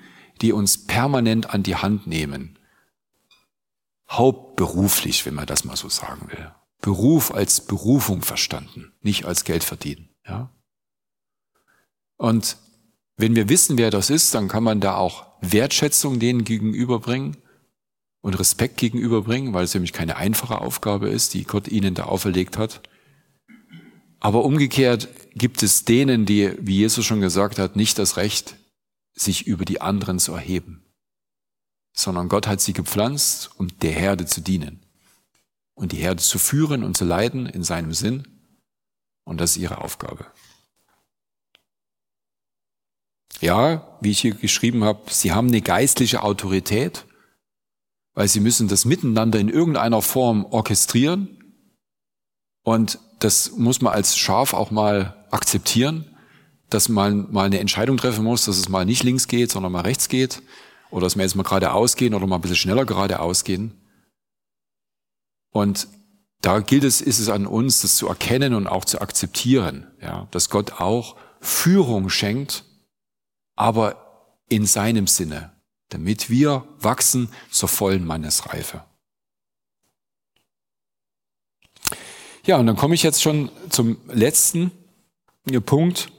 die 0.41 0.53
uns 0.53 0.87
permanent 0.87 1.51
an 1.51 1.65
die 1.65 1.75
Hand 1.75 2.07
nehmen. 2.07 2.57
Hauptberuflich, 4.09 5.27
wenn 5.27 5.35
man 5.35 5.47
das 5.47 5.65
mal 5.65 5.75
so 5.77 5.89
sagen 5.89 6.31
will. 6.31 6.53
Beruf 6.81 7.35
als 7.35 7.63
Berufung 7.63 8.23
verstanden, 8.23 8.93
nicht 9.01 9.25
als 9.25 9.43
Geld 9.43 9.65
verdienen. 9.65 10.09
Ja? 10.25 10.53
Und 12.17 12.59
wenn 13.17 13.37
wir 13.37 13.49
wissen, 13.49 13.79
wer 13.79 13.91
das 13.91 14.11
ist, 14.11 14.35
dann 14.35 14.49
kann 14.49 14.65
man 14.65 14.81
da 14.81 14.97
auch 14.97 15.27
Wertschätzung 15.41 16.19
denen 16.19 16.45
gegenüberbringen 16.45 17.37
und 18.21 18.39
Respekt 18.39 18.77
gegenüberbringen, 18.79 19.53
weil 19.53 19.65
es 19.65 19.75
nämlich 19.75 19.93
keine 19.93 20.17
einfache 20.17 20.61
Aufgabe 20.61 21.09
ist, 21.09 21.35
die 21.35 21.45
Gott 21.45 21.69
ihnen 21.69 21.95
da 21.95 22.05
auferlegt 22.05 22.57
hat. 22.59 22.83
Aber 24.19 24.45
umgekehrt 24.45 25.09
gibt 25.35 25.63
es 25.63 25.85
denen, 25.85 26.25
die, 26.25 26.53
wie 26.59 26.77
Jesus 26.77 27.05
schon 27.05 27.21
gesagt 27.21 27.59
hat, 27.59 27.77
nicht 27.77 27.99
das 27.99 28.17
Recht, 28.17 28.57
sich 29.13 29.47
über 29.47 29.65
die 29.65 29.81
anderen 29.81 30.19
zu 30.19 30.33
erheben, 30.33 30.83
sondern 31.93 32.29
Gott 32.29 32.47
hat 32.47 32.61
sie 32.61 32.73
gepflanzt, 32.73 33.51
um 33.59 33.69
der 33.79 33.93
Herde 33.93 34.27
zu 34.27 34.41
dienen 34.41 34.81
und 35.75 35.93
die 35.93 35.99
Herde 35.99 36.23
zu 36.23 36.39
führen 36.39 36.83
und 36.83 36.97
zu 36.97 37.05
leiten 37.05 37.47
in 37.47 37.63
seinem 37.63 37.93
Sinn. 37.93 38.27
Und 39.25 39.41
das 39.41 39.53
ist 39.53 39.57
ihre 39.59 39.83
Aufgabe. 39.83 40.27
Ja, 43.41 43.99
wie 44.01 44.11
ich 44.11 44.21
hier 44.21 44.35
geschrieben 44.35 44.85
habe, 44.85 45.01
sie 45.11 45.33
haben 45.33 45.49
eine 45.49 45.61
geistliche 45.61 46.23
Autorität, 46.23 47.05
weil 48.15 48.29
sie 48.29 48.41
müssen 48.41 48.69
das 48.69 48.85
miteinander 48.85 49.39
in 49.39 49.49
irgendeiner 49.49 50.03
Form 50.03 50.45
orchestrieren. 50.47 51.43
Und 52.63 52.99
das 53.19 53.53
muss 53.53 53.81
man 53.81 53.93
als 53.93 54.17
Schaf 54.17 54.55
auch 54.55 54.71
mal 54.71 55.27
akzeptieren, 55.31 56.17
dass 56.71 56.89
man 56.89 57.31
mal 57.33 57.47
eine 57.47 57.59
Entscheidung 57.59 57.97
treffen 57.97 58.25
muss, 58.25 58.45
dass 58.45 58.59
es 58.59 58.69
mal 58.69 58.85
nicht 58.85 59.03
links 59.03 59.29
geht, 59.29 59.51
sondern 59.51 59.73
mal 59.73 59.83
rechts 59.83 60.09
geht. 60.09 60.43
Oder 60.91 61.07
dass 61.07 61.17
wir 61.17 61.25
jetzt 61.25 61.35
mal 61.35 61.43
geradeaus 61.43 61.97
gehen 61.97 62.15
oder 62.15 62.27
mal 62.27 62.37
ein 62.37 62.41
bisschen 62.41 62.57
schneller 62.57 62.85
geradeaus 62.85 63.45
gehen. 63.45 63.73
Und 65.51 65.89
da 66.41 66.61
gilt 66.61 66.85
es, 66.85 67.01
ist 67.01 67.19
es 67.19 67.29
an 67.29 67.47
uns, 67.47 67.83
das 67.83 67.97
zu 67.97 68.07
erkennen 68.07 68.55
und 68.55 68.67
auch 68.67 68.85
zu 68.85 69.01
akzeptieren, 69.01 69.87
ja, 70.03 70.29
dass 70.31 70.51
Gott 70.51 70.73
auch 70.81 71.17
Führung 71.41 72.11
schenkt, 72.11 72.65
aber 73.55 74.41
in 74.49 74.67
seinem 74.67 75.07
Sinne, 75.07 75.53
damit 75.89 76.31
wir 76.31 76.67
wachsen 76.79 77.29
zur 77.51 77.69
vollen 77.69 78.05
Mannesreife. 78.05 78.85
Ja, 82.45 82.59
und 82.59 82.67
dann 82.67 82.77
komme 82.77 82.95
ich 82.95 83.03
jetzt 83.03 83.23
schon 83.23 83.51
zum 83.71 83.97
letzten 84.09 84.71
Punkt. 85.65 86.13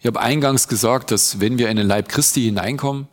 Ich 0.00 0.06
habe 0.06 0.20
eingangs 0.20 0.66
gesagt, 0.66 1.10
dass 1.10 1.40
wenn 1.40 1.58
wir 1.58 1.68
in 1.68 1.76
den 1.76 1.86
Leib 1.86 2.08
Christi 2.08 2.42
hineinkommen, 2.42 3.06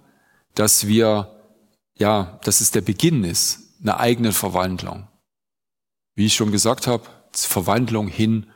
dass 0.55 0.87
wir, 0.87 1.51
ja, 1.97 2.39
dass 2.43 2.61
es 2.61 2.71
der 2.71 2.81
Beginn 2.81 3.23
ist 3.23 3.67
einer 3.81 3.99
eigenen 3.99 4.31
Verwandlung. 4.31 5.07
Wie 6.15 6.25
ich 6.25 6.35
schon 6.35 6.51
gesagt 6.51 6.87
habe, 6.87 7.03
Verwandlung 7.33 8.07
hin 8.07 8.47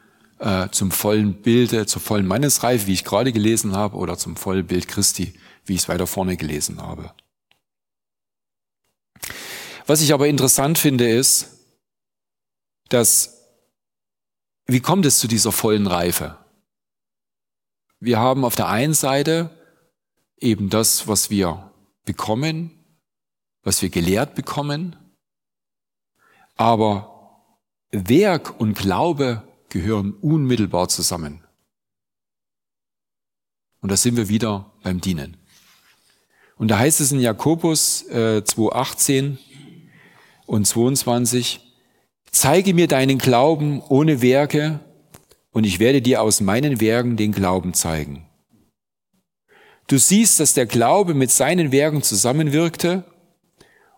äh, 0.41 0.69
zum 0.71 0.89
vollen 0.89 1.41
Bilde, 1.41 1.85
zur 1.85 2.01
vollen 2.01 2.25
Mannesreife, 2.25 2.87
wie 2.87 2.93
ich 2.93 3.05
gerade 3.05 3.31
gelesen 3.31 3.75
habe, 3.75 3.95
oder 3.95 4.17
zum 4.17 4.35
vollen 4.35 4.65
Bild 4.65 4.87
Christi, 4.87 5.33
wie 5.65 5.75
ich 5.75 5.81
es 5.81 5.89
weiter 5.89 6.07
vorne 6.07 6.35
gelesen 6.35 6.81
habe. 6.81 7.13
Was 9.85 10.01
ich 10.01 10.13
aber 10.13 10.27
interessant 10.27 10.79
finde, 10.79 11.09
ist, 11.09 11.59
dass, 12.89 13.51
wie 14.65 14.79
kommt 14.79 15.05
es 15.05 15.19
zu 15.19 15.27
dieser 15.27 15.51
vollen 15.51 15.85
Reife? 15.85 16.37
Wir 17.99 18.17
haben 18.17 18.43
auf 18.43 18.55
der 18.55 18.67
einen 18.67 18.95
Seite 18.95 19.51
eben 20.37 20.69
das, 20.69 21.07
was 21.07 21.29
wir 21.29 21.71
bekommen, 22.03 22.71
was 23.61 23.83
wir 23.83 23.89
gelehrt 23.89 24.33
bekommen, 24.33 24.95
aber 26.55 27.45
Werk 27.91 28.59
und 28.59 28.73
Glaube 28.73 29.47
gehören 29.71 30.13
unmittelbar 30.13 30.87
zusammen. 30.89 31.43
Und 33.81 33.89
da 33.89 33.97
sind 33.97 34.15
wir 34.15 34.29
wieder 34.29 34.71
beim 34.83 35.01
Dienen. 35.01 35.37
Und 36.57 36.67
da 36.67 36.77
heißt 36.77 37.01
es 37.01 37.11
in 37.11 37.19
Jakobus 37.19 38.03
äh, 38.09 38.43
2.18 38.45 39.37
und 40.45 40.65
22, 40.65 41.59
zeige 42.29 42.75
mir 42.75 42.87
deinen 42.87 43.17
Glauben 43.17 43.81
ohne 43.81 44.21
Werke 44.21 44.79
und 45.51 45.63
ich 45.63 45.79
werde 45.79 46.03
dir 46.03 46.21
aus 46.21 46.39
meinen 46.39 46.79
Werken 46.79 47.17
den 47.17 47.31
Glauben 47.31 47.73
zeigen. 47.73 48.27
Du 49.87 49.97
siehst, 49.97 50.39
dass 50.39 50.53
der 50.53 50.67
Glaube 50.67 51.15
mit 51.15 51.31
seinen 51.31 51.71
Werken 51.71 52.03
zusammenwirkte 52.03 53.03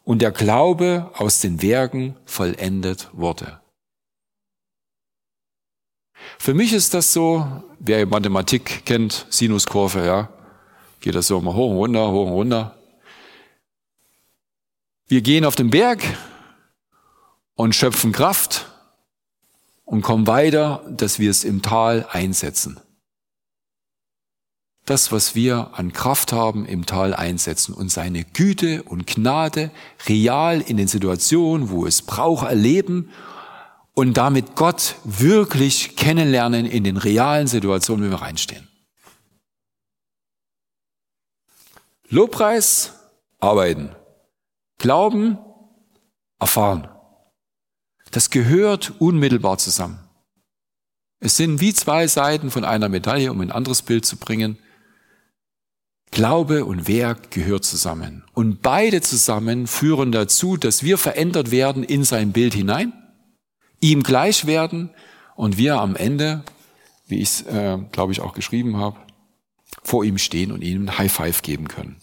und 0.04 0.22
der 0.22 0.32
Glaube 0.32 1.12
aus 1.16 1.42
den 1.42 1.62
Werken 1.62 2.16
vollendet 2.26 3.10
wurde. 3.14 3.63
Für 6.44 6.54
mich 6.54 6.74
ist 6.74 6.94
das 6.94 7.14
so, 7.14 7.64
wer 7.80 8.06
Mathematik 8.06 8.86
kennt, 8.86 9.28
Sinuskurve, 9.30 10.06
ja, 10.06 10.28
geht 11.00 11.16
das 11.16 11.28
so 11.28 11.40
mal 11.40 11.54
hoch 11.54 11.72
und 11.72 11.78
runter, 11.78 12.12
hoch 12.12 12.26
und 12.28 12.34
runter. 12.34 12.78
Wir 15.08 15.22
gehen 15.22 15.46
auf 15.46 15.56
den 15.56 15.70
Berg 15.70 16.04
und 17.56 17.74
schöpfen 17.76 18.12
Kraft 18.12 18.66
und 19.86 20.02
kommen 20.02 20.28
weiter, 20.28 20.84
dass 20.90 21.18
wir 21.18 21.32
es 21.32 21.46
im 21.46 21.62
Tal 21.62 22.06
einsetzen 22.12 22.78
das, 24.86 25.12
was 25.12 25.34
wir 25.34 25.70
an 25.74 25.94
Kraft 25.94 26.34
haben, 26.34 26.66
im 26.66 26.86
Tal 26.86 27.14
einsetzen 27.14 27.74
und 27.74 27.90
seine 27.90 28.26
Güte 28.26 28.84
und 28.84 29.08
Gnade 29.08 29.72
real 30.08 30.60
in 30.60 30.78
den 30.78 30.88
Situationen, 30.88 31.70
wo 31.70 31.86
es 31.86 32.02
braucht, 32.02 32.48
erleben 32.48 33.10
und 33.94 34.16
damit 34.16 34.56
Gott 34.56 34.96
wirklich 35.04 35.96
kennenlernen 35.96 36.66
in 36.66 36.84
den 36.84 36.98
realen 36.98 37.48
Situationen, 37.48 38.06
wie 38.06 38.12
wir 38.12 38.22
reinstehen. 38.22 38.68
Lobpreis, 42.10 42.94
arbeiten. 43.40 43.96
Glauben, 44.78 45.38
erfahren. 46.40 46.88
Das 48.12 48.30
gehört 48.30 48.94
unmittelbar 49.00 49.58
zusammen. 49.58 50.00
Es 51.20 51.38
sind 51.38 51.62
wie 51.62 51.74
zwei 51.74 52.08
Seiten 52.08 52.52
von 52.52 52.66
einer 52.66 52.90
Medaille, 52.90 53.32
um 53.32 53.42
ein 53.42 53.52
anderes 53.52 53.82
Bild 53.82 54.06
zu 54.06 54.18
bringen. 54.18 54.58
Glaube 56.12 56.66
und 56.66 56.88
Werk 56.88 57.32
gehört 57.32 57.64
zusammen. 57.64 58.24
Und 58.34 58.62
beide 58.62 59.02
zusammen 59.02 59.66
führen 59.66 60.12
dazu, 60.12 60.58
dass 60.58 60.84
wir 60.84 60.98
verändert 60.98 61.50
werden 61.50 61.84
in 61.84 62.04
sein 62.04 62.34
Bild 62.34 62.54
hinein, 62.54 62.94
ihm 63.84 64.02
gleich 64.02 64.48
werden 64.48 64.90
und 65.36 65.58
wir 65.58 65.80
am 65.82 65.96
Ende, 65.96 66.44
wie 67.08 67.20
ich 67.20 67.30
es, 67.30 67.42
äh, 67.42 67.78
glaube 67.92 68.14
ich, 68.14 68.22
auch 68.22 68.34
geschrieben 68.34 68.78
habe, 68.78 68.98
vor 69.84 70.06
ihm 70.06 70.18
stehen 70.18 70.52
und 70.52 70.62
ihm 70.62 70.84
ein 70.86 70.98
High 70.98 71.12
Five 71.12 71.42
geben 71.42 71.68
können. 71.68 71.98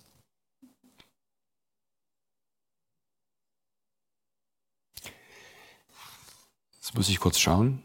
Jetzt 6.77 6.95
muss 6.95 7.09
ich 7.09 7.19
kurz 7.19 7.39
schauen. 7.39 7.83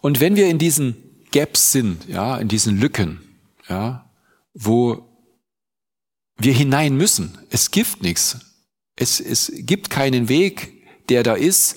Und 0.00 0.20
wenn 0.20 0.36
wir 0.36 0.48
in 0.48 0.58
diesen 0.58 1.24
Gaps 1.30 1.72
sind, 1.72 2.06
ja, 2.08 2.36
in 2.36 2.48
diesen 2.48 2.78
Lücken, 2.78 3.20
ja, 3.68 4.10
wo 4.52 5.08
wir 6.36 6.52
hinein 6.52 6.96
müssen, 6.96 7.38
es 7.50 7.70
gibt 7.70 8.02
nichts, 8.02 8.47
es, 8.98 9.20
es 9.20 9.52
gibt 9.54 9.90
keinen 9.90 10.28
Weg, 10.28 10.72
der 11.08 11.22
da 11.22 11.34
ist. 11.34 11.76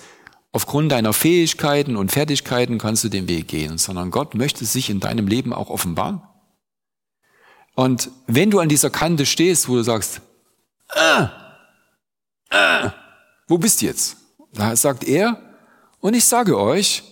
Aufgrund 0.52 0.92
deiner 0.92 1.14
Fähigkeiten 1.14 1.96
und 1.96 2.12
Fertigkeiten 2.12 2.78
kannst 2.78 3.04
du 3.04 3.10
den 3.10 3.30
Weg 3.30 3.48
gehen, 3.48 3.78
sondern 3.78 4.12
Gott 4.12 4.36
möchte 4.36 4.66
sich 4.66 4.90
in 4.90 5.00
deinem 5.00 5.28
Leben 5.28 5.54
auch 5.54 5.70
offenbaren. 5.70 6.22
Und 7.76 8.12
wenn 8.28 8.52
du 8.52 8.60
an 8.60 8.68
dieser 8.68 8.90
Kante 8.90 9.26
stehst, 9.26 9.70
wo 9.70 9.76
du 9.76 9.84
sagst, 9.84 10.22
ah, 10.90 11.30
ah, 12.50 12.94
wo 13.48 13.58
bist 13.58 13.82
du 13.82 13.86
jetzt? 13.86 14.18
Da 14.54 14.76
sagt 14.76 15.06
er, 15.06 15.40
und 16.02 16.16
ich 16.16 16.26
sage 16.26 16.60
euch, 16.60 17.04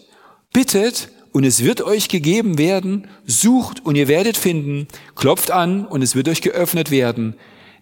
bittet 0.51 1.09
und 1.31 1.45
es 1.45 1.63
wird 1.63 1.81
euch 1.81 2.09
gegeben 2.09 2.57
werden, 2.57 3.07
sucht 3.25 3.85
und 3.85 3.95
ihr 3.95 4.09
werdet 4.09 4.35
finden, 4.35 4.87
klopft 5.15 5.51
an 5.51 5.85
und 5.85 6.01
es 6.01 6.15
wird 6.15 6.27
euch 6.27 6.41
geöffnet 6.41 6.91
werden. 6.91 7.35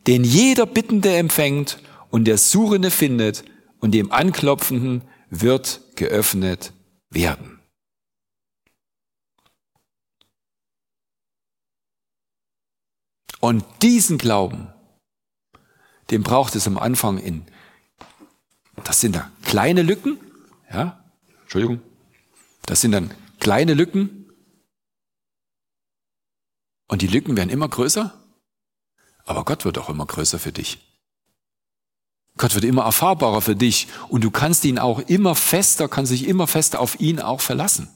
Denn 0.05 0.23
jeder 0.23 0.67
Bittende 0.67 1.15
empfängt 1.15 1.79
und 2.09 2.25
der 2.25 2.37
Suchende 2.37 2.91
findet 2.91 3.43
und 3.79 3.91
dem 3.91 4.11
Anklopfenden 4.11 5.03
wird 5.29 5.81
geöffnet 5.95 6.73
werden. 7.09 7.59
Und 13.39 13.63
diesen 13.81 14.17
Glauben, 14.17 14.73
den 16.09 16.23
braucht 16.23 16.55
es 16.55 16.67
am 16.67 16.77
Anfang 16.77 17.17
in, 17.17 17.45
das 18.83 18.99
sind 18.99 19.15
da 19.15 19.31
kleine 19.43 19.83
Lücken, 19.83 20.19
ja, 20.71 21.03
Entschuldigung, 21.43 21.81
das 22.65 22.81
sind 22.81 22.91
dann 22.91 23.13
kleine 23.39 23.73
Lücken 23.73 24.31
und 26.87 27.01
die 27.01 27.07
Lücken 27.07 27.37
werden 27.37 27.49
immer 27.49 27.69
größer, 27.69 28.19
aber 29.25 29.45
Gott 29.45 29.65
wird 29.65 29.77
auch 29.77 29.89
immer 29.89 30.05
größer 30.05 30.39
für 30.39 30.51
dich. 30.51 30.96
Gott 32.37 32.53
wird 32.53 32.65
immer 32.65 32.83
erfahrbarer 32.83 33.41
für 33.41 33.55
dich 33.55 33.87
und 34.09 34.23
du 34.23 34.31
kannst 34.31 34.63
ihn 34.63 34.79
auch 34.79 34.99
immer 34.99 35.35
fester, 35.35 35.89
kannst 35.89 36.11
dich 36.11 36.27
immer 36.27 36.47
fester 36.47 36.79
auf 36.79 36.99
ihn 36.99 37.19
auch 37.19 37.41
verlassen. 37.41 37.89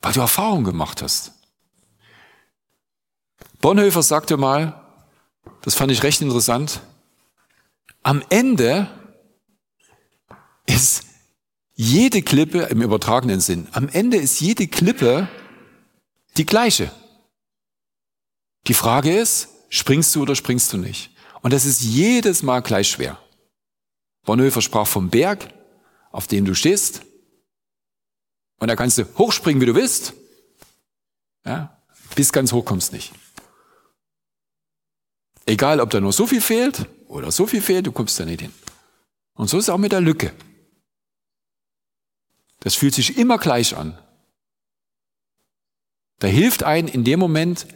Weil 0.00 0.12
du 0.12 0.20
Erfahrung 0.20 0.64
gemacht 0.64 1.02
hast. 1.02 1.32
Bonhoeffer 3.60 4.02
sagte 4.02 4.36
mal, 4.36 4.80
das 5.62 5.74
fand 5.74 5.90
ich 5.90 6.04
recht 6.04 6.20
interessant, 6.20 6.80
am 8.04 8.22
Ende 8.30 8.88
ist 10.66 11.04
jede 11.74 12.22
Klippe 12.22 12.62
im 12.62 12.82
übertragenen 12.82 13.40
Sinn, 13.40 13.66
am 13.72 13.88
Ende 13.88 14.16
ist 14.16 14.40
jede 14.40 14.68
Klippe 14.68 15.28
die 16.36 16.46
gleiche. 16.46 16.92
Die 18.68 18.74
Frage 18.74 19.16
ist, 19.16 19.48
springst 19.68 20.14
du 20.14 20.22
oder 20.22 20.36
springst 20.36 20.72
du 20.72 20.78
nicht? 20.78 21.10
Und 21.42 21.52
das 21.52 21.64
ist 21.64 21.82
jedes 21.82 22.42
Mal 22.42 22.60
gleich 22.60 22.88
schwer. 22.88 23.18
Bonhoeffer 24.24 24.62
sprach 24.62 24.86
vom 24.86 25.10
Berg, 25.10 25.52
auf 26.10 26.26
dem 26.26 26.44
du 26.44 26.54
stehst. 26.54 27.02
Und 28.58 28.68
da 28.68 28.76
kannst 28.76 28.98
du 28.98 29.04
hochspringen, 29.16 29.60
wie 29.60 29.66
du 29.66 29.74
willst. 29.74 30.14
Ja, 31.44 31.80
bis 32.14 32.32
ganz 32.32 32.52
hoch 32.52 32.64
kommst 32.64 32.92
nicht. 32.92 33.12
Egal, 35.46 35.80
ob 35.80 35.90
da 35.90 36.00
nur 36.00 36.12
so 36.12 36.26
viel 36.26 36.40
fehlt 36.40 36.86
oder 37.06 37.32
so 37.32 37.46
viel 37.46 37.62
fehlt, 37.62 37.86
du 37.86 37.92
kommst 37.92 38.18
da 38.20 38.24
nicht 38.24 38.42
hin. 38.42 38.52
Und 39.34 39.48
so 39.48 39.56
ist 39.56 39.64
es 39.64 39.70
auch 39.70 39.78
mit 39.78 39.92
der 39.92 40.00
Lücke. 40.00 40.34
Das 42.60 42.74
fühlt 42.74 42.94
sich 42.94 43.16
immer 43.16 43.38
gleich 43.38 43.76
an. 43.76 43.96
Da 46.18 46.26
hilft 46.26 46.64
ein 46.64 46.88
in 46.88 47.04
dem 47.04 47.20
Moment 47.20 47.66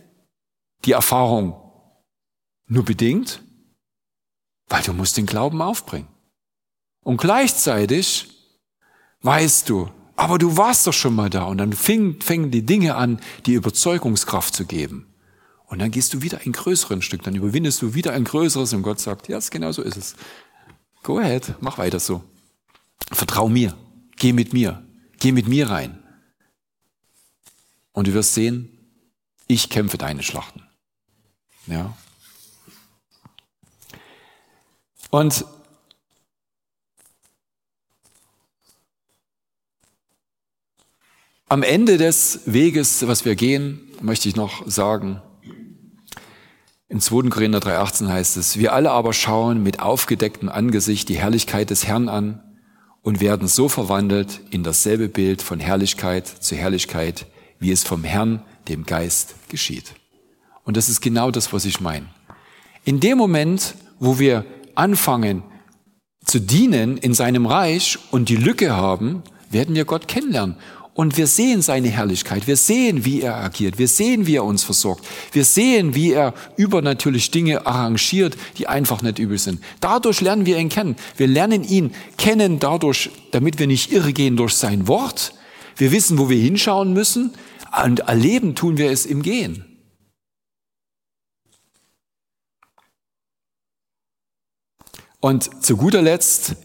die 0.85 0.93
Erfahrung 0.93 1.59
nur 2.67 2.85
bedingt, 2.85 3.43
weil 4.69 4.83
du 4.83 4.93
musst 4.93 5.17
den 5.17 5.27
Glauben 5.27 5.61
aufbringen. 5.63 6.09
Und 7.03 7.19
gleichzeitig 7.19 8.29
weißt 9.23 9.69
du, 9.69 9.91
aber 10.17 10.39
du 10.39 10.57
warst 10.57 10.87
doch 10.87 10.93
schon 10.93 11.15
mal 11.15 11.31
da 11.31 11.45
und 11.45 11.59
dann 11.59 11.73
fingen, 11.73 12.21
fingen 12.21 12.51
die 12.51 12.65
Dinge 12.65 12.95
an, 12.95 13.21
die 13.47 13.55
Überzeugungskraft 13.55 14.55
zu 14.55 14.67
geben. 14.67 15.07
Und 15.67 15.79
dann 15.79 15.91
gehst 15.91 16.13
du 16.13 16.23
wieder 16.23 16.41
ein 16.45 16.53
größeren 16.53 17.03
Stück, 17.03 17.23
dann 17.23 17.35
überwindest 17.35 17.81
du 17.83 17.95
wieder 17.95 18.13
ein 18.13 18.25
größeres 18.25 18.73
und 18.75 18.83
Gott 18.83 19.01
sagt, 19.01 19.29
ja, 19.29 19.39
genau 19.51 19.73
so 19.73 19.83
ist 19.83 19.97
es. 19.97 20.17
Go 21.03 21.19
ahead, 21.19 21.55
mach 21.61 21.79
weiter 21.79 21.99
so. 21.99 22.23
Vertrau 23.11 23.49
mir. 23.49 23.77
Geh 24.17 24.33
mit 24.33 24.53
mir. 24.53 24.87
Geh 25.19 25.33
mit 25.33 25.49
mir 25.49 25.71
rein. 25.71 25.99
Und 27.93 28.07
du 28.07 28.15
wirst 28.15 28.35
sehen, 28.35 28.69
ich 29.49 29.69
kämpfe 29.69 29.99
deine 29.99 30.23
Schlachten. 30.23 30.63
Ja. 31.67 31.97
Und 35.13 35.45
am 41.51 41.63
Ende 41.63 41.99
des 41.99 42.41
Weges, 42.47 43.07
was 43.07 43.27
wir 43.27 43.35
gehen, 43.35 43.91
möchte 44.01 44.31
ich 44.31 44.37
noch 44.37 44.67
sagen, 44.67 45.21
im 46.89 46.99
2. 46.99 47.29
Korinther 47.29 47.59
3,18 47.59 48.09
heißt 48.09 48.39
es, 48.39 48.57
wir 48.57 48.73
alle 48.73 48.91
aber 48.91 49.13
schauen 49.13 49.63
mit 49.63 49.81
aufgedecktem 49.81 50.49
Angesicht 50.49 51.11
die 51.11 51.19
Herrlichkeit 51.19 51.69
des 51.69 51.87
Herrn 51.87 52.09
an 52.09 52.43
und 53.03 53.21
werden 53.21 53.49
so 53.49 53.69
verwandelt 53.69 54.41
in 54.49 54.63
dasselbe 54.63 55.11
Bild 55.11 55.43
von 55.43 55.61
Herrlichkeit 55.61 56.27
zu 56.27 56.57
Herrlichkeit, 56.57 57.27
wie 57.59 57.71
es 57.71 57.85
vom 57.85 58.03
Herrn, 58.03 58.43
dem 58.67 58.87
Geist, 58.87 59.35
geschieht. 59.51 59.93
Und 60.65 60.79
das 60.79 60.89
ist 60.89 61.03
genau 61.03 61.31
das, 61.31 61.53
was 61.53 61.67
ich 61.67 61.83
meine. 61.83 62.07
In 62.87 62.99
dem 62.99 63.19
Moment, 63.19 63.75
wo 63.99 64.19
wir 64.19 64.47
anfangen 64.75 65.43
zu 66.25 66.41
dienen 66.41 66.97
in 66.97 67.15
seinem 67.15 67.47
Reich 67.47 67.99
und 68.11 68.29
die 68.29 68.37
Lücke 68.37 68.77
haben, 68.77 69.23
werden 69.51 69.75
wir 69.75 69.85
Gott 69.85 70.09
kennenlernen. 70.09 70.57
Und 70.95 71.17
wir 71.17 71.27
sehen 71.27 71.63
seine 71.63 71.89
Herrlichkeit. 71.89 72.47
Wir 72.47 72.59
sehen, 72.59 73.07
wie 73.07 73.23
er 73.23 73.37
agiert. 73.37 73.79
Wir 73.79 73.89
sehen, 73.89 74.27
wie 74.27 74.37
er 74.37 74.45
uns 74.45 74.63
versorgt. 74.63 75.07
Wir 75.33 75.45
sehen, 75.45 75.95
wie 75.95 76.13
er 76.13 76.35
übernatürlich 76.57 77.31
Dinge 77.31 77.67
arrangiert, 77.67 78.37
die 78.59 78.69
einfach 78.69 79.01
nicht 79.01 79.19
übel 79.19 79.39
sind. 79.39 79.61
Dadurch 79.81 80.21
lernen 80.21 80.45
wir 80.45 80.59
ihn 80.59 80.69
kennen. 80.69 80.97
Wir 81.17 81.29
lernen 81.29 81.65
ihn 81.65 81.95
kennen 82.19 82.59
dadurch, 82.59 83.11
damit 83.31 83.59
wir 83.59 83.67
nicht 83.67 83.91
irregehen 83.91 84.37
durch 84.37 84.55
sein 84.55 84.87
Wort. 84.87 85.33
Wir 85.79 85.93
wissen, 85.93 86.19
wo 86.19 86.29
wir 86.29 86.39
hinschauen 86.39 86.93
müssen. 86.93 87.33
Und 87.85 88.01
erleben 88.01 88.55
tun 88.55 88.77
wir 88.77 88.91
es 88.91 89.07
im 89.07 89.23
Gehen. 89.23 89.72
Und 95.23 95.65
zu 95.65 95.79
guter 95.79 96.03
Letzt 96.03 96.57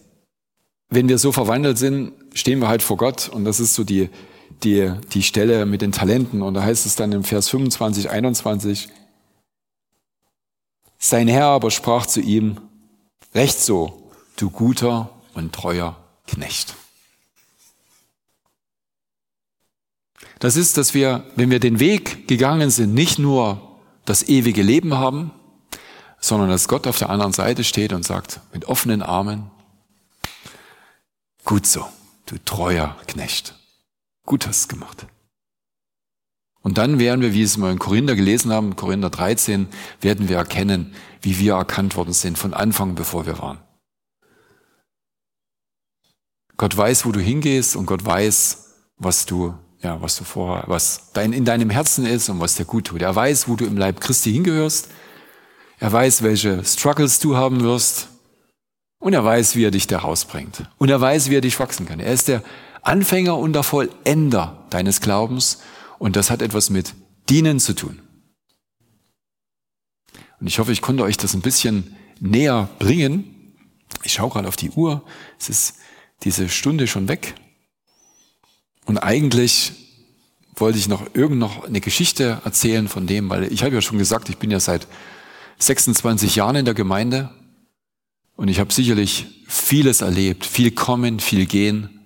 wenn 0.90 1.10
wir 1.10 1.18
so 1.18 1.32
verwandelt 1.32 1.78
sind, 1.78 2.14
stehen 2.34 2.60
wir 2.60 2.68
halt 2.68 2.82
vor 2.82 2.98
Gott 2.98 3.30
und 3.30 3.46
das 3.46 3.60
ist 3.60 3.74
so 3.74 3.84
die, 3.84 4.10
die, 4.64 4.92
die 5.14 5.24
Stelle 5.24 5.66
mit 5.66 5.82
den 5.82 5.92
Talenten 5.92 6.42
und 6.42 6.54
da 6.54 6.64
heißt 6.64 6.86
es 6.86 6.96
dann 6.96 7.12
im 7.12 7.24
Vers 7.24 7.50
25, 7.50 8.10
21, 8.10 8.90
sein 10.98 11.28
Herr 11.28 11.48
aber 11.48 11.72
sprach 11.72 12.06
zu 12.06 12.22
ihm, 12.22 12.58
recht 13.36 13.60
so, 13.60 14.12
du 14.38 14.50
guter 14.50 15.12
und 15.34 15.54
treuer 15.54 15.98
Knecht. 16.26 16.76
Das 20.40 20.56
ist, 20.56 20.78
dass 20.78 20.94
wir, 20.94 21.26
wenn 21.36 21.50
wir 21.50 21.60
den 21.60 21.80
Weg 21.80 22.28
gegangen 22.28 22.70
sind, 22.70 22.94
nicht 22.94 23.20
nur 23.20 23.80
das 24.06 24.28
ewige 24.28 24.62
Leben 24.62 24.94
haben, 24.94 25.32
sondern 26.20 26.50
dass 26.50 26.68
Gott 26.68 26.88
auf 26.88 26.98
der 26.98 27.10
anderen 27.10 27.34
Seite 27.34 27.64
steht 27.64 27.94
und 27.94 28.04
sagt, 28.04 28.40
mit 28.54 28.66
offenen 28.66 29.02
Armen, 29.02 29.52
Gut 31.48 31.66
so, 31.66 31.88
du 32.26 32.36
treuer 32.44 32.98
Knecht. 33.08 33.56
Gut 34.26 34.46
hast 34.48 34.68
gemacht. 34.68 35.08
Und 36.60 36.78
dann 36.78 37.00
werden 37.00 37.22
wir, 37.22 37.34
wie 37.34 37.42
es 37.42 37.56
mal 37.56 37.72
in 37.72 37.80
Korinther 37.80 38.18
gelesen 38.18 38.52
haben, 38.52 38.76
Korinther 38.76 39.10
13, 39.10 39.70
werden 40.02 40.28
wir 40.28 40.36
erkennen, 40.36 40.94
wie 41.22 41.40
wir 41.40 41.54
erkannt 41.54 41.96
worden 41.96 42.12
sind 42.12 42.38
von 42.38 42.54
Anfang, 42.54 42.96
bevor 42.96 43.26
wir 43.26 43.40
waren. 43.40 43.60
Gott 46.58 46.76
weiß, 46.76 47.06
wo 47.06 47.14
du 47.14 47.22
hingehst 47.22 47.78
und 47.78 47.86
Gott 47.86 48.06
weiß, 48.06 48.66
was 48.98 49.26
du, 49.26 49.58
ja, 49.82 50.02
was 50.02 50.18
du 50.18 50.26
vorher, 50.26 50.66
was 50.68 51.14
dein, 51.14 51.32
in 51.32 51.46
deinem 51.46 51.70
Herzen 51.70 52.06
ist 52.06 52.28
und 52.28 52.42
was 52.42 52.56
dir 52.56 52.66
gut 52.66 52.88
tut. 52.88 53.02
Er 53.02 53.16
weiß, 53.16 53.48
wo 53.48 53.56
du 53.56 53.64
im 53.64 53.78
Leib 53.78 54.02
Christi 54.02 54.34
hingehörst. 54.34 54.90
Er 55.80 55.92
weiß, 55.92 56.24
welche 56.24 56.64
Struggles 56.66 57.20
du 57.20 57.36
haben 57.36 57.62
wirst. 57.62 58.10
Und 59.00 59.14
er 59.14 59.24
weiß, 59.24 59.56
wie 59.56 59.64
er 59.64 59.72
dich 59.72 59.86
da 59.86 60.00
rausbringt. 60.00 60.64
Und 60.78 60.90
er 60.90 61.00
weiß, 61.00 61.30
wie 61.30 61.36
er 61.36 61.42
dich 61.42 61.60
wachsen 61.60 61.86
kann. 61.86 62.00
Er 62.00 62.12
ist 62.12 62.28
der 62.28 62.44
Anfänger 62.82 63.38
und 63.38 63.54
der 63.54 63.64
Vollender 63.64 64.66
deines 64.72 65.02
Glaubens. 65.02 65.60
Und 66.00 66.16
das 66.16 66.32
hat 66.32 66.42
etwas 66.42 66.70
mit 66.70 66.96
Dienen 67.30 67.60
zu 67.60 67.74
tun. 67.74 68.02
Und 70.40 70.48
ich 70.48 70.60
hoffe, 70.60 70.72
ich 70.72 70.82
konnte 70.82 71.04
euch 71.04 71.18
das 71.18 71.34
ein 71.34 71.42
bisschen 71.42 71.96
näher 72.20 72.70
bringen. 72.80 73.56
Ich 74.04 74.14
schaue 74.14 74.30
gerade 74.30 74.48
auf 74.48 74.56
die 74.56 74.72
Uhr, 74.72 75.04
es 75.40 75.50
ist 75.50 75.76
diese 76.24 76.50
Stunde 76.50 76.88
schon 76.88 77.08
weg. 77.08 77.36
Und 78.86 78.98
eigentlich 78.98 79.74
wollte 80.56 80.80
ich 80.80 80.88
noch 80.88 81.04
irgend 81.14 81.40
noch 81.40 81.66
eine 81.66 81.82
Geschichte 81.82 82.42
erzählen 82.44 82.88
von 82.88 83.06
dem, 83.06 83.30
weil 83.30 83.52
ich 83.52 83.64
habe 83.64 83.76
ja 83.76 83.82
schon 83.82 83.98
gesagt, 83.98 84.30
ich 84.30 84.38
bin 84.38 84.50
ja 84.50 84.60
seit 84.60 84.88
26 85.60 86.36
Jahren 86.36 86.56
in 86.56 86.66
der 86.66 86.74
Gemeinde 86.74 87.30
und 88.36 88.48
ich 88.48 88.60
habe 88.60 88.72
sicherlich 88.72 89.44
vieles 89.48 90.02
erlebt, 90.02 90.46
viel 90.46 90.72
kommen, 90.72 91.20
viel 91.20 91.46
gehen 91.46 92.06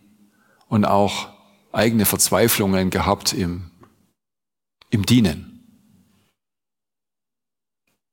und 0.68 0.86
auch 0.86 1.30
eigene 1.74 2.06
Verzweiflungen 2.06 2.90
gehabt 2.90 3.34
im, 3.34 3.72
im 4.90 5.06
Dienen. 5.06 5.48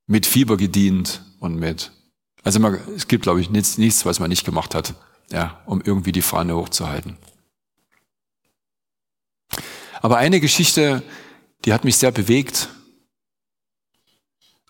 Mit 0.07 0.26
Fieber 0.26 0.57
gedient 0.57 1.22
und 1.39 1.57
mit, 1.57 1.93
also 2.43 2.59
man, 2.59 2.80
es 2.97 3.07
gibt 3.07 3.22
glaube 3.22 3.41
ich 3.41 3.51
nichts, 3.51 3.78
nichts, 3.78 4.05
was 4.05 4.20
man 4.20 4.30
nicht 4.30 4.45
gemacht 4.45 4.74
hat, 4.74 4.95
ja, 5.30 5.62
um 5.66 5.80
irgendwie 5.82 6.12
die 6.12 6.22
Fahne 6.22 6.57
hochzuhalten. 6.57 7.16
Aber 10.01 10.16
eine 10.16 10.41
Geschichte, 10.41 11.03
die 11.64 11.72
hat 11.72 11.84
mich 11.84 11.97
sehr 11.97 12.12
bewegt 12.12 12.68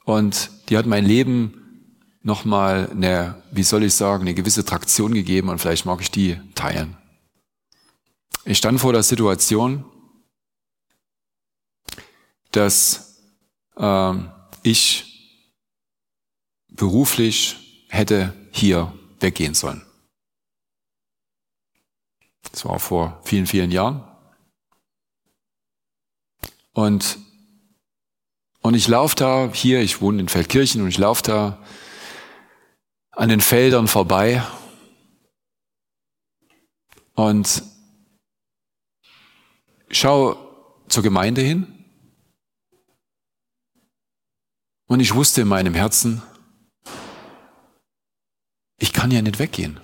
und 0.08 0.50
die 0.70 0.78
hat 0.78 0.86
mein 0.86 1.04
Leben 1.04 1.98
nochmal 2.22 2.88
eine, 2.90 3.42
wie 3.50 3.62
soll 3.62 3.84
ich 3.84 3.92
sagen, 3.92 4.22
eine 4.22 4.32
gewisse 4.32 4.64
Traktion 4.64 5.12
gegeben 5.12 5.50
und 5.50 5.58
vielleicht 5.58 5.84
mag 5.84 6.00
ich 6.00 6.10
die 6.10 6.40
teilen. 6.54 6.96
Ich 8.46 8.56
stand 8.56 8.80
vor 8.80 8.94
der 8.94 9.02
Situation, 9.02 9.84
dass 12.52 13.20
äh, 13.76 14.14
ich 14.62 15.44
beruflich 16.68 17.84
hätte 17.90 18.32
hier 18.50 18.94
weggehen 19.20 19.52
sollen. 19.52 19.84
Das 22.50 22.64
war 22.64 22.78
vor 22.78 23.20
vielen, 23.24 23.46
vielen 23.46 23.70
Jahren. 23.70 24.08
Und, 26.72 27.18
und 28.60 28.74
ich 28.74 28.88
laufe 28.88 29.16
da 29.16 29.50
hier, 29.52 29.80
ich 29.80 30.00
wohne 30.00 30.20
in 30.20 30.28
Feldkirchen 30.28 30.82
und 30.82 30.88
ich 30.88 30.98
laufe 30.98 31.22
da 31.22 31.62
an 33.12 33.28
den 33.28 33.40
Feldern 33.40 33.88
vorbei 33.88 34.42
und 37.14 37.62
schau 39.90 40.36
zur 40.88 41.02
Gemeinde 41.02 41.40
hin. 41.40 41.74
Und 44.86 45.00
ich 45.00 45.14
wusste 45.14 45.42
in 45.42 45.48
meinem 45.48 45.74
Herzen, 45.74 46.22
ich 48.78 48.92
kann 48.92 49.10
ja 49.10 49.20
nicht 49.20 49.38
weggehen. 49.38 49.80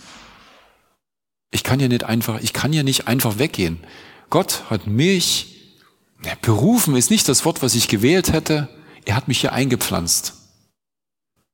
Ich 1.51 1.63
kann 1.63 1.81
ja 1.81 1.89
nicht 1.89 2.05
einfach, 2.05 2.41
ich 2.41 2.53
kann 2.53 2.73
ja 2.73 2.83
nicht 2.83 3.07
einfach 3.07 3.39
weggehen. 3.39 3.85
Gott 4.31 4.71
hat 4.71 4.87
mich 4.87 5.54
Berufen 6.41 6.97
ist 6.97 7.11
nicht 7.11 7.29
das 7.29 7.45
Wort, 7.45 7.63
was 7.63 7.75
ich 7.75 7.89
gewählt 7.89 8.33
hätte. 8.33 8.69
Er 9.05 9.17
hat 9.17 9.29
mich 9.29 9.41
hier 9.41 9.53
eingepflanzt. 9.53 10.35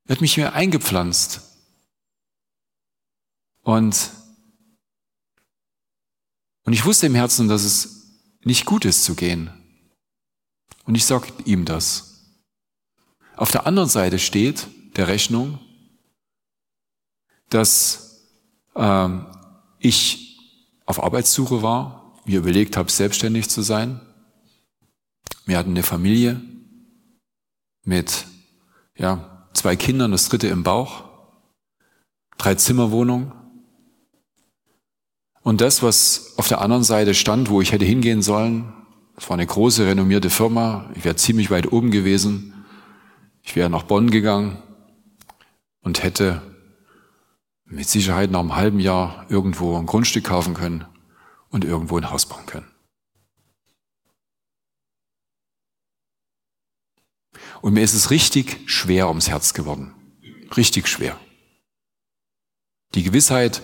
Er 0.07 0.15
hat 0.15 0.21
mich 0.21 0.35
hier 0.35 0.53
eingepflanzt. 0.53 1.43
Und, 3.63 4.11
und 6.65 6.73
ich 6.73 6.85
wusste 6.85 7.07
im 7.07 7.15
Herzen, 7.15 7.49
dass 7.49 7.63
es 7.63 8.19
nicht 8.43 8.65
gut 8.65 8.85
ist 8.85 9.05
zu 9.05 9.15
gehen. 9.15 9.51
Und 10.85 10.95
ich 10.95 11.05
sage 11.05 11.29
ihm 11.45 11.65
das. 11.65 12.35
Auf 13.37 13.51
der 13.51 13.67
anderen 13.67 13.89
Seite 13.89 14.19
steht 14.19 14.67
der 14.97 15.09
Rechnung, 15.09 15.59
dass 17.49 18.25
ähm, 18.77 19.27
ich 19.79 20.39
auf 20.87 21.03
Arbeitssuche 21.03 21.63
war, 21.63 22.21
mir 22.25 22.39
überlegt 22.39 22.77
habe, 22.77 22.91
selbstständig 22.91 23.49
zu 23.49 23.63
sein 23.63 24.01
wir 25.47 25.59
hatten 25.59 25.71
eine 25.71 25.83
Familie 25.83 26.41
mit 27.85 28.27
ja, 28.97 29.49
zwei 29.53 29.77
Kindern, 29.77 30.13
das 30.13 30.29
dritte 30.29 30.49
im 30.49 30.63
Bauch, 30.63 31.05
drei 32.39 32.55
Zimmerwohnung. 32.55 33.33
Und 35.43 35.61
das, 35.61 35.83
was 35.83 36.35
auf 36.37 36.49
der 36.49 36.61
anderen 36.61 36.85
Seite 36.85 37.15
stand, 37.15 37.51
wo 37.51 37.61
ich 37.61 37.73
hätte 37.73 37.85
hingehen 37.85 38.23
sollen, 38.23 38.73
das 39.15 39.29
war 39.29 39.35
eine 39.35 39.47
große, 39.47 39.87
renommierte 39.87 40.31
Firma. 40.31 40.91
Ich 40.95 41.05
wäre 41.05 41.17
ziemlich 41.17 41.51
weit 41.51 41.73
oben 41.73 41.91
gewesen. 41.91 42.65
Ich 43.43 43.57
wäre 43.57 43.69
nach 43.69 43.83
Bonn 43.83 44.11
gegangen 44.11 44.59
und 45.83 46.03
hätte 46.03 46.43
mit 47.65 47.89
Sicherheit 47.89 48.31
nach 48.31 48.41
einem 48.41 48.57
halben 48.57 48.81
Jahr 48.81 49.27
irgendwo 49.29 49.77
ein 49.77 49.87
Grundstück 49.87 50.25
kaufen 50.25 50.55
können 50.55 50.85
und 51.51 51.65
irgendwo 51.65 51.99
ein 51.99 52.11
Haus 52.11 52.27
bauen 52.27 52.47
können. 52.47 52.70
Und 57.61 57.75
mir 57.75 57.83
ist 57.83 57.95
es 57.95 58.11
richtig 58.11 58.61
schwer 58.67 59.09
ums 59.09 59.29
Herz 59.29 59.55
geworden. 59.55 59.95
Richtig 60.57 60.89
schwer. 60.89 61.19
Die 62.95 63.03
Gewissheit, 63.03 63.63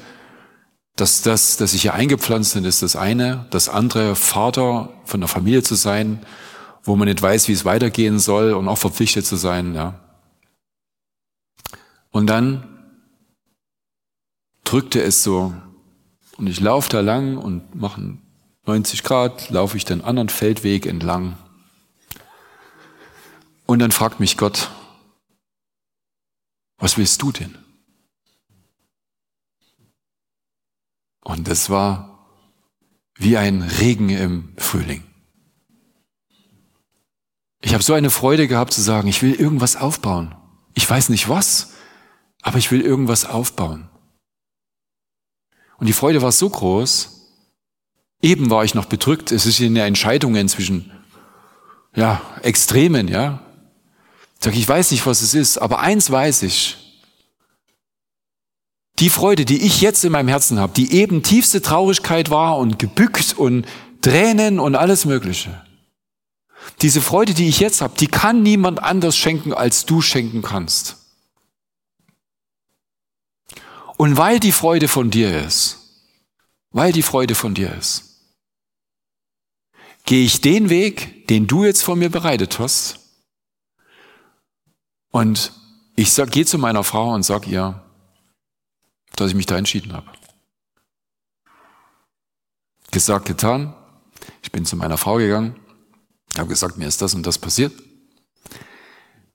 dass 0.95 1.23
das, 1.23 1.57
dass 1.57 1.75
ich 1.75 1.83
hier 1.83 1.95
eingepflanzt 1.95 2.55
bin, 2.55 2.65
ist 2.65 2.83
das 2.83 2.97
eine. 2.97 3.47
Das 3.51 3.69
andere, 3.69 4.17
Vater 4.17 4.93
von 5.05 5.21
der 5.21 5.29
Familie 5.29 5.63
zu 5.63 5.75
sein, 5.75 6.25
wo 6.83 6.97
man 6.97 7.09
nicht 7.09 7.21
weiß, 7.21 7.49
wie 7.49 7.53
es 7.53 7.65
weitergehen 7.65 8.19
soll 8.19 8.53
und 8.53 8.69
auch 8.69 8.79
verpflichtet 8.79 9.27
zu 9.27 9.37
sein, 9.37 9.75
ja. 9.75 10.01
Und 12.11 12.29
dann 12.29 12.77
drückte 14.65 15.03
es 15.03 15.23
so. 15.23 15.53
Und 16.39 16.47
ich 16.47 16.61
laufe 16.61 16.89
da 16.89 17.01
lang 17.01 17.37
und 17.37 17.75
mache 17.75 18.19
90 18.67 19.03
Grad, 19.03 19.51
laufe 19.51 19.77
ich 19.77 19.85
den 19.85 20.03
anderen 20.03 20.29
Feldweg 20.29 20.87
entlang. 20.87 21.37
Und 23.67 23.81
dann 23.81 23.91
fragt 23.91 24.21
mich 24.21 24.37
Gott, 24.37 24.71
was 26.79 26.97
willst 26.97 27.21
du 27.23 27.33
denn? 27.33 27.57
Und 31.25 31.49
das 31.49 31.71
war 31.71 32.29
wie 33.17 33.37
ein 33.37 33.63
Regen 33.63 34.11
im 34.11 34.55
Frühling. 34.57 35.03
Ich 37.61 37.75
habe 37.75 37.83
so 37.83 37.95
eine 37.95 38.11
Freude 38.11 38.47
gehabt 38.47 38.73
zu 38.73 38.81
sagen, 38.81 39.09
ich 39.09 39.23
will 39.23 39.35
irgendwas 39.35 39.75
aufbauen. 39.75 40.37
Ich 40.75 40.89
weiß 40.89 41.09
nicht 41.09 41.29
was, 41.29 41.73
aber 42.43 42.59
ich 42.59 42.71
will 42.71 42.81
irgendwas 42.81 43.25
aufbauen. 43.25 43.89
Und 45.79 45.87
die 45.87 45.93
Freude 45.93 46.23
war 46.23 46.31
so 46.31 46.49
groß. 46.49 47.13
Eben 48.23 48.51
war 48.51 48.65
ich 48.65 48.75
noch 48.75 48.85
bedrückt. 48.85 49.33
Es 49.33 49.47
ist 49.47 49.61
eine 49.61 49.83
Entscheidung 49.83 50.49
zwischen, 50.49 50.93
ja, 51.95 52.23
Extremen, 52.43 53.09
ja. 53.09 53.46
Sag, 54.47 54.55
ich 54.55 54.69
weiß 54.69 54.93
nicht, 54.93 55.05
was 55.07 55.23
es 55.23 55.35
ist, 55.35 55.59
aber 55.59 55.81
eins 55.81 56.09
weiß 56.09 56.45
ich. 56.45 56.77
Die 59.01 59.11
Freude, 59.11 59.45
die 59.45 59.61
ich 59.61 59.81
jetzt 59.81 60.05
in 60.05 60.13
meinem 60.13 60.29
Herzen 60.29 60.61
habe, 60.61 60.73
die 60.73 60.93
eben 60.93 61.25
tiefste 61.25 61.61
Traurigkeit 61.63 62.31
war 62.31 62.57
und 62.59 62.79
gebückt 62.79 63.35
und 63.37 63.67
Tränen 64.03 64.61
und 64.61 64.77
alles 64.77 65.05
Mögliche. 65.05 65.67
Diese 66.81 67.01
Freude, 67.01 67.35
die 67.35 67.49
ich 67.49 67.59
jetzt 67.59 67.81
habe, 67.81 67.99
die 67.99 68.07
kann 68.07 68.45
niemand 68.45 68.81
anders 68.81 69.17
schenken, 69.17 69.53
als 69.53 69.85
du 69.85 70.01
schenken 70.01 70.43
kannst. 70.43 70.99
Und 73.97 74.17
weil 74.17 74.39
die 74.39 74.53
Freude 74.53 74.87
von 74.87 75.11
dir 75.11 75.45
ist, 75.45 76.05
weil 76.71 76.93
die 76.93 77.03
Freude 77.03 77.35
von 77.35 77.57
dir 77.57 77.75
ist, 77.75 78.21
gehe 80.05 80.25
ich 80.25 80.41
den 80.41 80.71
Weg, 80.71 81.27
den 81.27 81.49
du 81.49 81.65
jetzt 81.65 81.83
vor 81.83 81.97
mir 81.97 82.11
bereitet 82.11 82.61
hast, 82.61 83.01
und 85.17 85.55
ich 85.95 86.15
gehe 86.15 86.45
zu 86.45 86.59
meiner 86.59 86.85
Frau 86.85 87.15
und 87.15 87.23
sag 87.23 87.49
ihr, 87.49 87.83
dass 89.15 89.31
ich 89.31 89.35
mich 89.35 89.47
da 89.47 89.57
entschieden 89.57 89.95
habe. 89.95 90.13
Gesagt, 92.91 93.25
getan. 93.25 93.75
Ich 94.43 94.53
bin 94.53 94.67
zu 94.67 94.77
meiner 94.77 94.99
Frau 94.99 95.17
gegangen, 95.17 95.59
habe 96.37 96.51
gesagt, 96.51 96.77
mir 96.77 96.87
ist 96.87 97.01
das 97.01 97.15
und 97.15 97.27
das 97.27 97.39
passiert. 97.39 97.73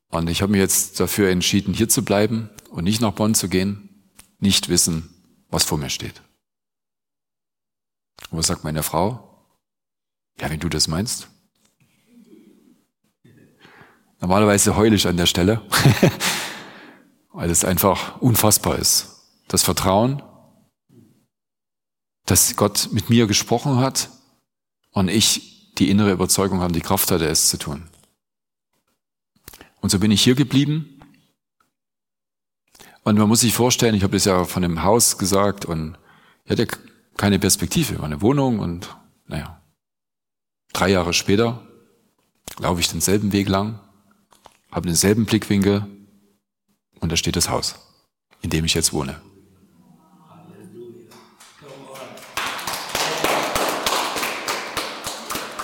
Und 0.09 0.29
ich 0.29 0.43
habe 0.43 0.51
mich 0.51 0.59
jetzt 0.59 0.99
dafür 0.99 1.31
entschieden, 1.31 1.73
hier 1.73 1.89
zu 1.89 2.05
bleiben 2.05 2.51
und 2.69 2.83
nicht 2.83 3.01
nach 3.01 3.13
Bonn 3.13 3.33
zu 3.33 3.49
gehen, 3.49 4.13
nicht 4.37 4.69
wissen, 4.69 5.09
was 5.49 5.63
vor 5.63 5.79
mir 5.79 5.89
steht. 5.89 6.21
Und 8.29 8.37
was 8.37 8.45
sagt 8.45 8.63
meine 8.63 8.83
Frau? 8.83 9.47
Ja, 10.39 10.51
wenn 10.51 10.59
du 10.59 10.69
das 10.69 10.87
meinst. 10.87 11.27
Normalerweise 14.21 14.75
heule 14.75 14.95
ich 14.95 15.07
an 15.07 15.17
der 15.17 15.25
Stelle, 15.25 15.61
weil 17.33 17.49
es 17.49 17.65
einfach 17.65 18.21
unfassbar 18.21 18.77
ist. 18.77 19.07
Das 19.47 19.63
Vertrauen, 19.63 20.21
dass 22.27 22.55
Gott 22.55 22.89
mit 22.91 23.09
mir 23.09 23.25
gesprochen 23.25 23.77
hat 23.77 24.09
und 24.91 25.09
ich 25.09 25.73
die 25.79 25.89
innere 25.89 26.11
Überzeugung 26.11 26.61
habe, 26.61 26.71
die 26.71 26.81
Kraft 26.81 27.09
hatte, 27.09 27.27
es 27.27 27.49
zu 27.49 27.57
tun. 27.57 27.89
Und 29.81 29.89
so 29.89 29.97
bin 29.97 30.11
ich 30.11 30.23
hier 30.23 30.35
geblieben. 30.35 31.01
Und 33.03 33.17
man 33.17 33.27
muss 33.27 33.39
sich 33.41 33.53
vorstellen, 33.53 33.95
ich 33.95 34.03
habe 34.03 34.13
das 34.13 34.25
ja 34.25 34.45
von 34.45 34.61
dem 34.61 34.83
Haus 34.83 35.17
gesagt 35.17 35.65
und 35.65 35.97
ich 36.45 36.51
hatte 36.51 36.67
keine 37.17 37.39
Perspektive, 37.39 37.97
war 37.97 38.05
eine 38.05 38.21
Wohnung 38.21 38.59
und 38.59 38.95
naja, 39.25 39.59
drei 40.73 40.89
Jahre 40.89 41.13
später 41.13 41.65
laufe 42.59 42.79
ich 42.79 42.89
denselben 42.89 43.31
Weg 43.31 43.49
lang, 43.49 43.79
habe 44.71 44.87
denselben 44.87 45.25
Blickwinkel 45.25 45.85
und 46.99 47.11
da 47.11 47.17
steht 47.17 47.35
das 47.35 47.49
Haus, 47.49 47.75
in 48.41 48.49
dem 48.49 48.65
ich 48.65 48.73
jetzt 48.73 48.93
wohne. 48.93 49.19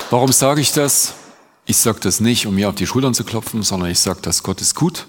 Warum 0.10 0.32
sage 0.32 0.62
ich 0.62 0.72
das? 0.72 1.16
Ich 1.66 1.78
sage 1.78 2.00
das 2.00 2.22
nicht, 2.22 2.48
um 2.48 2.56
mir 2.56 2.70
auf 2.70 2.76
die 2.76 2.88
Schultern 2.88 3.14
zu 3.14 3.26
klopfen, 3.26 3.62
sondern 3.62 3.90
ich 3.90 4.00
sage, 4.00 4.22
dass 4.22 4.42
Gott 4.42 4.62
ist 4.62 4.74
gut. 4.74 5.06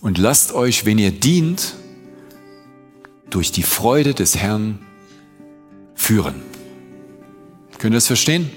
Und 0.00 0.16
lasst 0.16 0.52
euch, 0.52 0.86
wenn 0.86 0.98
ihr 0.98 1.10
dient, 1.10 1.74
durch 3.28 3.52
die 3.52 3.62
Freude 3.62 4.14
des 4.14 4.36
Herrn 4.36 4.78
führen. 5.94 6.42
Könnt 7.78 7.92
ihr 7.92 7.98
das 7.98 8.06
verstehen? 8.06 8.50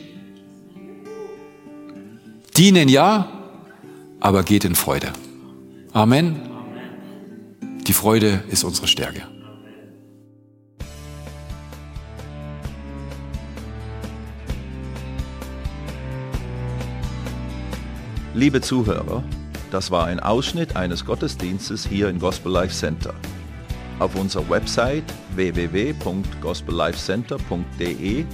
Dienen 2.55 2.87
ja, 2.87 3.32
aber 4.23 4.41
geht 4.43 4.65
in 4.65 4.73
Freude. 4.73 5.13
Amen. 5.91 6.49
Die 7.85 7.93
Freude 7.93 8.41
ist 8.49 8.63
unsere 8.63 8.87
Stärke. 8.87 9.27
Liebe 18.33 18.61
Zuhörer, 18.61 19.21
das 19.71 19.91
war 19.91 20.05
ein 20.05 20.21
Ausschnitt 20.21 20.77
eines 20.77 21.05
Gottesdienstes 21.05 21.85
hier 21.85 22.09
im 22.09 22.17
Gospel 22.17 22.51
Life 22.51 22.73
Center. 22.73 23.13
Auf 23.99 24.15
unserer 24.15 24.49
Website 24.49 25.03
www.gospellifecenter.de 25.35 28.25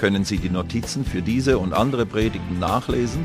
können 0.00 0.24
Sie 0.24 0.38
die 0.38 0.50
Notizen 0.50 1.04
für 1.04 1.22
diese 1.22 1.58
und 1.58 1.72
andere 1.74 2.06
Predigten 2.06 2.58
nachlesen 2.58 3.24